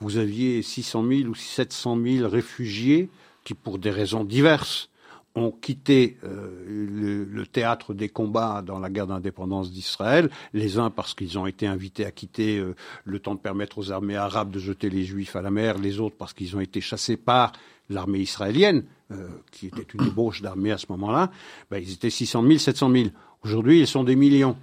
vous 0.00 0.16
aviez 0.18 0.62
600 0.62 1.04
000 1.06 1.30
ou 1.30 1.34
700 1.34 1.98
000 2.02 2.28
réfugiés 2.28 3.08
qui, 3.44 3.54
pour 3.54 3.78
des 3.78 3.90
raisons 3.90 4.24
diverses, 4.24 4.90
ont 5.36 5.50
quitté 5.50 6.16
euh, 6.24 7.26
le, 7.28 7.46
théâtre 7.46 7.92
des 7.92 8.08
combats 8.08 8.62
dans 8.62 8.78
la 8.78 8.88
guerre 8.88 9.08
d'indépendance 9.08 9.72
d'Israël, 9.72 10.30
les 10.52 10.78
uns 10.78 10.90
parce 10.90 11.14
qu'ils 11.14 11.38
ont 11.38 11.46
été 11.46 11.66
invités 11.66 12.06
à 12.06 12.12
quitter 12.12 12.58
euh, 12.58 12.74
le 13.04 13.18
temps 13.18 13.34
de 13.34 13.40
permettre 13.40 13.78
aux 13.78 13.90
armées 13.90 14.16
arabes 14.16 14.50
de 14.50 14.58
jeter 14.58 14.90
les 14.90 15.04
juifs 15.04 15.34
à 15.34 15.42
la 15.42 15.50
mer, 15.50 15.78
les 15.78 15.98
autres 15.98 16.16
parce 16.16 16.32
qu'ils 16.32 16.56
ont 16.56 16.60
été 16.60 16.80
chassés 16.80 17.16
par 17.16 17.52
l'armée 17.88 18.20
israélienne, 18.20 18.84
euh, 19.10 19.28
qui 19.52 19.66
était 19.66 19.86
une 19.94 20.06
ébauche 20.06 20.42
d'armée 20.42 20.72
à 20.72 20.78
ce 20.78 20.86
moment-là, 20.90 21.30
ben, 21.70 21.78
ils 21.78 21.92
étaient 21.92 22.10
600 22.10 22.42
000, 22.42 22.58
700 22.58 22.90
000. 22.90 23.04
Aujourd'hui, 23.44 23.80
ils 23.80 23.86
sont 23.86 24.04
des 24.04 24.16
millions. 24.16 24.56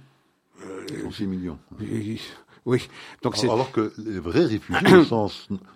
Ils 0.90 1.02
sont 1.02 1.10
6 1.10 1.26
millions. 1.26 1.58
Oui. 2.64 2.88
Donc 3.22 3.36
c'est... 3.36 3.48
Alors 3.48 3.72
que 3.72 3.92
les 3.98 4.20
vrais 4.20 4.44
réfugiés, 4.44 4.88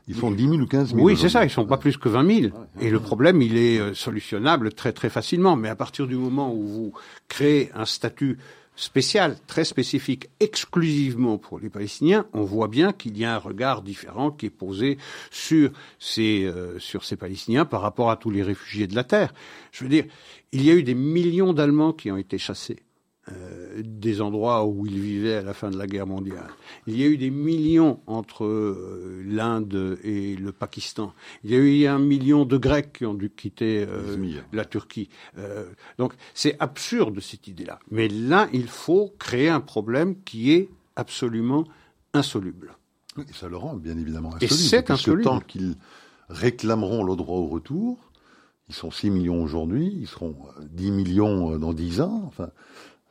ils 0.07 0.15
sont 0.15 0.31
10 0.31 0.49
000 0.49 0.55
ou 0.55 0.67
15 0.67 0.95
000. 0.95 1.01
Oui, 1.01 1.17
c'est 1.17 1.29
ça, 1.29 1.45
ils 1.45 1.51
sont 1.51 1.67
pas 1.67 1.79
plus 1.79 1.97
que 1.97 2.09
20 2.09 2.41
000. 2.51 2.55
Et 2.81 2.91
le 2.91 3.01
problème, 3.01 3.43
il 3.43 3.57
est 3.57 3.79
euh, 3.79 3.95
solutionnable 3.95 4.73
très 4.73 4.93
très 4.93 5.11
facilement. 5.11 5.57
Mais 5.57 5.69
à 5.69 5.77
partir 5.77 6.07
du 6.07 6.17
moment 6.17 6.53
où 6.55 6.67
vous 6.67 6.93
créez 7.29 7.71
un 7.75 7.87
statut 7.87 8.39
spécial, 8.77 9.37
très 9.47 9.65
spécifique, 9.65 10.29
exclusivement 10.39 11.39
pour 11.39 11.59
les 11.59 11.71
Palestiniens, 11.71 12.27
on 12.33 12.45
voit 12.45 12.69
bien 12.69 12.93
qu'il 12.93 13.19
y 13.19 13.25
a 13.25 13.35
un 13.35 13.39
regard 13.39 13.83
différent 13.83 14.31
qui 14.31 14.47
est 14.47 14.51
posé 14.51 14.99
sur 15.31 15.71
ces, 15.99 16.45
euh, 16.45 16.79
sur 16.79 17.05
ces 17.05 17.17
Palestiniens 17.17 17.65
par 17.65 17.81
rapport 17.81 18.11
à 18.11 18.17
tous 18.17 18.31
les 18.31 18.43
réfugiés 18.43 18.87
de 18.87 18.95
la 18.95 19.05
terre. 19.05 19.33
Je 19.73 19.83
veux 19.83 19.91
dire, 19.91 20.05
il 20.53 20.65
y 20.65 20.71
a 20.71 20.75
eu 20.75 20.83
des 20.83 20.95
millions 20.95 21.53
d'Allemands 21.53 21.93
qui 21.93 22.11
ont 22.11 22.17
été 22.17 22.39
chassés. 22.39 22.86
Euh, 23.33 23.83
des 23.85 24.21
endroits 24.21 24.65
où 24.65 24.87
ils 24.87 25.01
vivaient 25.01 25.35
à 25.35 25.43
la 25.43 25.53
fin 25.53 25.69
de 25.71 25.77
la 25.77 25.89
guerre 25.89 26.07
mondiale. 26.07 26.47
Il 26.87 26.97
y 26.97 27.03
a 27.03 27.07
eu 27.07 27.17
des 27.17 27.31
millions 27.31 28.01
entre 28.07 28.45
euh, 28.45 29.21
l'Inde 29.27 29.99
et 30.05 30.37
le 30.37 30.53
Pakistan. 30.53 31.13
Il 31.43 31.51
y 31.51 31.55
a 31.57 31.59
eu 31.59 31.87
un 31.87 31.99
million 31.99 32.45
de 32.45 32.57
Grecs 32.57 32.93
qui 32.93 33.05
ont 33.05 33.15
dû 33.15 33.29
quitter 33.31 33.85
euh, 33.89 34.17
la 34.53 34.65
Turquie. 34.65 35.09
donc 35.99 36.13
c'est 36.35 36.57
absurde 36.61 37.19
cette 37.19 37.49
idée-là. 37.49 37.81
Mais 37.91 38.07
là, 38.07 38.49
il 38.53 38.69
faut 38.69 39.13
créer 39.19 39.49
un 39.49 39.61
problème 39.61 40.23
qui 40.23 40.53
est 40.53 40.69
absolument 40.95 41.65
insoluble. 42.15 42.77
et 43.19 43.33
ça 43.33 43.49
le 43.49 43.57
rend 43.57 43.75
bien 43.75 43.99
évidemment 43.99 44.37
insoluble. 44.37 44.55
Et 44.55 44.57
c'est 44.57 44.91
insoluble. 44.93 45.25
Tant 45.25 45.41
qu'ils 45.41 45.75
réclameront 46.29 47.03
le 47.03 47.17
droit 47.17 47.39
au 47.39 47.49
retour, 47.49 47.99
ils 48.69 48.75
sont 48.75 48.93
6 48.93 49.11
millions 49.11 49.43
aujourd'hui, 49.43 49.93
ils 50.01 50.07
seront 50.07 50.37
10 50.63 50.91
millions 50.93 51.59
dans 51.59 51.73
10 51.73 52.01
ans. 52.03 52.23
Enfin, 52.27 52.51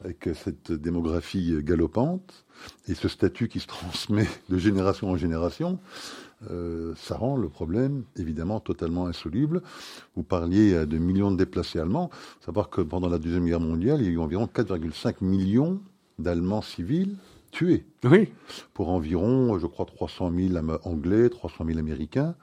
avec 0.04 0.30
cette 0.34 0.72
démographie 0.72 1.56
galopante 1.64 2.46
et 2.88 2.94
ce 2.94 3.08
statut 3.08 3.48
qui 3.48 3.60
se 3.60 3.68
transmet 3.68 4.28
de 4.50 4.58
génération 4.58 5.10
en 5.10 5.18
génération, 5.18 5.80
euh, 6.52 6.94
ça 6.98 7.16
rend 7.16 7.38
le 7.38 7.50
problème 7.50 8.04
évidemment 8.18 8.60
totalement 8.60 9.08
insoluble. 9.08 9.62
Vous 10.16 10.24
parliez 10.24 10.86
de 10.86 10.98
millions 10.98 11.32
de 11.32 11.38
déplacés 11.38 11.80
allemands. 11.80 12.10
Savoir 12.46 12.70
que 12.70 12.82
pendant 12.82 13.10
la 13.10 13.18
Deuxième 13.18 13.46
Guerre 13.46 13.62
mondiale, 13.62 14.02
il 14.02 14.06
y 14.06 14.10
a 14.10 14.12
eu 14.12 14.20
environ 14.20 14.46
4,5 14.46 15.16
millions 15.22 15.80
d'Allemands 16.20 16.62
civils 16.62 17.16
tués. 17.56 17.86
Oui. 18.04 18.30
Pour 18.74 18.90
environ, 18.90 19.58
je 19.58 19.66
crois, 19.66 19.86
300 19.86 20.32
000 20.36 20.66
Anglais, 20.84 21.30
300 21.30 21.66
000 21.66 21.80
Américains. 21.80 22.36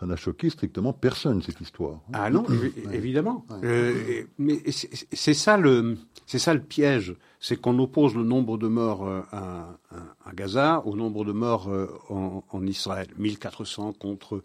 ça 0.00 0.06
n'a 0.06 0.16
choqué 0.16 0.48
strictement 0.50 0.92
personne 0.92 1.42
cette 1.42 1.60
histoire. 1.60 2.00
Ah 2.12 2.30
non, 2.30 2.44
évidemment. 2.92 3.44
Euh, 3.62 4.24
mais 4.38 4.62
c'est 4.66 5.34
ça 5.34 5.56
le, 5.56 5.96
c'est 6.26 6.38
ça 6.38 6.54
le 6.54 6.60
piège, 6.60 7.14
c'est 7.38 7.60
qu'on 7.60 7.78
oppose 7.78 8.14
le 8.14 8.24
nombre 8.24 8.56
de 8.56 8.68
morts 8.68 9.06
euh, 9.06 9.20
à, 9.30 10.32
Gaza 10.34 10.82
au 10.86 10.96
nombre 10.96 11.24
de 11.24 11.32
morts 11.32 11.68
euh, 11.68 11.86
en, 12.08 12.66
Israël. 12.66 13.08
1400 13.18 13.92
contre 13.92 14.42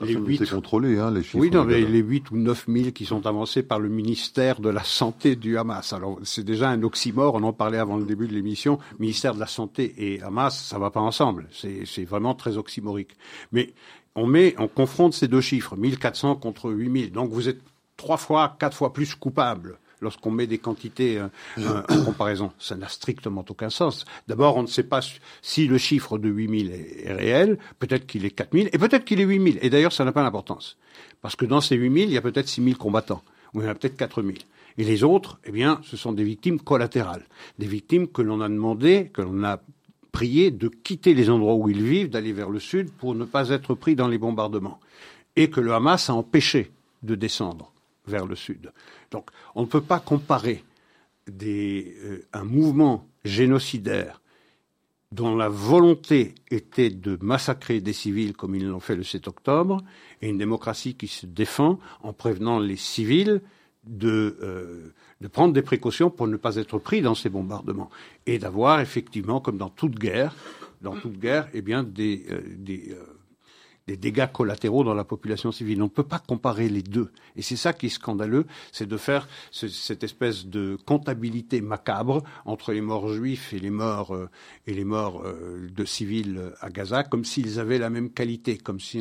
les 0.00 0.14
8. 0.14 0.38
C'est 0.38 0.50
contrôlé, 0.50 0.98
hein, 0.98 1.10
les 1.10 1.22
chiffres. 1.22 1.38
Oui, 1.38 1.50
non, 1.50 1.64
les, 1.64 1.84
les 1.84 1.98
8 1.98 2.30
ou 2.30 2.36
9000 2.36 2.92
qui 2.94 3.04
sont 3.04 3.26
avancés 3.26 3.62
par 3.62 3.78
le 3.78 3.90
ministère 3.90 4.60
de 4.60 4.70
la 4.70 4.82
Santé 4.82 5.36
du 5.36 5.58
Hamas. 5.58 5.92
Alors, 5.92 6.18
c'est 6.22 6.44
déjà 6.44 6.70
un 6.70 6.82
oxymore, 6.82 7.34
on 7.34 7.42
en 7.42 7.52
parlait 7.52 7.78
avant 7.78 7.98
le 7.98 8.04
début 8.04 8.26
de 8.26 8.32
l'émission. 8.32 8.78
Ministère 8.98 9.34
de 9.34 9.40
la 9.40 9.46
Santé 9.46 9.94
et 9.98 10.22
Hamas, 10.22 10.58
ça 10.58 10.78
va 10.78 10.90
pas 10.90 11.00
ensemble. 11.00 11.48
C'est 11.52 12.04
vraiment 12.04 12.34
très 12.34 12.56
oxymorique. 12.56 13.10
Mais 13.52 13.74
on 14.14 14.26
met, 14.26 14.54
on 14.58 14.68
confronte 14.68 15.12
ces 15.12 15.28
deux 15.28 15.40
chiffres, 15.40 15.76
1400 15.76 16.36
contre 16.36 16.70
8000. 16.70 17.12
Donc 17.12 17.30
vous 17.30 17.48
êtes 17.48 17.60
trois 17.96 18.16
fois, 18.16 18.56
quatre 18.58 18.76
fois 18.76 18.92
plus 18.92 19.14
coupable 19.14 19.78
lorsqu'on 20.02 20.30
met 20.30 20.46
des 20.46 20.58
quantités 20.58 21.18
euh, 21.18 21.28
euh, 21.58 21.82
en 21.88 22.04
comparaison. 22.04 22.52
Ça 22.58 22.76
n'a 22.76 22.88
strictement 22.88 23.44
aucun 23.48 23.70
sens. 23.70 24.04
D'abord, 24.28 24.56
on 24.56 24.62
ne 24.62 24.66
sait 24.66 24.82
pas 24.82 25.00
si 25.40 25.66
le 25.66 25.78
chiffre 25.78 26.18
de 26.18 26.28
8000 26.28 26.70
est, 26.70 27.06
est 27.06 27.12
réel, 27.12 27.58
peut-être 27.78 28.06
qu'il 28.06 28.26
est 28.26 28.30
4000, 28.30 28.68
et 28.72 28.78
peut-être 28.78 29.04
qu'il 29.04 29.20
est 29.20 29.24
8000. 29.24 29.58
Et 29.62 29.70
d'ailleurs, 29.70 29.92
ça 29.92 30.04
n'a 30.04 30.12
pas 30.12 30.22
d'importance. 30.22 30.76
Parce 31.22 31.36
que 31.36 31.46
dans 31.46 31.60
ces 31.60 31.76
8000, 31.76 32.08
il 32.08 32.12
y 32.12 32.18
a 32.18 32.22
peut-être 32.22 32.48
6000 32.48 32.76
combattants, 32.76 33.22
ou 33.54 33.60
il 33.60 33.64
y 33.64 33.66
en 33.68 33.70
a 33.70 33.74
peut-être 33.74 33.96
4000. 33.96 34.38
Et 34.78 34.84
les 34.84 35.04
autres, 35.04 35.38
eh 35.44 35.52
bien, 35.52 35.80
ce 35.84 35.96
sont 35.96 36.12
des 36.12 36.24
victimes 36.24 36.60
collatérales. 36.60 37.24
Des 37.58 37.66
victimes 37.66 38.08
que 38.08 38.22
l'on 38.22 38.40
a 38.40 38.48
demandé, 38.48 39.10
que 39.12 39.22
l'on 39.22 39.44
a 39.44 39.60
prié 40.12 40.50
de 40.50 40.68
quitter 40.68 41.14
les 41.14 41.30
endroits 41.30 41.54
où 41.54 41.68
ils 41.68 41.82
vivent, 41.82 42.10
d'aller 42.10 42.32
vers 42.32 42.50
le 42.50 42.60
sud 42.60 42.90
pour 42.90 43.14
ne 43.14 43.24
pas 43.24 43.50
être 43.50 43.74
pris 43.74 43.96
dans 43.96 44.08
les 44.08 44.18
bombardements. 44.18 44.80
Et 45.36 45.50
que 45.50 45.60
le 45.60 45.72
Hamas 45.72 46.10
a 46.10 46.14
empêché 46.14 46.70
de 47.02 47.14
descendre 47.14 47.71
vers 48.06 48.26
le 48.26 48.34
sud. 48.34 48.72
Donc 49.10 49.30
on 49.54 49.62
ne 49.62 49.66
peut 49.66 49.80
pas 49.80 50.00
comparer 50.00 50.64
euh, 51.42 52.26
un 52.32 52.44
mouvement 52.44 53.06
génocidaire 53.24 54.20
dont 55.12 55.36
la 55.36 55.48
volonté 55.48 56.34
était 56.50 56.90
de 56.90 57.18
massacrer 57.20 57.80
des 57.80 57.92
civils 57.92 58.32
comme 58.32 58.54
ils 58.54 58.66
l'ont 58.66 58.80
fait 58.80 58.96
le 58.96 59.04
7 59.04 59.28
octobre, 59.28 59.82
et 60.22 60.28
une 60.28 60.38
démocratie 60.38 60.94
qui 60.94 61.06
se 61.06 61.26
défend 61.26 61.78
en 62.02 62.14
prévenant 62.14 62.58
les 62.58 62.76
civils 62.76 63.42
de, 63.84 64.38
euh, 64.40 64.94
de 65.20 65.28
prendre 65.28 65.52
des 65.52 65.62
précautions 65.62 66.08
pour 66.08 66.28
ne 66.28 66.36
pas 66.36 66.56
être 66.56 66.78
pris 66.78 67.02
dans 67.02 67.14
ces 67.14 67.28
bombardements 67.28 67.90
et 68.26 68.38
d'avoir 68.38 68.80
effectivement, 68.80 69.40
comme 69.40 69.58
dans 69.58 69.68
toute 69.68 69.98
guerre, 69.98 70.34
eh 71.52 71.62
bien 71.62 71.82
des, 71.82 72.26
des, 72.56 72.92
euh, 72.92 73.11
des 73.86 73.96
dégâts 73.96 74.30
collatéraux 74.30 74.84
dans 74.84 74.94
la 74.94 75.04
population 75.04 75.52
civile. 75.52 75.82
On 75.82 75.86
ne 75.86 75.90
peut 75.90 76.02
pas 76.02 76.18
comparer 76.18 76.68
les 76.68 76.82
deux. 76.82 77.10
Et 77.36 77.42
c'est 77.42 77.56
ça 77.56 77.72
qui 77.72 77.86
est 77.86 77.90
scandaleux, 77.90 78.46
c'est 78.70 78.86
de 78.86 78.96
faire 78.96 79.28
cette 79.50 80.04
espèce 80.04 80.46
de 80.46 80.76
comptabilité 80.84 81.60
macabre 81.60 82.22
entre 82.44 82.72
les 82.72 82.80
morts 82.80 83.08
juifs 83.08 83.52
et 83.52 83.58
les 83.58 83.70
morts, 83.70 84.14
euh, 84.14 84.28
euh, 84.68 85.68
de 85.68 85.84
civils 85.84 86.52
à 86.60 86.70
Gaza, 86.70 87.02
comme 87.02 87.24
s'ils 87.24 87.58
avaient 87.58 87.78
la 87.78 87.90
même 87.90 88.10
qualité, 88.10 88.58
comme 88.58 88.80
si 88.80 89.00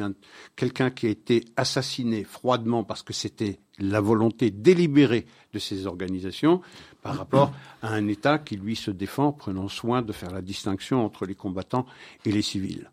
quelqu'un 0.55 0.89
qui 0.89 1.07
a 1.07 1.09
été 1.09 1.45
assassiné 1.55 2.23
froidement 2.23 2.83
parce 2.83 3.03
que 3.03 3.13
c'était 3.13 3.59
la 3.79 4.01
volonté 4.01 4.51
délibérée 4.51 5.25
de 5.53 5.59
ces 5.59 5.85
organisations 5.85 6.61
par 7.01 7.17
rapport 7.17 7.51
à 7.81 7.93
un 7.93 8.07
État 8.07 8.37
qui, 8.37 8.55
lui, 8.55 8.75
se 8.75 8.91
défend, 8.91 9.31
prenant 9.31 9.67
soin 9.67 10.01
de 10.01 10.11
faire 10.11 10.31
la 10.31 10.41
distinction 10.41 11.03
entre 11.03 11.25
les 11.25 11.35
combattants 11.35 11.85
et 12.25 12.31
les 12.31 12.41
civils. 12.41 12.89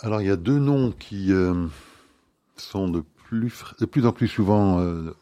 Alors 0.00 0.20
il 0.22 0.28
y 0.28 0.30
a 0.30 0.36
deux 0.36 0.60
noms 0.60 0.92
qui 0.92 1.32
euh, 1.32 1.66
sont 2.56 2.88
de 2.88 3.02
plus, 3.24 3.64
de 3.80 3.84
plus 3.84 4.06
en 4.06 4.12
plus 4.12 4.28
souvent 4.28 4.78
euh, 4.78 5.12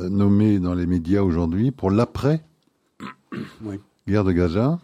nommés 0.00 0.58
dans 0.58 0.72
les 0.72 0.86
médias 0.86 1.20
aujourd'hui 1.20 1.70
pour 1.70 1.90
l'après 1.90 2.42
guerre 4.08 4.24
de 4.24 4.32
Gaza, 4.32 4.78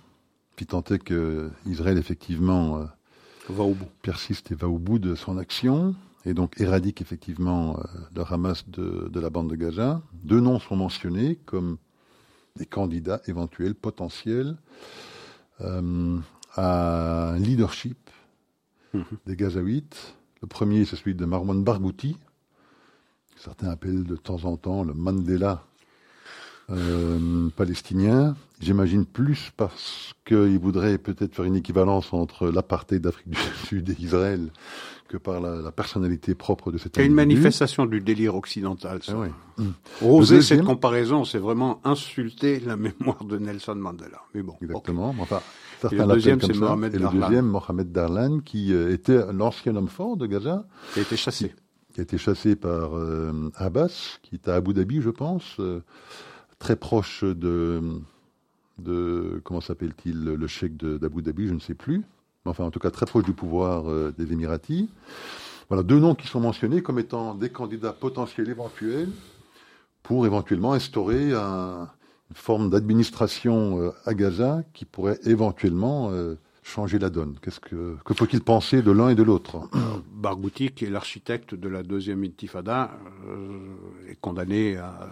puis 0.54 0.66
tant 0.66 0.82
est 0.82 0.98
que 0.98 1.50
Israël 1.64 1.96
effectivement 1.96 2.76
euh, 2.76 2.84
va 3.48 3.64
au 3.64 3.72
bout. 3.72 3.88
persiste 4.02 4.52
et 4.52 4.54
va 4.54 4.68
au 4.68 4.78
bout 4.78 4.98
de 4.98 5.14
son 5.14 5.38
action 5.38 5.94
et 6.26 6.34
donc 6.34 6.60
éradique 6.60 7.00
effectivement 7.00 7.80
le 8.14 8.22
Hamas 8.30 8.68
de, 8.68 9.08
de, 9.10 9.20
la 9.20 9.30
bande 9.30 9.48
de 9.48 9.56
Gaza. 9.56 10.02
Deux 10.24 10.40
noms 10.40 10.60
sont 10.60 10.76
mentionnés 10.76 11.36
comme 11.46 11.78
des 12.56 12.66
candidats 12.66 13.22
éventuels 13.26 13.74
potentiels 13.74 14.56
à 15.58 17.30
un 17.30 17.38
leadership 17.38 17.96
Mhm. 18.94 19.04
des 19.26 19.36
Gazaouites. 19.36 20.14
Le 20.42 20.48
premier, 20.48 20.84
c'est 20.84 20.96
celui 20.96 21.14
de 21.14 21.24
Marwan 21.24 21.62
Barghouti, 21.62 22.16
certains 23.36 23.68
appellent 23.68 24.04
de 24.04 24.16
temps 24.16 24.44
en 24.44 24.56
temps 24.56 24.84
le 24.84 24.94
Mandela 24.94 25.64
euh, 26.70 27.48
palestinien. 27.56 28.36
J'imagine 28.60 29.04
plus 29.04 29.52
parce 29.56 30.14
qu'il 30.24 30.58
voudrait 30.58 30.98
peut-être 30.98 31.34
faire 31.34 31.44
une 31.44 31.56
équivalence 31.56 32.12
entre 32.12 32.48
l'apartheid 32.48 33.02
d'Afrique 33.02 33.30
du 33.30 33.38
Sud 33.66 33.90
et 33.90 33.96
Israël 34.00 34.50
que 35.08 35.16
par 35.18 35.40
la, 35.40 35.70
personnalité 35.72 36.34
propre 36.34 36.72
de 36.72 36.78
cet 36.78 36.96
C'est 36.96 37.04
une 37.04 37.12
manifestation 37.12 37.84
du 37.84 38.00
délire 38.00 38.34
occidental. 38.34 39.02
Ça. 39.02 39.14
Ah 39.58 39.62
Oser 40.00 40.40
cette 40.40 40.62
comparaison, 40.62 41.24
c'est 41.24 41.38
vraiment 41.38 41.80
insulter 41.84 42.60
la 42.60 42.76
mémoire 42.78 43.24
de 43.24 43.38
Nelson 43.38 43.74
Mandela. 43.74 44.22
Mais 44.34 44.42
bon. 44.42 44.56
Exactement. 44.62 45.14
Enfin, 45.18 45.42
le 45.90 46.06
deuxième, 46.06 46.40
c'est 46.40 46.56
Mohamed 46.56 46.92
Darlan. 46.92 47.10
Et 47.10 47.14
le 47.14 47.20
deuxième, 47.20 47.46
Mohamed 47.46 47.92
Darlan, 47.92 48.38
qui 48.40 48.72
euh, 48.72 48.92
était 48.92 49.32
l'ancien 49.32 49.74
homme 49.76 49.88
fort 49.88 50.16
de 50.16 50.26
Gaza. 50.26 50.66
Qui 50.92 51.00
a 51.00 51.02
été 51.02 51.16
chassé. 51.16 51.54
Qui, 51.92 52.00
a 52.00 52.02
été 52.02 52.18
chassé 52.18 52.56
par 52.56 52.96
euh, 52.96 53.50
Abbas, 53.56 54.18
qui 54.22 54.36
est 54.36 54.48
à 54.48 54.54
Abu 54.54 54.74
Dhabi, 54.74 55.00
je 55.00 55.10
pense, 55.10 55.56
euh, 55.60 55.82
très 56.58 56.76
proche 56.76 57.24
de, 57.24 57.82
de 58.78 59.40
comment 59.44 59.60
s'appelle-t-il, 59.60 60.24
le 60.24 60.46
cheikh 60.46 60.76
d'Abu 60.76 61.22
Dhabi, 61.22 61.48
je 61.48 61.54
ne 61.54 61.60
sais 61.60 61.74
plus. 61.74 62.02
Enfin, 62.44 62.64
en 62.64 62.70
tout 62.70 62.80
cas, 62.80 62.90
très 62.90 63.06
proche 63.06 63.24
du 63.24 63.32
pouvoir 63.32 63.84
des 64.12 64.32
Émiratis. 64.32 64.88
Voilà, 65.68 65.82
deux 65.82 66.00
noms 66.00 66.14
qui 66.14 66.26
sont 66.26 66.40
mentionnés 66.40 66.82
comme 66.82 66.98
étant 66.98 67.34
des 67.34 67.50
candidats 67.50 67.92
potentiels 67.92 68.48
éventuels 68.48 69.10
pour 70.02 70.26
éventuellement 70.26 70.72
instaurer 70.72 71.32
un, 71.32 71.88
forme 72.34 72.70
d'administration 72.70 73.80
euh, 73.80 73.90
à 74.04 74.14
Gaza 74.14 74.62
qui 74.72 74.84
pourrait 74.84 75.18
éventuellement 75.24 76.10
euh, 76.10 76.36
changer 76.62 76.98
la 76.98 77.10
donne. 77.10 77.38
Qu'est-ce 77.42 77.60
que, 77.60 77.96
que 78.04 78.14
faut-il 78.14 78.42
penser 78.42 78.82
de 78.82 78.90
l'un 78.90 79.10
et 79.10 79.14
de 79.14 79.22
l'autre? 79.22 79.68
Barghouti, 80.12 80.70
qui 80.70 80.84
est 80.84 80.90
l'architecte 80.90 81.54
de 81.54 81.68
la 81.68 81.82
deuxième 81.82 82.22
intifada, 82.24 82.90
euh, 83.26 84.08
est 84.08 84.20
condamné 84.20 84.76
à, 84.76 85.10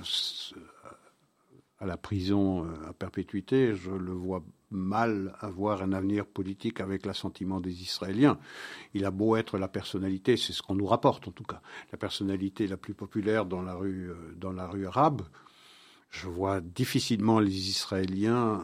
à 1.79 1.87
la 1.87 1.97
prison 1.97 2.67
à 2.89 2.93
perpétuité. 2.93 3.75
Je 3.75 3.91
le 3.91 4.13
vois 4.13 4.45
mal 4.71 5.35
avoir 5.41 5.83
un 5.83 5.93
avenir 5.93 6.27
politique 6.27 6.81
avec 6.81 7.05
l'assentiment 7.05 7.61
des 7.61 7.83
Israéliens. 7.83 8.39
Il 8.95 9.05
a 9.05 9.11
beau 9.11 9.35
être 9.35 9.59
la 9.59 9.67
personnalité, 9.67 10.37
c'est 10.37 10.53
ce 10.53 10.63
qu'on 10.63 10.77
nous 10.77 10.87
rapporte 10.87 11.27
en 11.27 11.33
tout 11.33 11.43
cas, 11.43 11.61
la 11.91 11.99
personnalité 11.99 12.69
la 12.69 12.77
plus 12.77 12.95
populaire 12.95 13.47
dans 13.47 13.63
la 13.63 13.75
rue, 13.75 14.13
dans 14.37 14.53
la 14.53 14.69
rue 14.69 14.87
arabe 14.87 15.23
je 16.11 16.27
vois 16.27 16.61
difficilement 16.61 17.41
les 17.41 17.71
Israéliens 17.71 18.61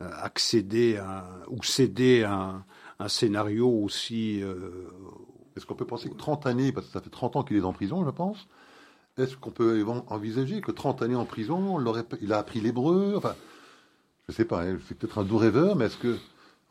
euh, 0.00 0.10
accéder 0.22 1.00
ou 1.48 1.62
céder 1.62 2.22
à 2.24 2.64
un, 2.98 3.08
scénario 3.08 3.68
aussi. 3.68 4.42
Euh, 4.42 4.90
Est-ce 5.56 5.66
qu'on 5.66 5.74
peut 5.74 5.86
penser 5.86 6.08
que 6.08 6.16
30 6.16 6.46
années, 6.46 6.72
parce 6.72 6.86
que 6.86 6.92
ça 6.92 7.00
fait 7.00 7.10
30 7.10 7.36
ans 7.36 7.42
qu'il 7.42 7.56
est 7.56 7.62
en 7.62 7.72
prison, 7.72 8.04
je 8.04 8.10
pense, 8.10 8.46
est-ce 9.18 9.36
qu'on 9.36 9.50
peut 9.50 9.84
envisager 10.08 10.60
que 10.60 10.70
30 10.70 11.02
années 11.02 11.16
en 11.16 11.24
prison, 11.26 11.78
il 12.22 12.32
a 12.32 12.38
appris 12.38 12.60
l'hébreu 12.60 13.14
Enfin, 13.16 13.34
je 14.28 14.32
ne 14.32 14.36
sais 14.36 14.44
pas, 14.44 14.64
hein, 14.64 14.78
c'est 14.86 14.96
peut-être 14.96 15.18
un 15.18 15.24
doux 15.24 15.38
rêveur, 15.38 15.76
mais 15.76 15.86
est-ce 15.86 15.96
que 15.96 16.16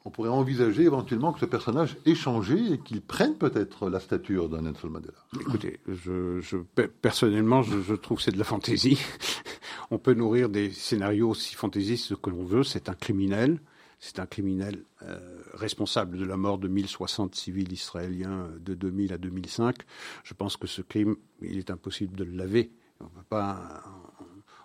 on 0.06 0.12
pourrait 0.12 0.30
envisager 0.30 0.84
éventuellement 0.84 1.34
que 1.34 1.39
ce 1.39 1.45
personnage 1.45 1.97
ait 2.06 2.16
changé 2.16 2.74
et 2.74 2.78
qu'il 2.80 3.02
prenne 3.02 3.36
peut-être 3.36 3.89
la 3.89 4.00
stature 4.00 4.50
d'un 4.50 4.62
Nelson 4.62 4.89
Mandela. 4.89 5.18
Écoutez, 5.39 5.80
je, 5.88 6.58
personnellement, 7.02 7.64
je, 7.64 7.93
trouve 7.95 8.18
que 8.18 8.24
c'est 8.24 8.32
de 8.32 8.38
la 8.38 8.45
fantaisie. 8.45 9.00
on 9.91 9.97
peut 9.97 10.14
nourrir 10.14 10.50
des 10.50 10.72
scénarios 10.72 11.30
aussi 11.30 11.56
fantaisistes 11.56 12.16
que 12.16 12.30
l'on 12.30 12.43
veut. 12.43 12.64
C'est 12.64 12.89
un 12.89 12.93
criminel. 12.93 13.60
C'est 14.02 14.20
un 14.20 14.26
criminel 14.26 14.86
euh, 15.02 15.20
responsable 15.54 16.18
de 16.18 16.24
la 16.24 16.38
mort 16.38 16.58
de 16.58 16.70
1060 16.70 17.36
civils 17.36 17.74
israéliens 17.74 18.50
de 18.62 18.74
2000 18.74 19.12
à 19.12 19.18
2005. 19.18 19.76
Je 20.24 20.34
pense 20.34 20.56
que 20.56 20.68
ce 20.68 20.82
crime, 20.82 21.18
il 21.41 21.58
est 21.58 21.70
impossible 21.70 22.16
de 22.16 22.24
le 22.24 22.32
laver. 22.32 22.72
On 23.02 23.08
peut 23.08 23.24
pas, 23.28 23.84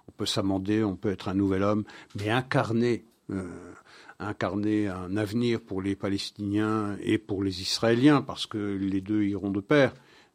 on 0.07 0.13
peut 0.13 0.27
s'amender, 0.27 0.85
on 0.85 0.95
peut 0.95 1.11
être 1.11 1.29
un 1.29 1.35
nouvel 1.35 1.65
homme, 1.65 1.85
mais 2.15 2.31
incarner 2.31 3.05
euh, 3.31 3.73
incarner 4.19 4.89
un 4.89 5.17
avenir 5.17 5.61
pour 5.61 5.83
les 5.83 5.97
Palestiniens 5.97 6.97
et 7.01 7.19
pour 7.19 7.43
les 7.43 7.63
Israéliens, 7.63 8.23
parce 8.23 8.47
que 8.47 8.77
les 8.77 9.01
deux 9.01 9.23
iront 9.25 9.51
de 9.51 9.61
pair. 9.61 9.95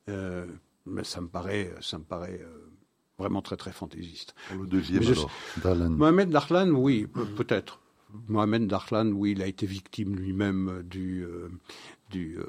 Euh, 0.10 0.46
mais 0.86 1.04
ça 1.04 1.22
me 1.22 1.28
paraît, 1.28 1.74
ça 1.82 1.98
me 1.98 2.04
paraît 2.04 2.42
euh, 2.42 2.72
vraiment 3.18 3.42
très 3.42 3.58
très 3.58 3.72
fantaisiste. 3.72 4.36
Le 4.58 4.66
deuxième 4.66 5.04
alors, 5.04 5.32
Darlan. 5.64 5.90
Mohamed 5.90 6.30
Darlan, 6.30 6.70
oui, 6.72 7.08
peut-être. 7.36 7.80
Mohamed 8.28 8.68
Darlan, 8.68 9.12
oui, 9.12 9.32
il 9.32 9.42
a 9.42 9.48
été 9.48 9.66
victime 9.66 10.16
lui-même 10.16 10.84
du, 10.84 11.24
du 12.10 12.40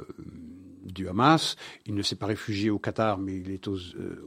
du 0.85 1.09
Hamas. 1.09 1.57
Il 1.87 1.95
ne 1.95 2.03
s'est 2.03 2.16
pas 2.16 2.26
réfugié 2.26 2.70
au 2.70 2.78
Qatar, 2.78 3.18
mais 3.18 3.39
il 3.39 3.51
est 3.51 3.68
aux, 3.68 3.78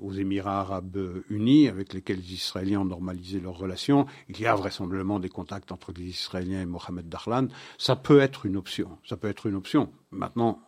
aux, 0.01 0.14
Émirats 0.14 0.62
arabes 0.62 1.24
unis, 1.30 1.68
avec 1.68 1.93
lesquels 1.93 2.18
les 2.18 2.34
Israéliens 2.34 2.82
ont 2.82 2.86
normalisé 2.86 3.39
leurs 3.39 3.58
relations. 3.58 4.06
Il 4.30 4.39
y 4.39 4.45
a 4.45 4.56
vraisemblablement 4.56 5.20
des 5.20 5.30
contacts 5.30 5.72
entre 5.72 5.93
les 5.95 6.06
Israéliens 6.06 6.62
et 6.62 6.66
Mohamed 6.66 7.10
Darlan. 7.10 7.47
Ça 7.78 7.95
peut 7.95 8.20
être 8.20 8.45
une 8.45 8.58
option. 8.58 8.97
Ça 9.08 9.18
peut 9.18 9.28
être 9.28 9.47
une 9.47 9.56
option. 9.56 9.91
Maintenant, 10.12 10.62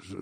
je, 0.00 0.16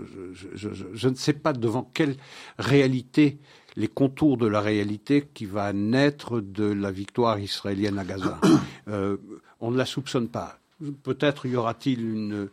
je, 0.94 1.08
ne 1.08 1.14
sais 1.14 1.32
pas 1.32 1.52
devant 1.52 1.90
quelle 1.94 2.16
réalité, 2.58 3.38
les 3.76 3.88
contours 3.88 4.36
de 4.36 4.46
la 4.46 4.60
réalité 4.60 5.26
qui 5.32 5.46
va 5.46 5.72
naître 5.72 6.40
de 6.40 6.64
la 6.64 6.90
victoire 6.90 7.38
israélienne 7.38 7.98
à 7.98 8.04
Gaza. 8.04 8.40
Euh, 8.86 9.16
on 9.60 9.70
ne 9.70 9.78
la 9.78 9.86
soupçonne 9.86 10.28
pas. 10.28 10.58
Peut-être 11.04 11.46
y 11.46 11.56
aura-t-il 11.56 12.00
une 12.02 12.50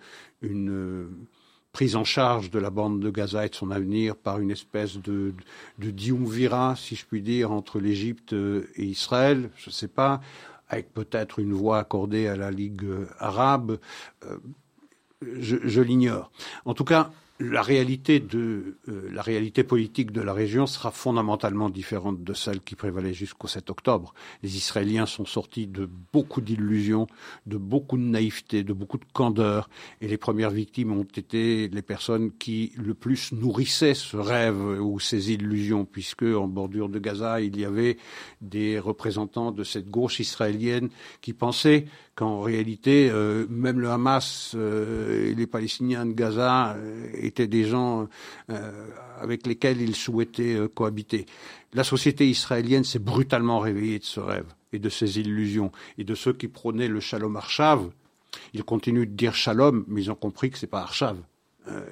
prise 1.72 1.96
en 1.96 2.04
charge 2.04 2.52
de 2.52 2.60
la 2.60 2.70
bande 2.70 3.00
de 3.00 3.10
Gaza 3.10 3.46
et 3.46 3.50
de 3.50 3.56
son 3.56 3.72
avenir 3.72 4.16
par 4.16 4.40
une 4.40 4.52
espèce 4.52 4.98
de, 4.98 5.34
de 5.80 5.92
diumvirat, 5.92 6.76
si 6.78 6.96
je 6.96 7.06
puis 7.06 7.22
dire, 7.22 7.52
entre 7.52 7.80
l'Égypte 7.80 8.34
et 8.34 8.84
Israël, 8.84 9.50
je 9.56 9.70
ne 9.70 9.74
sais 9.74 9.88
pas, 9.88 10.22
avec 10.68 10.94
peut-être 10.94 11.40
une 11.40 11.54
voix 11.54 11.80
accordée 11.80 12.28
à 12.28 12.36
la 12.36 12.52
Ligue 12.52 12.86
arabe. 13.20 13.80
Euh, 14.26 14.38
je, 15.22 15.58
je 15.64 15.82
l'ignore. 15.82 16.32
En 16.66 16.74
tout 16.74 16.86
cas, 16.86 17.12
la 17.42 17.62
réalité 17.64 18.20
de 18.20 18.78
euh, 18.88 19.10
la 19.12 19.22
réalité 19.22 19.64
politique 19.64 20.12
de 20.12 20.22
la 20.22 20.34
région 20.34 20.68
sera 20.68 20.92
fondamentalement 20.92 21.70
différente 21.70 22.24
de 22.24 22.34
celle 22.34 22.62
qui 22.62 22.76
prévalait 22.76 23.14
jusqu'au 23.14 23.48
7 23.48 23.70
octobre. 23.70 24.14
Les 24.44 24.58
Israéliens 24.58 25.08
sont 25.08 25.26
sortis 25.26 25.66
de 25.66 25.90
beaucoup 26.14 26.42
d'illusions, 26.42 27.08
de 27.48 27.58
beaucoup 27.58 27.98
de 27.98 28.04
naïveté, 28.04 28.64
de 28.64 28.74
beaucoup 28.74 29.00
de 29.00 29.06
candeur, 29.12 29.70
et 30.02 30.08
les 30.08 30.18
premières 30.18 30.52
victimes 30.52 30.92
ont 30.92 31.04
été 31.04 31.68
les 31.68 31.82
personnes 31.82 32.32
qui 32.32 32.74
le 32.78 32.94
plus 32.94 33.32
nourrissaient 33.32 33.96
ce 33.96 34.18
rêve 34.18 34.80
ou 34.80 35.00
ces 35.00 35.32
illusions, 35.32 35.86
puisque 35.86 36.24
en 36.24 36.48
bordure 36.48 36.90
de 36.90 37.00
Gaza 37.00 37.42
il 37.42 37.60
y 37.60 37.66
avait 37.66 37.98
des 38.42 38.78
représentants 38.78 39.52
de 39.52 39.64
cette 39.64 39.90
gauche 39.90 40.20
israélienne 40.20 40.90
qui 41.22 41.34
pensaient 41.34 41.86
qu'en 42.16 42.42
réalité, 42.42 43.10
euh, 43.10 43.46
même 43.50 43.80
le 43.80 43.90
Hamas 43.90 44.54
euh, 44.56 45.30
et 45.30 45.36
les 45.36 45.48
Palestiniens 45.48 46.06
de 46.06 46.12
Gaza 46.12 46.76
euh, 46.76 47.10
étaient 47.14 47.48
des 47.48 47.64
gens 47.64 48.08
avec 49.20 49.46
lesquels 49.48 49.82
ils 49.82 49.96
souhaitaient 49.96 50.58
cohabiter. 50.74 51.26
La 51.74 51.84
société 51.84 52.28
israélienne 52.30 52.84
s'est 52.84 53.00
brutalement 53.00 53.60
réveillée 53.60 54.00
de 54.00 54.04
ce 54.04 54.20
rêve 54.20 54.48
et 54.74 54.80
de 54.80 54.90
ces 54.90 55.20
illusions 55.20 55.72
et 55.98 56.04
de 56.04 56.16
ceux 56.16 56.34
qui 56.34 56.48
prônaient 56.48 56.88
le 56.88 57.00
shalom 57.00 57.36
arshav. 57.36 57.90
Ils 58.54 58.64
continuent 58.64 59.08
de 59.08 59.16
dire 59.16 59.36
shalom, 59.36 59.86
mais 59.88 60.04
ils 60.04 60.12
ont 60.12 60.16
compris 60.16 60.50
que 60.50 60.58
c'est 60.58 60.68
pas 60.68 60.82
arshav 60.82 61.18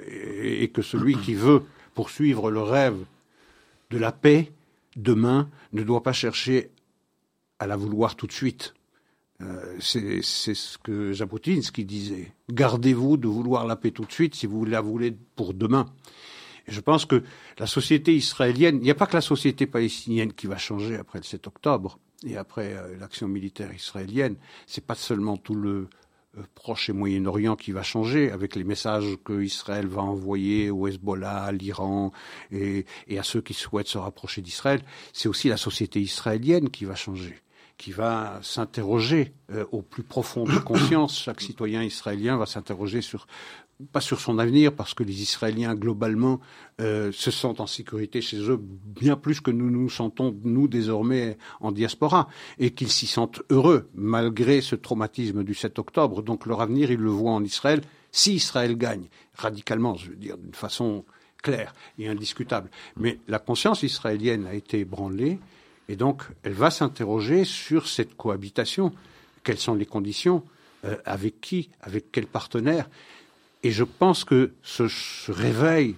et 0.07 0.69
que 0.69 0.81
celui 0.81 1.15
qui 1.15 1.35
veut 1.35 1.61
poursuivre 1.93 2.49
le 2.49 2.61
rêve 2.61 2.97
de 3.91 3.97
la 3.97 4.11
paix 4.11 4.51
demain 4.95 5.49
ne 5.73 5.83
doit 5.83 6.03
pas 6.03 6.13
chercher 6.13 6.71
à 7.59 7.67
la 7.67 7.75
vouloir 7.75 8.15
tout 8.15 8.27
de 8.27 8.31
suite 8.31 8.73
euh, 9.41 9.77
c'est 9.79 10.21
ce 10.21 10.77
que 10.77 11.13
Jabotinsky 11.13 11.85
disait. 11.85 12.33
Gardez-vous 12.51 13.15
de 13.17 13.27
vouloir 13.27 13.65
la 13.65 13.77
paix 13.77 13.91
tout 13.91 14.03
de 14.03 14.11
suite 14.11 14.35
si 14.35 14.47
vous 14.47 14.65
la 14.65 14.81
voulez 14.81 15.15
pour 15.35 15.53
demain. 15.53 15.85
Et 16.67 16.71
je 16.71 16.81
pense 16.81 17.05
que 17.05 17.23
la 17.57 17.65
société 17.65 18.13
israélienne, 18.13 18.77
il 18.77 18.83
n'y 18.83 18.91
a 18.91 18.95
pas 18.95 19.05
que 19.05 19.15
la 19.15 19.21
société 19.21 19.65
palestinienne 19.65 20.33
qui 20.33 20.47
va 20.47 20.57
changer 20.57 20.97
après 20.97 21.19
le 21.19 21.23
7 21.23 21.47
octobre 21.47 21.99
et 22.25 22.35
après 22.35 22.73
euh, 22.73 22.97
l'action 22.99 23.29
militaire 23.29 23.73
israélienne. 23.73 24.35
C'est 24.67 24.85
pas 24.85 24.95
seulement 24.95 25.37
tout 25.37 25.55
le 25.55 25.87
euh, 26.37 26.41
Proche 26.53 26.89
et 26.89 26.93
Moyen-Orient 26.93 27.55
qui 27.55 27.71
va 27.71 27.81
changer 27.81 28.31
avec 28.31 28.57
les 28.57 28.65
messages 28.65 29.15
que 29.23 29.41
Israël 29.41 29.87
va 29.87 30.01
envoyer 30.01 30.69
au 30.69 30.85
Hezbollah, 30.85 31.43
à 31.43 31.51
l'Iran 31.53 32.11
et, 32.51 32.85
et 33.07 33.17
à 33.17 33.23
ceux 33.23 33.41
qui 33.41 33.53
souhaitent 33.53 33.87
se 33.87 33.97
rapprocher 33.97 34.41
d'Israël. 34.41 34.81
C'est 35.13 35.29
aussi 35.29 35.47
la 35.47 35.57
société 35.57 36.01
israélienne 36.01 36.69
qui 36.69 36.83
va 36.83 36.95
changer 36.95 37.41
qui 37.79 37.91
va 37.91 38.39
s'interroger 38.43 39.33
euh, 39.51 39.65
au 39.71 39.81
plus 39.81 40.03
profond 40.03 40.43
de 40.43 40.59
conscience. 40.71 41.17
Chaque 41.17 41.41
citoyen 41.41 41.81
israélien 41.81 42.37
va 42.37 42.45
s'interroger 42.45 43.01
sur 43.01 43.25
pas 43.93 44.01
sur 44.01 44.19
son 44.19 44.39
avenir, 44.39 44.73
parce 44.73 44.93
que 44.93 45.03
les 45.03 45.21
Israéliens, 45.21 45.73
globalement, 45.73 46.41
euh, 46.81 47.13
se 47.13 47.31
sentent 47.31 47.61
en 47.61 47.65
sécurité 47.65 48.19
chez 48.21 48.37
eux 48.37 48.59
bien 48.61 49.15
plus 49.15 49.39
que 49.39 49.51
nous 49.51 49.69
nous 49.69 49.89
sentons, 49.89 50.35
nous, 50.43 50.67
désormais, 50.67 51.37
en 51.61 51.71
diaspora, 51.71 52.27
et 52.57 52.71
qu'ils 52.71 52.91
s'y 52.91 53.07
sentent 53.07 53.41
heureux, 53.49 53.89
malgré 53.95 54.59
ce 54.59 54.75
traumatisme 54.75 55.45
du 55.45 55.53
7 55.53 55.79
octobre. 55.79 56.21
Donc 56.21 56.45
leur 56.45 56.59
avenir, 56.59 56.91
ils 56.91 56.99
le 56.99 57.09
voient 57.09 57.31
en 57.31 57.43
Israël, 57.45 57.79
si 58.11 58.33
Israël 58.33 58.77
gagne, 58.77 59.07
radicalement, 59.33 59.95
je 59.95 60.09
veux 60.09 60.17
dire, 60.17 60.37
d'une 60.37 60.53
façon 60.53 61.05
claire 61.41 61.73
et 61.97 62.09
indiscutable. 62.09 62.69
Mais 62.97 63.19
la 63.29 63.39
conscience 63.39 63.83
israélienne 63.83 64.45
a 64.45 64.55
été 64.55 64.79
ébranlée, 64.79 65.39
et 65.89 65.95
donc, 65.95 66.23
elle 66.43 66.53
va 66.53 66.69
s'interroger 66.69 67.43
sur 67.43 67.87
cette 67.87 68.15
cohabitation. 68.15 68.93
Quelles 69.43 69.57
sont 69.57 69.73
les 69.73 69.87
conditions 69.87 70.43
euh, 70.85 70.95
Avec 71.03 71.41
qui 71.41 71.71
Avec 71.81 72.11
quel 72.11 72.27
partenaire? 72.27 72.87
Et 73.63 73.71
je 73.71 73.83
pense 73.83 74.23
que 74.23 74.51
ce, 74.61 74.83
réveil 75.31 75.95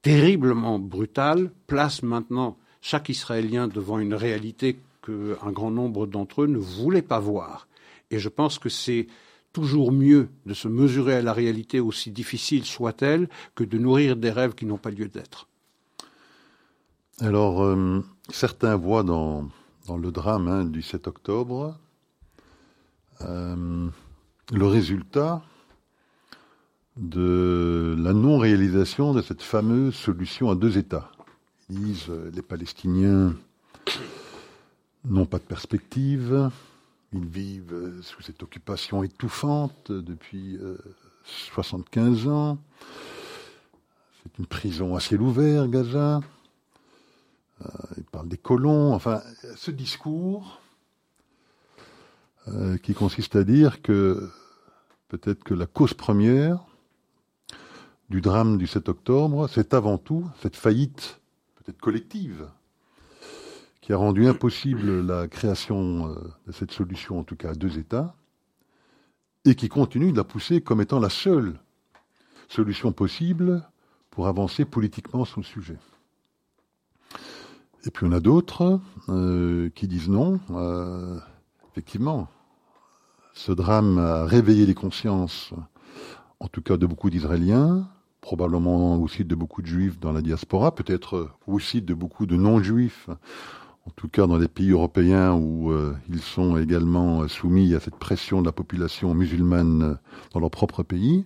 terriblement 0.00 0.78
brutal 0.78 1.50
place 1.66 2.04
maintenant 2.04 2.56
chaque 2.80 3.08
Israélien 3.08 3.66
devant 3.66 3.98
une 3.98 4.14
réalité 4.14 4.78
qu'un 5.04 5.50
grand 5.50 5.72
nombre 5.72 6.06
d'entre 6.06 6.42
eux 6.42 6.46
ne 6.46 6.58
voulaient 6.58 7.02
pas 7.02 7.18
voir. 7.18 7.66
Et 8.12 8.20
je 8.20 8.28
pense 8.28 8.60
que 8.60 8.68
c'est 8.68 9.08
toujours 9.52 9.90
mieux 9.90 10.28
de 10.46 10.54
se 10.54 10.68
mesurer 10.68 11.16
à 11.16 11.22
la 11.22 11.32
réalité, 11.32 11.80
aussi 11.80 12.12
difficile 12.12 12.64
soit-elle, 12.64 13.28
que 13.56 13.64
de 13.64 13.76
nourrir 13.76 14.14
des 14.14 14.30
rêves 14.30 14.54
qui 14.54 14.66
n'ont 14.66 14.78
pas 14.78 14.90
lieu 14.90 15.08
d'être. 15.08 15.48
Alors, 17.20 17.62
euh, 17.62 18.02
certains 18.32 18.76
voient 18.76 19.02
dans, 19.02 19.48
le 19.88 20.10
drame 20.12 20.48
hein, 20.48 20.64
du 20.64 20.82
7 20.82 21.08
octobre 21.08 21.76
euh, 23.22 23.88
le 24.52 24.66
résultat 24.66 25.42
de 26.96 27.96
la 27.98 28.12
non-réalisation 28.12 29.12
de 29.12 29.22
cette 29.22 29.42
fameuse 29.42 29.94
solution 29.94 30.50
à 30.50 30.54
deux 30.54 30.78
États. 30.78 31.10
Ils 31.68 31.80
disent 31.80 32.08
euh, 32.08 32.30
les 32.34 32.42
Palestiniens 32.42 33.34
n'ont 35.04 35.26
pas 35.26 35.38
de 35.38 35.44
perspective, 35.44 36.50
ils 37.12 37.26
vivent 37.26 38.00
sous 38.02 38.22
cette 38.22 38.42
occupation 38.42 39.02
étouffante 39.02 39.90
depuis 39.90 40.56
euh, 40.56 40.76
75 41.24 42.28
ans. 42.28 42.58
C'est 44.22 44.38
une 44.38 44.46
prison 44.46 44.94
à 44.94 45.00
ciel 45.00 45.22
ouvert, 45.22 45.66
Gaza. 45.68 46.20
Euh, 47.62 47.68
il 47.98 48.04
parle 48.04 48.28
des 48.28 48.38
colons, 48.38 48.94
enfin, 48.94 49.22
ce 49.56 49.70
discours 49.70 50.60
euh, 52.48 52.78
qui 52.78 52.94
consiste 52.94 53.36
à 53.36 53.44
dire 53.44 53.82
que 53.82 54.30
peut-être 55.08 55.44
que 55.44 55.54
la 55.54 55.66
cause 55.66 55.94
première 55.94 56.64
du 58.08 58.20
drame 58.20 58.56
du 58.56 58.66
7 58.66 58.88
octobre, 58.88 59.48
c'est 59.48 59.74
avant 59.74 59.98
tout 59.98 60.28
cette 60.40 60.56
faillite, 60.56 61.20
peut-être 61.56 61.80
collective, 61.80 62.48
qui 63.80 63.92
a 63.92 63.96
rendu 63.96 64.26
impossible 64.26 65.00
la 65.06 65.28
création 65.28 66.08
euh, 66.08 66.14
de 66.46 66.52
cette 66.52 66.72
solution, 66.72 67.18
en 67.18 67.24
tout 67.24 67.36
cas 67.36 67.50
à 67.50 67.54
deux 67.54 67.78
États, 67.78 68.14
et 69.44 69.54
qui 69.54 69.68
continue 69.68 70.12
de 70.12 70.16
la 70.16 70.24
pousser 70.24 70.60
comme 70.60 70.80
étant 70.80 70.98
la 70.98 71.10
seule 71.10 71.58
solution 72.48 72.92
possible 72.92 73.62
pour 74.10 74.26
avancer 74.26 74.64
politiquement 74.64 75.24
sur 75.24 75.40
le 75.40 75.46
sujet. 75.46 75.78
Et 77.86 77.90
puis 77.90 78.06
on 78.06 78.12
a 78.12 78.20
d'autres 78.20 78.80
euh, 79.08 79.70
qui 79.74 79.88
disent 79.88 80.08
non. 80.08 80.40
Euh, 80.50 81.18
effectivement, 81.72 82.28
ce 83.32 83.52
drame 83.52 83.98
a 83.98 84.24
réveillé 84.24 84.66
les 84.66 84.74
consciences, 84.74 85.52
en 86.40 86.48
tout 86.48 86.60
cas 86.60 86.76
de 86.76 86.86
beaucoup 86.86 87.08
d'Israéliens, 87.08 87.88
probablement 88.20 89.00
aussi 89.00 89.24
de 89.24 89.34
beaucoup 89.34 89.62
de 89.62 89.66
Juifs 89.66 89.98
dans 89.98 90.12
la 90.12 90.20
diaspora, 90.20 90.74
peut-être 90.74 91.30
aussi 91.46 91.80
de 91.80 91.94
beaucoup 91.94 92.26
de 92.26 92.36
non-Juifs, 92.36 93.08
en 93.86 93.90
tout 93.96 94.08
cas 94.08 94.26
dans 94.26 94.36
les 94.36 94.48
pays 94.48 94.72
européens 94.72 95.32
où 95.32 95.70
euh, 95.70 95.94
ils 96.10 96.20
sont 96.20 96.58
également 96.58 97.26
soumis 97.28 97.74
à 97.74 97.80
cette 97.80 97.96
pression 97.96 98.42
de 98.42 98.46
la 98.46 98.52
population 98.52 99.14
musulmane 99.14 99.96
dans 100.34 100.40
leur 100.40 100.50
propre 100.50 100.82
pays, 100.82 101.24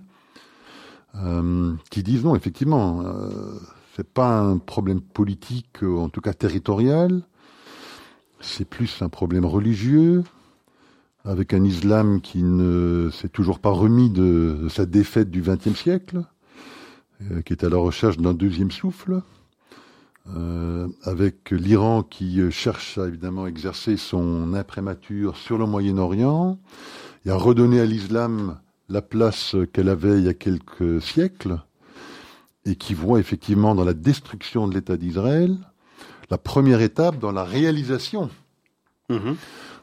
euh, 1.16 1.74
qui 1.90 2.02
disent 2.02 2.24
non, 2.24 2.36
effectivement 2.36 3.02
euh, 3.04 3.58
c'est 3.94 4.08
pas 4.08 4.40
un 4.40 4.58
problème 4.58 5.00
politique, 5.00 5.82
en 5.82 6.08
tout 6.08 6.20
cas 6.20 6.32
territorial. 6.32 7.22
C'est 8.40 8.64
plus 8.64 9.02
un 9.02 9.08
problème 9.08 9.44
religieux, 9.44 10.24
avec 11.24 11.54
un 11.54 11.64
islam 11.64 12.20
qui 12.20 12.42
ne 12.42 13.08
s'est 13.12 13.28
toujours 13.28 13.60
pas 13.60 13.70
remis 13.70 14.10
de, 14.10 14.66
sa 14.68 14.84
défaite 14.84 15.30
du 15.30 15.42
XXe 15.42 15.78
siècle, 15.78 16.24
euh, 17.30 17.42
qui 17.42 17.52
est 17.52 17.64
à 17.64 17.68
la 17.68 17.76
recherche 17.76 18.18
d'un 18.18 18.34
deuxième 18.34 18.72
souffle, 18.72 19.22
euh, 20.34 20.88
avec 21.04 21.50
l'Iran 21.50 22.02
qui 22.02 22.50
cherche 22.50 22.98
à 22.98 23.06
évidemment 23.06 23.46
exercer 23.46 23.96
son 23.96 24.54
imprémature 24.54 25.36
sur 25.36 25.56
le 25.56 25.66
Moyen-Orient 25.66 26.58
et 27.26 27.30
à 27.30 27.36
redonner 27.36 27.80
à 27.80 27.84
l'islam 27.84 28.58
la 28.88 29.02
place 29.02 29.54
qu'elle 29.72 29.88
avait 29.88 30.18
il 30.18 30.24
y 30.24 30.28
a 30.28 30.34
quelques 30.34 31.00
siècles, 31.00 31.60
et 32.64 32.76
qui 32.76 32.94
voit 32.94 33.20
effectivement 33.20 33.74
dans 33.74 33.84
la 33.84 33.94
destruction 33.94 34.66
de 34.66 34.74
l'État 34.74 34.96
d'Israël 34.96 35.58
la 36.30 36.38
première 36.38 36.80
étape 36.80 37.18
dans 37.18 37.32
la 37.32 37.44
réalisation 37.44 38.30
mhm. 39.10 39.36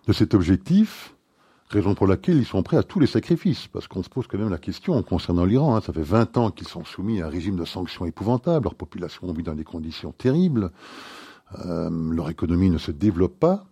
de 0.08 0.14
cet 0.14 0.34
objectif, 0.34 1.16
raison 1.70 1.94
pour 1.94 2.08
laquelle 2.08 2.38
ils 2.38 2.46
sont 2.46 2.64
prêts 2.64 2.78
à 2.78 2.84
tous 2.84 3.00
les 3.00 3.08
sacrifices, 3.08 3.68
parce 3.68 3.88
qu'on 3.88 4.04
se 4.04 4.10
pose 4.10 4.28
quand 4.28 4.38
même 4.38 4.50
la 4.50 4.58
question 4.58 5.02
concernant 5.04 5.46
l'Iran. 5.46 5.76
Hein. 5.76 5.82
ça 5.82 5.94
fait 5.94 6.02
20 6.02 6.38
ans 6.38 6.52
qu'ils 6.52 6.68
sont 6.68 6.84
soumis 6.84 7.22
à 7.22 7.28
un 7.28 7.30
régime 7.30 7.56
de 7.56 7.66
sanctions 7.66 8.06
épouvantable, 8.06 8.66
leur 8.66 8.76
population 8.76 9.32
vit 9.34 9.44
dans 9.44 9.56
des 9.56 9.64
conditions 9.64 10.12
terribles, 10.12 10.72
euh, 11.66 11.90
leur 12.12 12.30
économie 12.30 12.70
ne 12.70 12.78
se 12.78 12.92
développe 12.92 13.40
pas, 13.40 13.66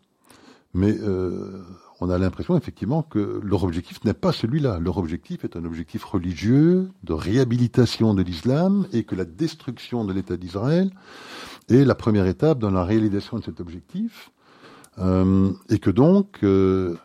mais 0.74 0.96
euh, 1.00 1.64
on 2.02 2.10
a 2.10 2.18
l'impression 2.18 2.58
effectivement 2.58 3.04
que 3.04 3.42
leur 3.44 3.64
objectif 3.64 4.04
n'est 4.06 4.14
pas 4.14 4.32
celui-là. 4.32 4.80
Leur 4.80 4.98
objectif 4.98 5.44
est 5.44 5.58
un 5.58 5.66
objectif 5.66 6.04
religieux, 6.06 6.90
de 7.04 7.14
réhabilitation 7.14 8.14
de 8.14 8.22
l'islam, 8.22 8.88
et 8.94 9.04
que 9.04 9.16
la 9.16 9.26
destruction 9.26 10.06
de 10.06 10.14
l'État 10.14 10.38
d'Israël 10.38 10.92
est 11.68 11.84
la 11.84 11.96
première 11.96 12.26
étape 12.26 12.60
dans 12.60 12.72
la 12.72 12.84
réalisation 12.84 13.38
de 13.38 13.44
cet 13.44 13.60
objectif, 13.60 14.32
euh, 15.00 15.52
et 15.70 15.80
que 15.80 15.90
donc 15.90 16.40
euh, 16.44 16.96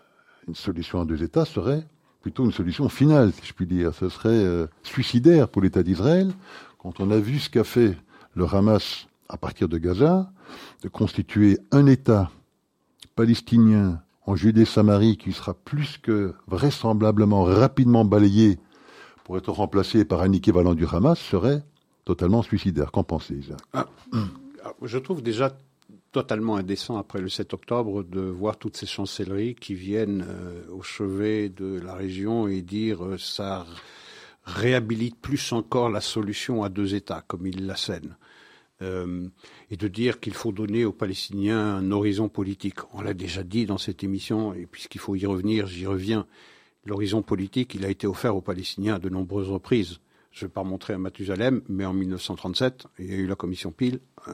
une 0.47 0.55
solution 0.55 1.01
à 1.01 1.05
deux 1.05 1.23
États 1.23 1.45
serait 1.45 1.87
plutôt 2.23 2.45
une 2.45 2.53
solution 2.53 2.89
finale, 2.89 3.33
si 3.33 3.45
je 3.45 3.53
puis 3.53 3.67
dire. 3.67 3.93
Ce 3.95 4.09
serait 4.09 4.31
euh, 4.31 4.67
suicidaire 4.83 5.49
pour 5.49 5.61
l'État 5.61 5.83
d'Israël. 5.83 6.33
Quand 6.79 7.01
on 7.01 7.11
a 7.11 7.19
vu 7.19 7.39
ce 7.39 7.51
qu'a 7.51 7.65
fait 7.65 7.99
le 8.35 8.47
Hamas 8.47 9.09
à 9.29 9.37
partir 9.37 9.69
de 9.69 9.77
Gaza, 9.77 10.31
de 10.83 10.89
constituer 10.89 11.59
un 11.73 11.87
État 11.87 12.31
palestinien 13.17 14.01
en 14.27 14.37
Judée-Samarie 14.37 15.17
qui 15.17 15.33
sera 15.33 15.55
plus 15.55 15.99
que 15.99 16.35
vraisemblablement 16.47 17.45
rapidement 17.45 18.05
balayé 18.05 18.59
pour 19.25 19.37
être 19.39 19.53
remplacé 19.53 20.05
par 20.05 20.23
un 20.23 20.33
équivalent 20.33 20.75
du 20.75 20.87
Hamas 20.87 21.19
serait 21.19 21.63
totalement 22.05 22.43
suicidaire. 22.43 22.91
Qu'en 22.93 23.05
pensez, 23.05 23.35
Isaac? 23.35 23.59
Ah, 23.73 23.87
ah, 24.13 24.73
Je 24.83 24.99
trouve 24.99 25.23
déjà 25.23 25.57
totalement 26.13 26.57
indécent 26.57 26.97
après 26.97 27.21
le 27.21 27.29
7 27.29 27.55
octobre 27.55 28.05
de 28.05 28.21
voir 28.21 28.57
toutes 28.57 28.77
ces 28.77 28.87
chancelleries 28.87 29.57
qui 29.57 29.75
viennent 29.75 30.25
euh, 30.29 30.63
au 30.71 30.83
chevet 30.83 31.49
de 31.49 31.81
la 31.81 31.95
région 31.95 32.47
et 32.47 32.63
dire 32.63 33.05
euh, 33.05 33.19
ça 33.19 33.67
réhabilite 34.45 35.17
plus 35.21 35.53
encore 35.53 35.91
la 35.91 36.01
solution 36.01 36.63
à 36.63 36.69
deux 36.69 36.95
États, 36.95 37.25
comme 37.27 37.47
ils 37.47 37.67
l'assènent. 37.67 38.17
Euh, 38.83 39.29
et 39.71 39.77
de 39.77 39.87
dire 39.87 40.19
qu'il 40.19 40.35
faut 40.35 40.51
donner 40.51 40.85
aux 40.85 40.93
Palestiniens 40.93 41.77
un 41.77 41.91
horizon 41.93 42.29
politique. 42.29 42.79
On 42.93 43.03
l'a 43.03 43.15
déjà 43.15 43.45
dit 43.45 43.67
dans 43.67 43.79
cette 43.79 44.03
émission, 44.03 44.53
et 44.53 44.67
puisqu'il 44.67 45.01
faut 45.01 45.15
y 45.15 45.27
revenir, 45.27 45.67
j'y 45.67 45.87
reviens. 45.87 46.27
L'horizon 46.85 47.23
politique, 47.23 47.75
il 47.75 47.85
a 47.85 47.89
été 47.89 48.07
offert 48.07 48.35
aux 48.35 48.41
Palestiniens 48.41 48.97
à 48.97 48.99
de 48.99 49.09
nombreuses 49.09 49.49
reprises 49.49 50.01
je 50.35 50.45
ne 50.45 50.49
vais 50.49 50.53
pas 50.53 50.65
montrer 50.65 50.95
à 50.95 50.99
Mathusalem, 50.99 51.63
mais 51.69 51.85
en 51.85 51.93
1937, 51.93 52.89
il 52.99 53.07
y 53.07 53.15
a 53.15 53.19
eu 53.19 53.27
la 53.29 53.37
commission 53.37 53.71
Peel. 53.71 54.01
Euh, 54.27 54.33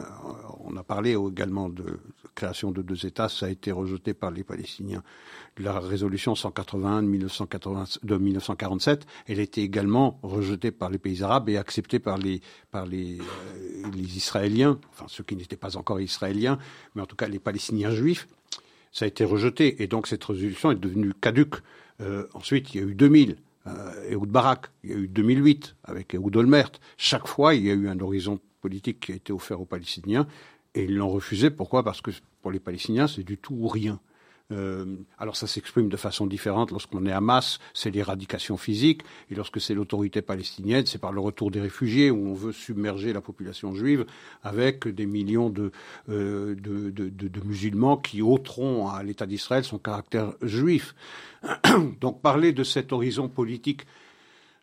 on 0.60 0.74
a 0.78 0.82
parlé 0.82 1.10
également 1.10 1.68
de 1.68 2.00
création 2.34 2.70
de 2.70 2.80
deux 2.80 3.04
États, 3.04 3.28
ça 3.28 3.46
a 3.46 3.48
été 3.50 3.70
rejeté 3.70 4.14
par 4.14 4.30
les 4.30 4.42
Palestiniens. 4.42 5.02
La 5.62 5.78
résolution 5.78 6.34
181 6.34 7.02
de, 7.02 8.16
1947, 8.16 9.06
elle 9.26 9.40
a 9.40 9.42
été 9.42 9.62
également 9.62 10.18
rejetée 10.22 10.70
par 10.70 10.88
les 10.88 10.96
pays 10.96 11.22
arabes 11.22 11.50
et 11.50 11.58
acceptée 11.58 11.98
par 11.98 12.18
euh, 12.18 12.86
les 12.90 14.16
Israéliens, 14.16 14.78
enfin 14.90 15.04
ceux 15.08 15.22
qui 15.22 15.36
n'étaient 15.36 15.56
pas 15.56 15.76
encore 15.76 16.00
Israéliens, 16.00 16.58
mais 16.94 17.02
en 17.02 17.06
tout 17.06 17.16
cas 17.16 17.28
les 17.28 17.38
Palestiniens 17.38 17.90
juifs. 17.90 18.26
Ça 18.90 19.04
a 19.04 19.08
été 19.08 19.22
rejeté 19.22 19.82
et 19.82 19.86
donc 19.86 20.06
cette 20.06 20.24
résolution 20.24 20.70
est 20.70 20.76
devenue 20.76 21.12
caduque. 21.12 21.56
Euh, 22.00 22.26
ensuite, 22.32 22.74
il 22.74 22.80
y 22.80 22.84
a 22.84 22.86
eu 22.86 22.94
2000 22.94 23.36
euh, 23.66 24.10
Ehud 24.10 24.30
Barak, 24.30 24.68
il 24.82 24.90
y 24.90 24.94
a 24.94 24.96
eu 24.96 25.08
2008 25.08 25.76
avec 25.84 26.14
Ehud 26.14 26.34
Olmert. 26.36 26.72
Chaque 26.96 27.28
fois, 27.28 27.54
il 27.54 27.66
y 27.66 27.70
a 27.70 27.74
eu 27.74 27.86
un 27.88 28.00
horizon 28.00 28.40
politique 28.62 29.00
qui 29.00 29.12
a 29.12 29.16
été 29.16 29.30
offert 29.30 29.60
aux 29.60 29.66
Palestiniens 29.66 30.26
et 30.74 30.84
ils 30.84 30.96
l'ont 30.96 31.10
refusé. 31.10 31.50
Pourquoi? 31.50 31.82
Parce 31.82 32.00
que 32.00 32.12
pour 32.40 32.50
les 32.50 32.60
Palestiniens, 32.60 33.06
c'est 33.06 33.24
du 33.24 33.36
tout 33.36 33.54
ou 33.54 33.68
rien. 33.68 34.00
Euh, 34.52 34.84
alors 35.18 35.36
ça 35.36 35.46
s'exprime 35.46 35.88
de 35.88 35.96
façon 35.96 36.26
différente 36.26 36.70
lorsqu'on 36.70 37.06
est 37.06 37.20
masse, 37.20 37.58
c'est 37.74 37.90
l'éradication 37.90 38.56
physique, 38.56 39.02
et 39.30 39.34
lorsque 39.34 39.60
c'est 39.60 39.74
l'autorité 39.74 40.22
palestinienne, 40.22 40.86
c'est 40.86 40.98
par 40.98 41.12
le 41.12 41.20
retour 41.20 41.50
des 41.50 41.60
réfugiés 41.60 42.10
où 42.10 42.28
on 42.28 42.34
veut 42.34 42.52
submerger 42.52 43.12
la 43.12 43.20
population 43.20 43.74
juive 43.74 44.06
avec 44.42 44.88
des 44.88 45.06
millions 45.06 45.50
de, 45.50 45.70
euh, 46.08 46.54
de, 46.54 46.90
de, 46.90 47.08
de 47.08 47.40
musulmans 47.44 47.96
qui 47.96 48.22
ôteront 48.22 48.88
à 48.88 49.02
l'État 49.02 49.26
d'Israël 49.26 49.64
son 49.64 49.78
caractère 49.78 50.34
juif. 50.42 50.94
Donc 52.00 52.20
parler 52.20 52.52
de 52.52 52.64
cet 52.64 52.92
horizon 52.92 53.28
politique 53.28 53.86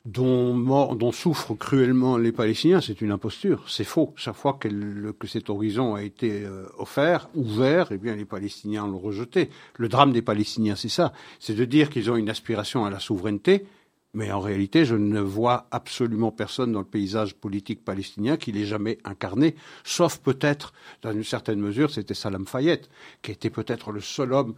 dont, 0.08 1.12
souffrent 1.12 1.54
cruellement 1.54 2.18
les 2.18 2.32
Palestiniens, 2.32 2.80
c'est 2.80 3.02
une 3.02 3.12
imposture, 3.12 3.66
c'est 3.68 3.84
faux. 3.84 4.14
Chaque 4.16 4.36
fois 4.36 4.58
que 4.58 5.28
cet 5.28 5.50
horizon 5.50 5.96
a 5.96 6.04
été 6.04 6.46
euh, 6.46 6.66
offert, 6.78 7.30
ouvert, 7.36 7.90
eh 7.92 7.98
bien 7.98 8.16
les 8.16 8.26
Palestiniens 8.26 8.88
l'ont 8.88 9.00
rejeté. 9.00 9.50
Le 9.76 9.90
drame 9.90 10.14
des 10.14 10.22
Palestiniens, 10.22 10.76
c'est 10.76 10.90
ça, 10.90 11.12
c'est 11.40 11.56
de 11.56 11.66
dire 11.66 11.90
qu'ils 11.90 12.10
ont 12.10 12.16
une 12.16 12.30
aspiration 12.30 12.86
à 12.86 12.90
la 12.90 13.00
souveraineté, 13.00 13.66
mais 14.14 14.32
en 14.32 14.40
réalité, 14.40 14.86
je 14.86 14.96
ne 14.96 15.20
vois 15.20 15.68
absolument 15.72 16.32
personne 16.32 16.72
dans 16.72 16.80
le 16.80 16.86
paysage 16.86 17.36
politique 17.36 17.84
palestinien 17.84 18.38
qui 18.38 18.54
l'ait 18.54 18.66
jamais 18.66 19.00
incarné, 19.04 19.56
sauf 19.84 20.20
peut-être, 20.20 20.74
dans 21.02 21.12
une 21.12 21.26
certaine 21.26 21.60
mesure, 21.60 21.92
c'était 21.92 22.14
Salam 22.14 22.48
Fayette, 22.48 22.90
qui 23.22 23.32
était 23.32 23.50
peut-être 23.50 23.92
le 23.92 24.00
seul 24.00 24.32
homme 24.32 24.56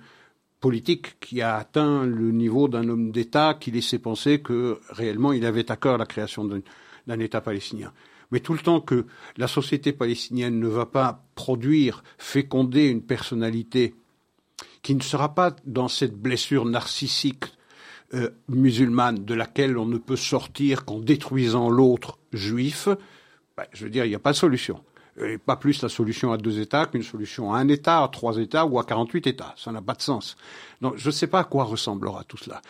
politique 0.59 1.19
qui 1.19 1.41
a 1.41 1.55
atteint 1.55 2.05
le 2.05 2.31
niveau 2.31 2.67
d'un 2.67 2.87
homme 2.89 3.11
d'État 3.11 3.55
qui 3.59 3.71
laissait 3.71 3.99
penser 3.99 4.41
que 4.41 4.79
réellement 4.89 5.31
il 5.31 5.45
avait 5.45 5.71
à 5.71 5.77
cœur 5.77 5.97
la 5.97 6.05
création 6.05 6.45
d'un 6.45 7.19
État 7.19 7.41
palestinien. 7.41 7.93
Mais 8.31 8.41
tout 8.41 8.53
le 8.53 8.59
temps 8.59 8.81
que 8.81 9.05
la 9.37 9.47
société 9.47 9.93
palestinienne 9.93 10.59
ne 10.59 10.67
va 10.67 10.85
pas 10.85 11.25
produire, 11.35 12.03
féconder 12.17 12.87
une 12.87 13.01
personnalité 13.01 13.95
qui 14.81 14.95
ne 14.95 15.01
sera 15.01 15.33
pas 15.33 15.55
dans 15.65 15.87
cette 15.87 16.15
blessure 16.15 16.65
narcissique 16.65 17.45
euh, 18.13 18.29
musulmane 18.47 19.23
de 19.23 19.33
laquelle 19.33 19.77
on 19.77 19.85
ne 19.85 19.97
peut 19.97 20.15
sortir 20.15 20.85
qu'en 20.85 20.99
détruisant 20.99 21.69
l'autre 21.69 22.19
juif, 22.33 22.87
ben, 23.57 23.65
je 23.71 23.85
veux 23.85 23.89
dire, 23.89 24.05
il 24.05 24.09
n'y 24.09 24.15
a 24.15 24.19
pas 24.19 24.31
de 24.31 24.37
solution 24.37 24.83
et 25.25 25.37
pas 25.37 25.55
plus 25.55 25.81
la 25.81 25.89
solution 25.89 26.31
à 26.31 26.37
deux 26.37 26.59
États 26.59 26.85
qu'une 26.85 27.03
solution 27.03 27.53
à 27.53 27.59
un 27.59 27.67
État, 27.67 28.03
à 28.03 28.07
trois 28.07 28.37
États 28.37 28.65
ou 28.65 28.79
à 28.79 28.83
48 28.83 29.27
États. 29.27 29.53
Ça 29.57 29.71
n'a 29.71 29.81
pas 29.81 29.93
de 29.93 30.01
sens. 30.01 30.37
Donc 30.81 30.93
je 30.97 31.07
ne 31.07 31.11
sais 31.11 31.27
pas 31.27 31.39
à 31.39 31.43
quoi 31.43 31.63
ressemblera 31.63 32.23
tout 32.23 32.37
cela. 32.37 32.61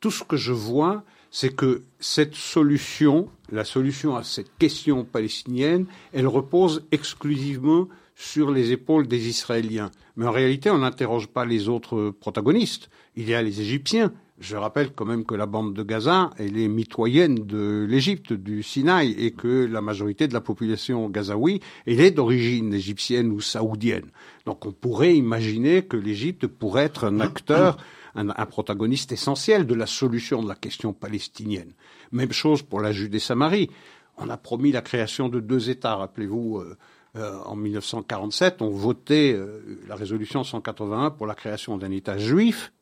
Tout 0.00 0.10
ce 0.10 0.24
que 0.24 0.36
je 0.36 0.52
vois, 0.52 1.02
c'est 1.30 1.54
que 1.54 1.82
cette 1.98 2.34
solution, 2.34 3.28
la 3.50 3.64
solution 3.64 4.16
à 4.16 4.22
cette 4.22 4.56
question 4.58 5.04
palestinienne, 5.04 5.86
elle 6.12 6.28
repose 6.28 6.84
exclusivement 6.92 7.88
sur 8.14 8.50
les 8.50 8.70
épaules 8.70 9.08
des 9.08 9.28
Israéliens. 9.28 9.90
Mais 10.16 10.26
en 10.26 10.30
réalité, 10.30 10.70
on 10.70 10.78
n'interroge 10.78 11.26
pas 11.26 11.44
les 11.44 11.68
autres 11.68 12.10
protagonistes. 12.10 12.88
Il 13.16 13.28
y 13.28 13.34
a 13.34 13.42
les 13.42 13.60
Égyptiens, 13.60 14.12
je 14.40 14.56
rappelle 14.56 14.92
quand 14.92 15.04
même 15.04 15.24
que 15.24 15.34
la 15.34 15.46
bande 15.46 15.74
de 15.74 15.82
Gaza, 15.84 16.30
elle 16.38 16.58
est 16.58 16.66
mitoyenne 16.66 17.36
de 17.46 17.86
l'Égypte, 17.88 18.32
du 18.32 18.64
Sinaï, 18.64 19.12
et 19.12 19.30
que 19.30 19.64
la 19.64 19.80
majorité 19.80 20.26
de 20.26 20.34
la 20.34 20.40
population 20.40 21.08
gazaoui, 21.08 21.60
elle 21.86 22.00
est 22.00 22.10
d'origine 22.10 22.74
égyptienne 22.74 23.30
ou 23.30 23.40
saoudienne. 23.40 24.10
Donc 24.44 24.66
on 24.66 24.72
pourrait 24.72 25.14
imaginer 25.14 25.82
que 25.82 25.96
l'Égypte 25.96 26.48
pourrait 26.48 26.84
être 26.84 27.04
un 27.04 27.20
acteur, 27.20 27.76
un, 28.16 28.26
protagoniste 28.46 29.12
essentiel 29.12 29.66
de 29.66 29.74
la 29.74 29.86
solution 29.86 30.42
de 30.42 30.48
la 30.48 30.56
question 30.56 30.92
palestinienne. 30.92 31.72
Même 32.10 32.32
chose 32.32 32.62
pour 32.62 32.80
la 32.80 32.90
Judée-Samarie. 32.90 33.70
On 34.16 34.28
a 34.28 34.36
promis 34.36 34.72
la 34.72 34.82
création 34.82 35.28
de 35.28 35.38
deux 35.40 35.70
États, 35.70 35.96
rappelez-vous. 35.96 36.58
Euh, 36.58 36.76
euh, 37.16 37.38
en 37.44 37.54
1947, 37.54 38.60
on 38.60 38.70
votait 38.70 39.32
euh, 39.32 39.78
la 39.86 39.94
résolution 39.94 40.42
181 40.42 41.10
pour 41.10 41.28
la 41.28 41.36
création 41.36 41.78
d'un 41.78 41.92
État 41.92 42.18
juif 42.18 42.72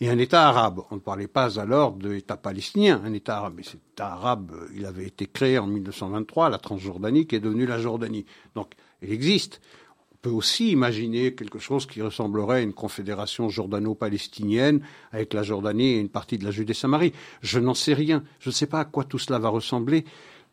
et 0.00 0.08
un 0.08 0.18
État 0.18 0.48
arabe. 0.48 0.80
On 0.90 0.96
ne 0.96 1.00
parlait 1.00 1.26
pas 1.26 1.58
alors 1.58 1.92
d'État 1.92 2.36
palestinien, 2.36 3.00
un 3.04 3.12
État 3.12 3.38
arabe. 3.38 3.54
Mais 3.56 3.62
cet 3.62 3.80
État 3.92 4.12
arabe, 4.12 4.52
il 4.74 4.86
avait 4.86 5.06
été 5.06 5.26
créé 5.26 5.58
en 5.58 5.66
1923, 5.66 6.50
la 6.50 6.58
Transjordanie, 6.58 7.26
qui 7.26 7.36
est 7.36 7.40
devenue 7.40 7.66
la 7.66 7.78
Jordanie. 7.78 8.24
Donc, 8.54 8.74
il 9.02 9.12
existe. 9.12 9.60
On 10.12 10.16
peut 10.22 10.30
aussi 10.30 10.70
imaginer 10.70 11.34
quelque 11.34 11.58
chose 11.58 11.86
qui 11.86 12.02
ressemblerait 12.02 12.58
à 12.58 12.60
une 12.60 12.72
confédération 12.72 13.48
jordano-palestinienne 13.48 14.80
avec 15.12 15.32
la 15.32 15.42
Jordanie 15.42 15.94
et 15.94 16.00
une 16.00 16.08
partie 16.08 16.38
de 16.38 16.44
la 16.44 16.50
Judée-Samarie. 16.50 17.12
Je 17.40 17.58
n'en 17.58 17.74
sais 17.74 17.94
rien. 17.94 18.24
Je 18.40 18.50
ne 18.50 18.54
sais 18.54 18.66
pas 18.66 18.80
à 18.80 18.84
quoi 18.84 19.04
tout 19.04 19.18
cela 19.18 19.38
va 19.38 19.48
ressembler. 19.48 20.04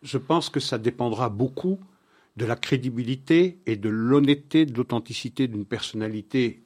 Je 0.03 0.17
pense 0.17 0.49
que 0.49 0.59
ça 0.59 0.77
dépendra 0.77 1.29
beaucoup 1.29 1.79
de 2.37 2.45
la 2.45 2.55
crédibilité 2.55 3.59
et 3.65 3.75
de 3.75 3.89
l'honnêteté, 3.89 4.65
de 4.65 4.75
l'authenticité 4.75 5.47
d'une 5.47 5.65
personnalité 5.65 6.63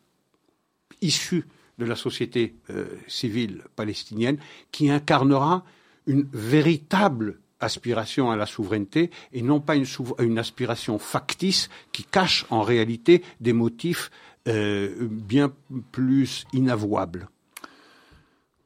issue 1.02 1.46
de 1.80 1.86
la 1.86 1.96
société 1.96 2.56
euh, 2.70 2.86
civile 3.08 3.64
palestinienne 3.76 4.38
qui 4.72 4.92
incarnera 4.92 5.64
une 6.06 6.28
véritable 6.32 7.40
aspiration 7.60 8.32
à 8.32 8.36
la 8.36 8.46
souveraineté 8.46 9.10
et 9.34 9.42
non 9.42 9.60
pas 9.60 9.76
une, 9.76 9.86
une 10.20 10.38
aspiration 10.38 11.00
factice 11.00 11.70
qui 11.92 12.04
cache 12.04 12.46
en 12.50 12.62
réalité 12.62 13.24
des 13.40 13.54
motifs 13.54 14.12
euh, 14.48 15.08
bien 15.10 15.52
plus 15.92 16.46
inavouables. 16.54 17.30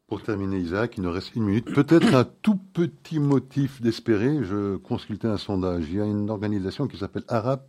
Pour 0.07 0.21
terminer, 0.21 0.59
Isaac, 0.59 0.97
il 0.97 1.03
nous 1.03 1.11
reste 1.11 1.35
une 1.35 1.45
minute. 1.45 1.73
Peut-être 1.73 2.13
un 2.13 2.23
tout 2.41 2.59
petit 2.73 3.19
motif 3.19 3.81
d'espérer. 3.81 4.43
Je 4.43 4.75
consultais 4.77 5.27
un 5.27 5.37
sondage. 5.37 5.85
Il 5.89 5.95
y 5.95 6.01
a 6.01 6.05
une 6.05 6.29
organisation 6.29 6.87
qui 6.87 6.97
s'appelle 6.97 7.23
Arab 7.27 7.61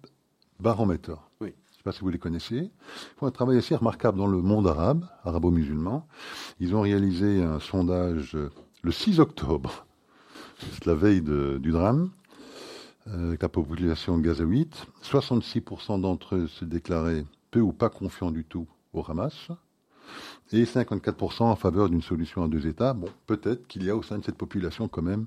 Barometer. 0.61 1.15
Oui. 1.41 1.55
Je 1.85 1.91
ne 1.91 1.93
sais 1.93 1.97
pas 1.97 1.99
si 1.99 2.05
vous 2.05 2.11
les 2.13 2.19
connaissez. 2.19 2.71
Font 3.19 3.27
un 3.27 3.31
travail 3.31 3.59
assez 3.59 3.77
remarquable 3.77 4.17
dans 4.17 4.27
le 4.27 4.41
monde 4.41 4.67
arabe, 4.67 5.05
arabo-musulman. 5.23 6.09
Ils 6.59 6.75
ont 6.75 6.81
réalisé 6.81 7.43
un 7.43 7.61
sondage 7.61 8.39
le 8.83 8.91
6 8.91 9.21
octobre, 9.21 9.85
c'est 10.73 10.87
la 10.87 10.95
veille 10.95 11.21
du 11.21 11.73
drame, 11.73 12.09
euh, 13.09 13.29
avec 13.29 13.43
la 13.43 13.51
population 13.51 14.17
gazaouite. 14.17 14.87
66% 15.03 16.01
d'entre 16.01 16.37
eux 16.37 16.47
se 16.47 16.65
déclaraient 16.65 17.27
peu 17.51 17.61
ou 17.61 17.75
pas 17.75 17.91
confiants 17.91 18.31
du 18.31 18.45
tout 18.45 18.67
au 18.95 19.05
Hamas 19.07 19.51
et 20.53 20.65
54% 20.65 21.43
en 21.43 21.57
faveur 21.57 21.91
d'une 21.91 22.01
solution 22.01 22.45
à 22.45 22.49
deux 22.49 22.67
États. 22.67 22.95
Bon, 22.95 23.09
peut-être 23.27 23.67
qu'il 23.67 23.85
y 23.85 23.91
a 23.91 23.97
au 23.97 24.03
sein 24.03 24.17
de 24.17 24.25
cette 24.25 24.39
population 24.39 24.89
quand 24.89 25.03
même 25.03 25.27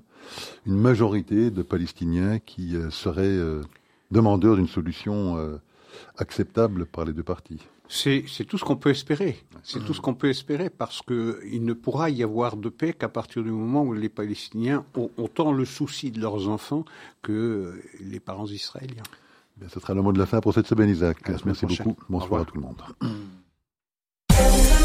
une 0.66 0.76
majorité 0.76 1.52
de 1.52 1.62
Palestiniens 1.62 2.40
qui 2.40 2.74
euh, 2.74 2.90
seraient 2.90 3.26
euh, 3.26 3.62
demandeurs 4.10 4.56
d'une 4.56 4.66
solution 4.66 5.36
euh, 5.38 5.58
acceptable 6.16 6.86
par 6.86 7.04
les 7.04 7.12
deux 7.12 7.22
parties. 7.22 7.60
C'est 7.88 8.44
tout 8.46 8.58
ce 8.58 8.64
qu'on 8.64 8.76
peut 8.76 8.90
espérer. 8.90 9.42
C'est 9.62 9.82
tout 9.84 9.94
ce 9.94 10.00
qu'on 10.00 10.14
peut 10.14 10.28
espérer 10.28 10.68
parce 10.68 11.00
qu'il 11.00 11.64
ne 11.64 11.72
pourra 11.72 12.10
y 12.10 12.22
avoir 12.22 12.56
de 12.56 12.68
paix 12.68 12.92
qu'à 12.92 13.08
partir 13.08 13.42
du 13.42 13.50
moment 13.50 13.82
où 13.82 13.94
les 13.94 14.10
Palestiniens 14.10 14.84
ont 14.94 15.10
autant 15.16 15.52
le 15.52 15.64
souci 15.64 16.10
de 16.10 16.20
leurs 16.20 16.48
enfants 16.48 16.84
que 17.22 17.80
les 18.00 18.20
parents 18.20 18.46
israéliens. 18.46 19.04
ce 19.68 19.80
sera 19.80 19.94
le 19.94 20.02
mot 20.02 20.12
de 20.12 20.18
la 20.18 20.26
fin 20.26 20.40
pour 20.40 20.52
cette 20.52 20.66
semaine, 20.66 20.90
Isaac. 20.90 21.16
Merci 21.46 21.66
beaucoup. 21.66 21.96
Bonsoir 22.10 22.42
à 22.42 22.44
tout 22.44 22.56
le 22.56 22.62
monde. 22.62 22.82